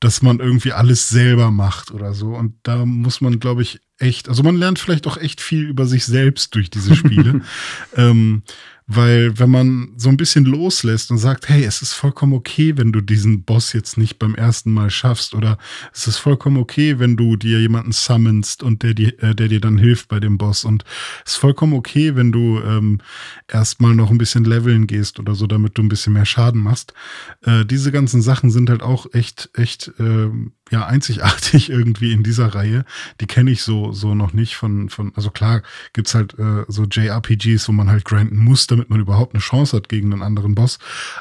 [0.00, 2.28] dass man irgendwie alles selber macht oder so.
[2.34, 5.86] Und da muss man, glaube ich, echt, also man lernt vielleicht auch echt viel über
[5.86, 7.40] sich selbst durch diese Spiele.
[7.96, 8.42] ähm,
[8.90, 12.90] weil wenn man so ein bisschen loslässt und sagt, hey, es ist vollkommen okay, wenn
[12.90, 15.58] du diesen Boss jetzt nicht beim ersten Mal schaffst, oder
[15.92, 19.60] es ist vollkommen okay, wenn du dir jemanden summonst und der, die, äh, der dir
[19.60, 20.64] dann hilft bei dem Boss.
[20.64, 20.84] Und
[21.26, 23.00] es ist vollkommen okay, wenn du ähm,
[23.46, 26.94] erstmal noch ein bisschen leveln gehst oder so, damit du ein bisschen mehr Schaden machst.
[27.42, 30.30] Äh, diese ganzen Sachen sind halt auch echt, echt äh,
[30.70, 32.84] ja einzigartig irgendwie in dieser Reihe.
[33.20, 35.62] Die kenne ich so so noch nicht von von also klar
[35.92, 39.76] gibt's halt äh, so JRPGs, wo man halt grinden muss, damit man überhaupt eine Chance
[39.76, 40.78] hat gegen einen anderen Boss.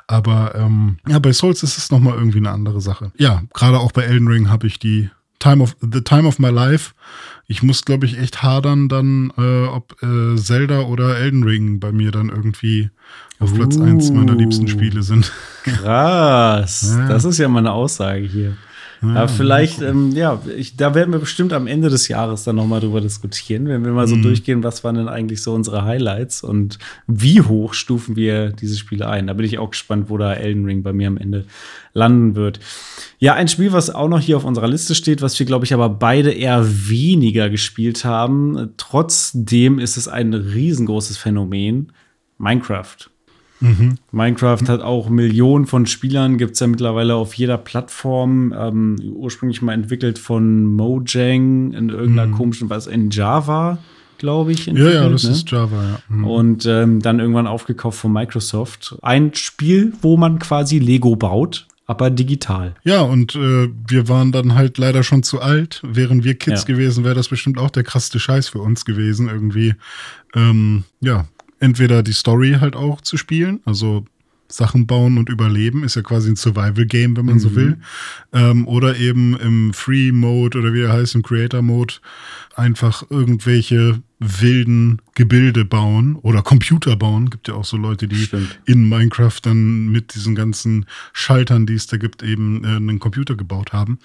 [0.08, 3.12] Aber ähm, ja, bei Souls ist es noch mal irgendwie eine andere Sache.
[3.18, 5.10] Ja, gerade auch bei Elden Ring habe ich die
[5.40, 6.94] Time of the Time of My Life.
[7.48, 11.92] Ich muss, glaube ich, echt hadern dann, äh, ob äh, Zelda oder Elden Ring bei
[11.92, 12.90] mir dann irgendwie
[13.40, 13.84] auf Platz Uh.
[13.84, 15.32] 1 meiner liebsten Spiele sind.
[15.64, 16.96] Krass.
[16.98, 17.08] Ja.
[17.08, 18.58] Das ist ja mal eine Aussage hier.
[19.02, 22.80] Aber vielleicht, ähm, ja, ich, da werden wir bestimmt am Ende des Jahres dann nochmal
[22.80, 24.24] drüber diskutieren, wenn wir mal so Mhm.
[24.24, 29.08] durchgehen, was waren denn eigentlich so unsere Highlights und wie hoch stufen wir diese Spiele
[29.08, 29.28] ein.
[29.28, 31.46] Da bin ich auch gespannt, wo da Elden Ring bei mir am Ende
[31.94, 32.60] landen wird.
[33.20, 35.74] Ja, ein Spiel, was auch noch hier auf unserer Liste steht, was wir, glaube ich,
[35.74, 38.70] aber beide eher weniger gespielt haben.
[38.78, 41.92] Trotzdem ist es ein riesengroßes Phänomen.
[42.40, 42.96] Minecraft.
[44.12, 48.54] Minecraft hat auch Millionen von Spielern, gibt es ja mittlerweile auf jeder Plattform.
[48.58, 53.80] Ähm, ursprünglich mal entwickelt von Mojang in irgendeiner komischen, was in Java,
[54.18, 54.68] glaube ich.
[54.72, 54.78] Mhm.
[54.78, 55.32] Ja, ja, das ne?
[55.32, 56.00] ist Java, ja.
[56.10, 56.24] Mhm.
[56.28, 58.96] Und ähm, dann irgendwann aufgekauft von Microsoft.
[59.02, 62.76] Ein Spiel, wo man quasi Lego baut, aber digital.
[62.84, 65.82] Ja, und äh, wir waren dann halt leider schon zu alt.
[65.84, 66.74] Wären wir Kids Ja.
[66.74, 69.74] gewesen, wäre das bestimmt auch der krasseste Scheiß für uns gewesen, irgendwie.
[70.36, 71.26] Ähm, ja,
[71.60, 74.06] entweder die Story halt auch zu spielen, also
[74.50, 77.78] Sachen bauen und überleben, ist ja quasi ein Survival-Game, wenn man so will.
[78.34, 81.96] Ähm, oder eben im Free-Mode oder wie er heißt, im Creator-Mode,
[82.56, 87.30] einfach irgendwelche wilden Gebilde bauen oder Computer bauen.
[87.30, 88.60] Gibt ja auch so Leute, die Stimmt.
[88.66, 93.36] in Minecraft dann mit diesen ganzen Schaltern, die es da gibt, eben äh, einen Computer
[93.36, 94.00] gebaut haben.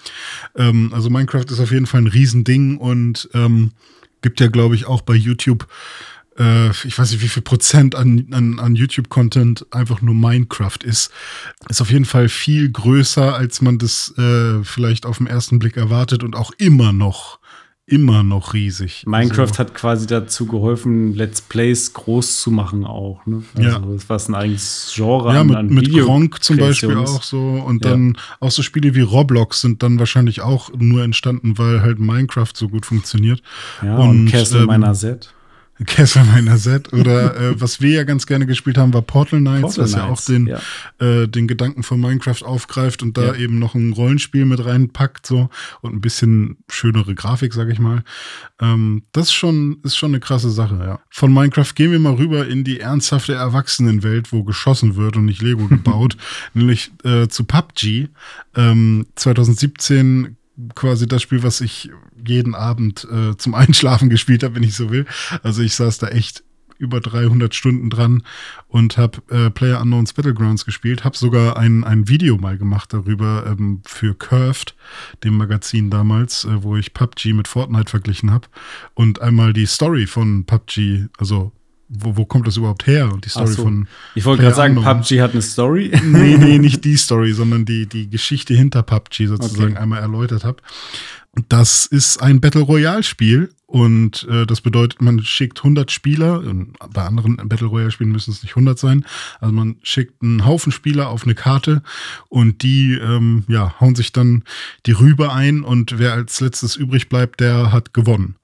[0.55, 3.71] Ähm, also Minecraft ist auf jeden Fall ein Riesending und ähm,
[4.21, 5.67] gibt ja, glaube ich, auch bei YouTube,
[6.39, 11.11] äh, ich weiß nicht, wie viel Prozent an, an, an YouTube-Content einfach nur Minecraft ist.
[11.69, 15.77] Ist auf jeden Fall viel größer, als man das äh, vielleicht auf den ersten Blick
[15.77, 17.39] erwartet und auch immer noch,
[17.85, 19.03] immer noch riesig.
[19.05, 23.25] Minecraft Also, hat quasi dazu geholfen, Let's Plays groß zu machen auch.
[23.25, 23.43] Ne?
[23.59, 23.75] Ja.
[23.75, 27.41] Also, was ein eigenes Genre Ja, an, mit, an mit Gronk zum Beispiel auch so.
[27.41, 27.91] Und Ja.
[27.91, 32.51] dann auch so Spiele wie Roblox sind dann wahrscheinlich auch nur entstanden, weil halt Minecraft
[32.55, 33.41] so gut funktioniert.
[33.83, 35.33] Ja, und, Und, Castle ähm, meiner Set.
[35.85, 36.93] Castle Miner Set.
[36.93, 40.05] Oder äh, was wir ja ganz gerne gespielt haben, war Portal Knights, Portal was ja
[40.07, 40.59] auch den, ja.
[40.99, 43.35] Äh, den Gedanken von Minecraft aufgreift und da Ja.
[43.35, 45.49] eben noch ein Rollenspiel mit reinpackt so
[45.81, 48.03] und ein bisschen schönere Grafik, sag ich mal.
[48.59, 50.99] Ähm, das ist schon, ist schon eine krasse Sache, ja.
[51.09, 55.41] Von Minecraft gehen wir mal rüber in die ernsthafte Erwachsenenwelt, wo geschossen wird und nicht
[55.41, 56.17] Lego gebaut,
[56.53, 58.07] nämlich äh, zu PUBG.
[58.55, 60.37] Ähm, 2017
[60.75, 61.89] quasi das Spiel, was ich
[62.25, 65.05] jeden Abend äh, zum Einschlafen gespielt habe, wenn ich so will.
[65.41, 66.43] Also ich saß da echt
[66.79, 68.23] über 300 Stunden dran
[68.67, 71.03] und habe äh, Player Unknowns Battlegrounds gespielt.
[71.03, 74.75] Habe sogar ein, ein Video mal gemacht darüber ähm, für Curved,
[75.23, 78.47] dem Magazin damals, äh, wo ich PUBG mit Fortnite verglichen habe.
[78.95, 81.51] Und einmal die Story von PUBG, also
[81.89, 83.13] wo, wo kommt das überhaupt her?
[83.13, 83.63] Und die Story so.
[83.63, 85.91] von Ich wollte gerade sagen, PUBG hat eine Story.
[86.03, 89.77] nee, nee, nicht die Story, sondern die, die Geschichte hinter PUBG sozusagen Okay.
[89.77, 90.57] einmal erläutert habe.
[91.49, 96.77] Das ist ein Battle Royale Spiel und äh, das bedeutet, man schickt 100 Spieler, und
[96.93, 99.03] bei anderen Battle Royale Spielen müssen es nicht 100 sein,
[99.39, 101.81] also man schickt einen Haufen Spieler auf eine Karte
[102.29, 104.43] und die ähm, ja, hauen sich dann
[104.85, 108.35] die Rübe ein und wer als letztes übrig bleibt, der hat gewonnen.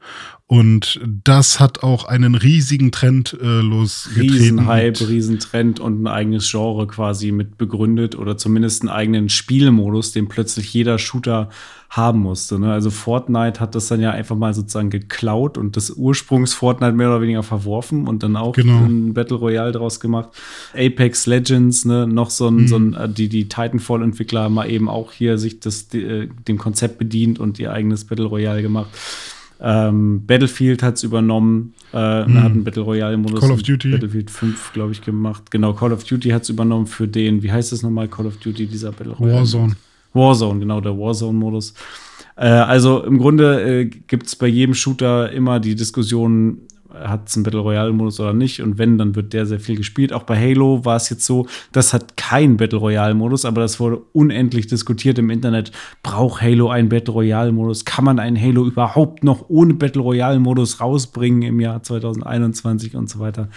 [0.52, 4.32] Und das hat auch einen riesigen Trend äh, losgetreten.
[4.32, 10.28] Riesenhype, Riesentrend und ein eigenes Genre quasi mit begründet oder zumindest einen eigenen Spielmodus, den
[10.28, 11.50] plötzlich jeder Shooter
[11.92, 12.58] haben musste.
[12.58, 12.74] Ne?
[12.74, 17.10] Also Fortnite hat das dann ja einfach mal sozusagen geklaut und das Ursprungs Fortnite mehr
[17.10, 18.80] oder weniger verworfen und dann auch Genau.
[18.86, 20.30] ein Battle Royale draus gemacht.
[20.74, 24.90] Apex Legends, ne, noch so ein, so ein äh, die, die Titanfall-Entwickler haben mal eben
[24.90, 28.90] auch hier sich das, die, äh, dem Konzept bedient und ihr eigenes Battle Royale gemacht.
[29.62, 33.42] Ähm, Battlefield hat es übernommen, äh, hat einen Battle Royale-Modus.
[33.42, 33.46] Mhm.
[33.48, 33.92] Call of Duty.
[33.92, 35.52] Battlefield 5, glaube ich, gemacht.
[35.52, 38.38] Genau, Call of Duty hat es übernommen für den, wie heißt es nochmal, Call of
[38.38, 39.40] Duty, dieser Battle Royale?
[39.40, 39.76] Warzone.
[40.14, 41.74] Warzone, genau, der Warzone-Modus.
[42.38, 46.60] Äh, also im Grunde äh, gibt es bei jedem Shooter immer die Diskussion,
[46.94, 48.62] hat es einen Battle Royale-Modus oder nicht?
[48.62, 50.14] Und wenn, dann wird der sehr viel gespielt.
[50.14, 54.02] Auch bei Halo war es jetzt so, das hat keinen Battle Royale-Modus, aber das wurde
[54.14, 55.72] unendlich diskutiert im Internet.
[56.04, 57.86] Braucht Halo einen Battle Royale-Modus?
[57.86, 63.20] Kann man einen Halo überhaupt noch ohne Battle Royale-Modus rausbringen im Jahr 2021 und so
[63.20, 63.50] weiter?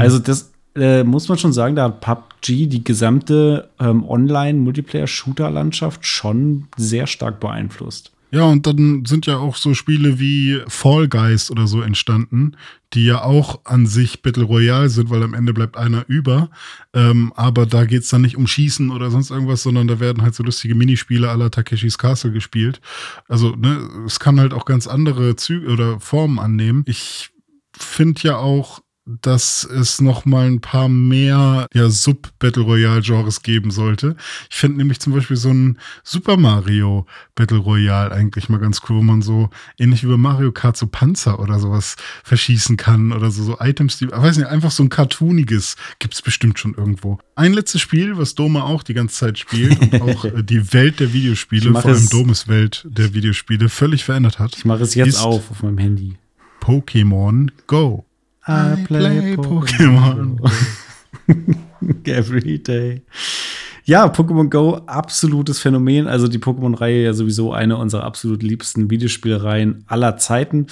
[0.00, 6.68] Also das äh, muss man schon sagen, da hat PUBG die gesamte ähm, Online-Multiplayer-Shooter-Landschaft schon
[6.76, 8.11] sehr stark beeinflusst.
[8.34, 12.56] Ja, und dann sind ja auch so Spiele wie Fall Guys oder so entstanden,
[12.94, 16.48] die ja auch an sich Battle Royale sind, weil am Ende bleibt einer über.
[16.94, 20.34] Ähm, aber da geht's dann nicht um Schießen oder sonst irgendwas, sondern da werden halt
[20.34, 22.80] so lustige Minispiele aller Takeshis Castle gespielt.
[23.28, 26.84] Also, ne, es kann halt auch ganz andere Züge oder Formen annehmen.
[26.86, 27.30] Ich
[27.76, 34.16] finde ja auch, dass es noch mal ein paar mehr ja, Sub-Battle Royale-Genres geben sollte.
[34.48, 38.98] Ich finde nämlich zum Beispiel so ein Super Mario Battle Royale eigentlich mal ganz cool,
[38.98, 43.30] wo man so ähnlich wie bei Mario Kart so Panzer oder sowas verschießen kann oder
[43.30, 47.18] so, so Items, die, ich weiß nicht, einfach so ein cartooniges gibt's bestimmt schon irgendwo.
[47.34, 51.00] Ein letztes Spiel, was Dome auch die ganze Zeit spielt und auch äh, die Welt
[51.00, 54.56] der Videospiele, vor allem Domes Welt der Videospiele, völlig verändert hat.
[54.56, 56.16] Ich mache es jetzt auf auf meinem Handy.
[56.60, 58.06] Pokémon Go.
[58.48, 60.38] I play Pokémon
[62.06, 63.02] every day.
[63.84, 66.06] Ja, Pokémon Go, absolutes Phänomen.
[66.06, 70.66] Also die Pokémon-Reihe ja sowieso eine unserer absolut liebsten Videospielreihen aller Zeiten.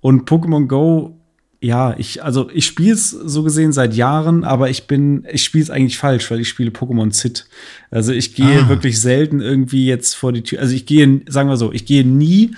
[0.00, 1.16] Und Pokémon Go,
[1.60, 5.62] ja, ich, also ich spiele es so gesehen seit Jahren, aber ich bin, ich spiele
[5.62, 7.46] es eigentlich falsch, weil ich spiele Pokémon Zit.
[7.90, 8.68] Also ich gehe Ah.
[8.68, 10.60] wirklich selten irgendwie jetzt vor die Tür.
[10.60, 12.52] Also ich gehe, sagen wir so, ich gehe nie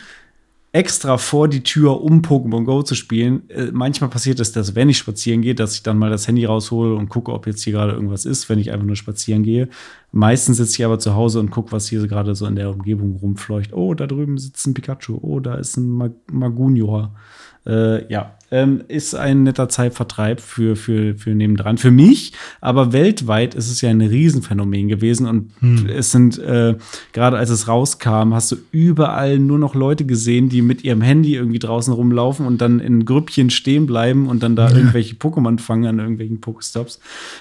[0.72, 3.48] extra vor die Tür, um Pokémon Go zu spielen.
[3.50, 6.46] Äh, manchmal passiert es, dass wenn ich spazieren gehe, dass ich dann mal das Handy
[6.46, 9.68] raushole und gucke, ob jetzt hier gerade irgendwas ist, wenn ich einfach nur spazieren gehe.
[10.12, 13.16] Meistens sitze ich aber zu Hause und gucke, was hier gerade so in der Umgebung
[13.16, 13.74] rumfleucht.
[13.74, 15.18] Oh, da drüben sitzt ein Pikachu.
[15.20, 17.14] Oh, da ist ein Mag Magunior.
[17.66, 21.78] Äh, ja, ähm, ist ein netter Zeitvertreib für, für, für nebendran.
[21.78, 26.76] Für mich, aber weltweit ist es ja ein Riesenphänomen gewesen und es sind, äh,
[27.12, 31.34] gerade als es rauskam, hast du überall nur noch Leute gesehen, die mit ihrem Handy
[31.34, 35.86] irgendwie draußen rumlaufen und dann in Grüppchen stehen bleiben und dann da irgendwelche Pokémon fangen
[35.86, 37.00] an irgendwelchen Pokestops.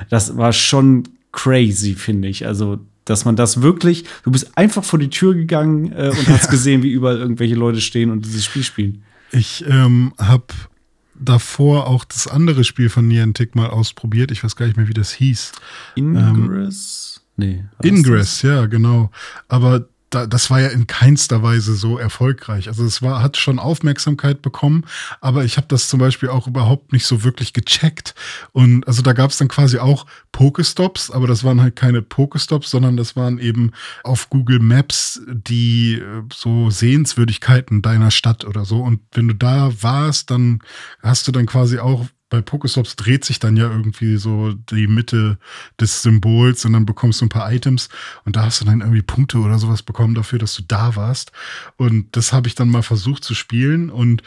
[0.09, 2.47] Das war schon crazy, finde ich.
[2.47, 6.49] Also, dass man das wirklich, du bist einfach vor die Tür gegangen äh, und hast
[6.49, 9.03] gesehen, wie überall irgendwelche Leute stehen und dieses Spiel spielen.
[9.31, 10.45] Ich ähm, habe
[11.21, 14.31] davor auch das andere Spiel von Niantic mal ausprobiert.
[14.31, 15.51] Ich weiß gar nicht mehr, wie das hieß.
[15.95, 17.21] Ingress?
[17.37, 17.57] nee.
[17.57, 19.11] war das Ingress, ja, genau.
[19.47, 22.67] Aber da, das war ja in keinster Weise so erfolgreich.
[22.67, 24.85] Also es war, hat schon Aufmerksamkeit bekommen,
[25.21, 28.13] aber ich habe das zum Beispiel auch überhaupt nicht so wirklich gecheckt.
[28.51, 32.69] Und also da gab es dann quasi auch Pokestops, aber das waren halt keine Pokestops,
[32.69, 33.71] sondern das waren eben
[34.03, 38.81] auf Google Maps die äh, so Sehenswürdigkeiten deiner Stadt oder so.
[38.81, 40.59] Und wenn du da warst, dann
[41.01, 45.37] hast du dann quasi auch bei Pokestops dreht sich dann ja irgendwie so die Mitte
[45.79, 47.89] des Symbols und dann bekommst du ein paar Items
[48.23, 51.33] und da hast du dann irgendwie Punkte oder sowas bekommen dafür, dass du da warst.
[51.75, 54.23] Und das habe ich dann mal versucht zu spielen und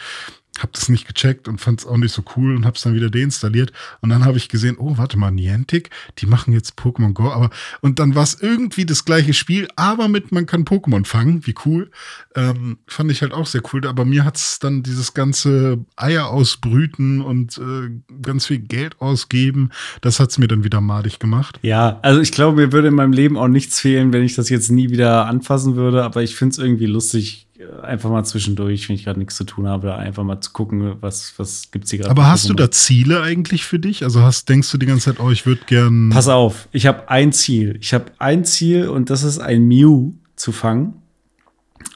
[0.59, 2.95] habe das nicht gecheckt und fand es auch nicht so cool und habe es dann
[2.95, 3.73] wieder deinstalliert.
[4.01, 7.31] Und dann habe ich gesehen, oh, warte mal, Niantic, die machen jetzt Pokémon Go.
[7.31, 7.51] Aber
[7.81, 11.47] und dann war es irgendwie das gleiche Spiel, aber mit man kann Pokémon fangen.
[11.47, 11.91] Wie cool.
[12.35, 13.87] Ähm, fand ich halt auch sehr cool.
[13.87, 17.91] Aber mir hat es dann dieses ganze Eier ausbrüten und äh,
[18.23, 19.71] ganz viel Geld ausgeben,
[20.01, 21.59] das hat es mir dann wieder madig gemacht.
[21.63, 24.49] Ja, also ich glaube, mir würde in meinem Leben auch nichts fehlen, wenn ich das
[24.49, 27.44] jetzt nie wieder anfassen würde, aber ich finde es irgendwie lustig,
[27.83, 31.35] einfach mal zwischendurch, wenn ich gerade nichts zu tun habe, einfach mal zu gucken, was,
[31.37, 32.11] was gibt's hier gerade.
[32.11, 34.05] Aber hast du da Ziele eigentlich für dich?
[34.05, 36.11] Also hast, denkst du die ganze Zeit, oh, ich würde gern.
[36.11, 37.77] Pass auf, ich habe ein Ziel.
[37.81, 40.95] Ich habe ein Ziel und das ist ein Mew zu fangen.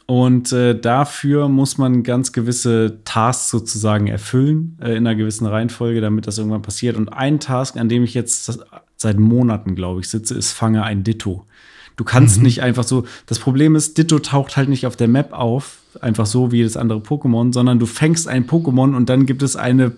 [0.07, 6.01] Und äh, dafür muss man ganz gewisse Tasks sozusagen erfüllen, äh, in einer gewissen Reihenfolge,
[6.01, 6.97] damit das irgendwann passiert.
[6.97, 8.61] Und ein Task, an dem ich jetzt das,
[8.97, 11.45] seit Monaten, glaube ich, sitze, ist Fange ein Ditto.
[11.98, 13.04] Du kannst nicht einfach so.
[13.26, 16.76] Das Problem ist, Ditto taucht halt nicht auf der Map auf, einfach so wie das
[16.76, 19.92] andere Pokémon, sondern du fängst ein Pokémon und dann gibt es eine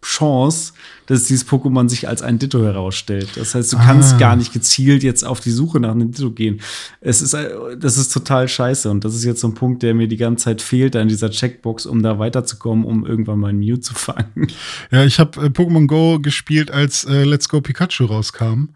[0.00, 0.74] Chance,
[1.06, 3.30] dass dieses Pokémon sich als ein Ditto herausstellt.
[3.36, 4.18] Das heißt, du kannst Ah.
[4.18, 6.60] gar nicht gezielt jetzt auf die Suche nach einem Ditto gehen.
[7.00, 8.90] Es ist, äh, das ist total scheiße.
[8.90, 11.08] Und das ist jetzt so ein Punkt, der mir die ganze Zeit fehlt, da in
[11.08, 14.48] dieser Checkbox, um da weiterzukommen, um irgendwann mal ein Mew zu fangen.
[14.90, 18.68] Ja, ich habe äh, Pokémon Go gespielt, als äh, Let's Go Pikachu rauskam.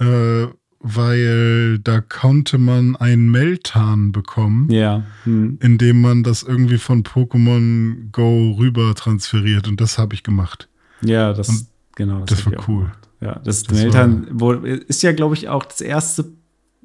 [0.00, 0.46] Äh,
[0.80, 5.02] weil da konnte man einen Meltan bekommen, ja.
[5.24, 5.58] Hm.
[5.62, 9.68] indem man das irgendwie von Pokémon Go rüber transferiert.
[9.68, 10.68] Und das habe ich gemacht.
[11.02, 11.66] Ja, das, Und
[11.96, 12.24] genau.
[12.24, 12.92] das hab war cool.
[13.20, 16.26] Ja, das, Das Meltan wurde- ist ja, glaube ich, auch das erste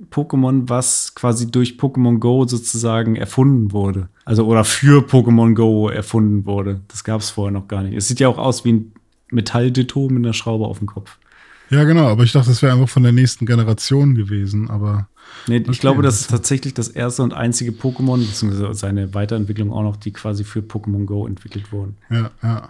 [0.10, 4.10] Pokémon, was quasi durch Pokémon Go sozusagen erfunden wurde.
[4.26, 6.82] Also oder für Pokémon Go erfunden wurde.
[6.88, 7.96] Das gab es vorher noch gar nicht.
[7.96, 8.92] Es sieht ja auch aus wie ein
[9.30, 11.18] Metallditto mit einer Schraube auf dem Kopf.
[11.72, 15.08] Ja, genau, aber ich dachte, das wäre einfach von der nächsten Generation gewesen, aber
[15.48, 19.72] Nee, Okay, ich glaube, das ist tatsächlich das erste und einzige Pokémon, beziehungsweise seine Weiterentwicklung
[19.72, 21.96] auch noch, die quasi für Pokémon Go entwickelt wurden.
[22.10, 22.70] ja, ja.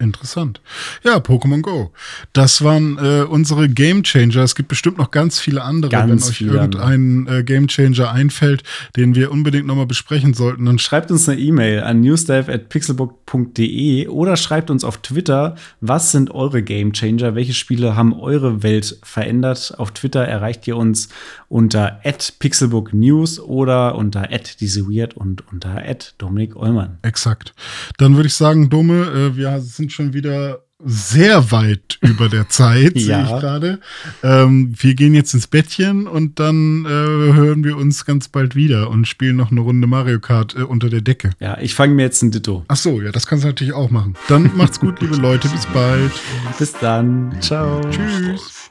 [0.00, 0.60] Interessant.
[1.04, 1.92] Ja, Pokémon Go.
[2.32, 4.42] Das waren äh, unsere Game Changer.
[4.42, 5.90] Es gibt bestimmt noch ganz viele andere.
[5.90, 8.64] Ganz Wenn euch viele irgendein äh, Game Changer einfällt,
[8.96, 14.70] den wir unbedingt nochmal besprechen sollten, dann Schreibt uns eine E-Mail an newsdive.pixelbook.de oder schreibt
[14.70, 17.34] uns auf Twitter, was sind eure Game Changer?
[17.34, 19.74] Welche Spiele haben eure Welt verändert?
[19.76, 21.10] Auf Twitter erreicht ihr uns
[21.48, 22.00] unter
[22.38, 25.84] @pixelbooknews oder unter @dizzyweird und unter
[26.16, 26.96] Dominik Eulmann.
[27.02, 27.52] Exakt.
[27.98, 32.92] Dann würde ich sagen, Dome, äh, wir sind schon wieder sehr weit über der Zeit,
[32.94, 33.00] Ja.
[33.00, 33.80] sehe ich gerade.
[34.22, 38.88] Ähm, wir gehen jetzt ins Bettchen und dann äh, hören wir uns ganz bald wieder
[38.90, 41.30] und spielen noch eine Runde Mario Kart äh, unter der Decke.
[41.40, 42.64] Ja, ich fange mir jetzt ein Ditto.
[42.68, 44.14] Ach so, ja, das kannst du natürlich auch machen.
[44.28, 45.48] Dann macht's gut, liebe Leute.
[45.48, 46.12] Bis bald.
[46.58, 47.34] Bis dann.
[47.40, 47.80] Ciao.
[47.90, 48.70] Tschüss.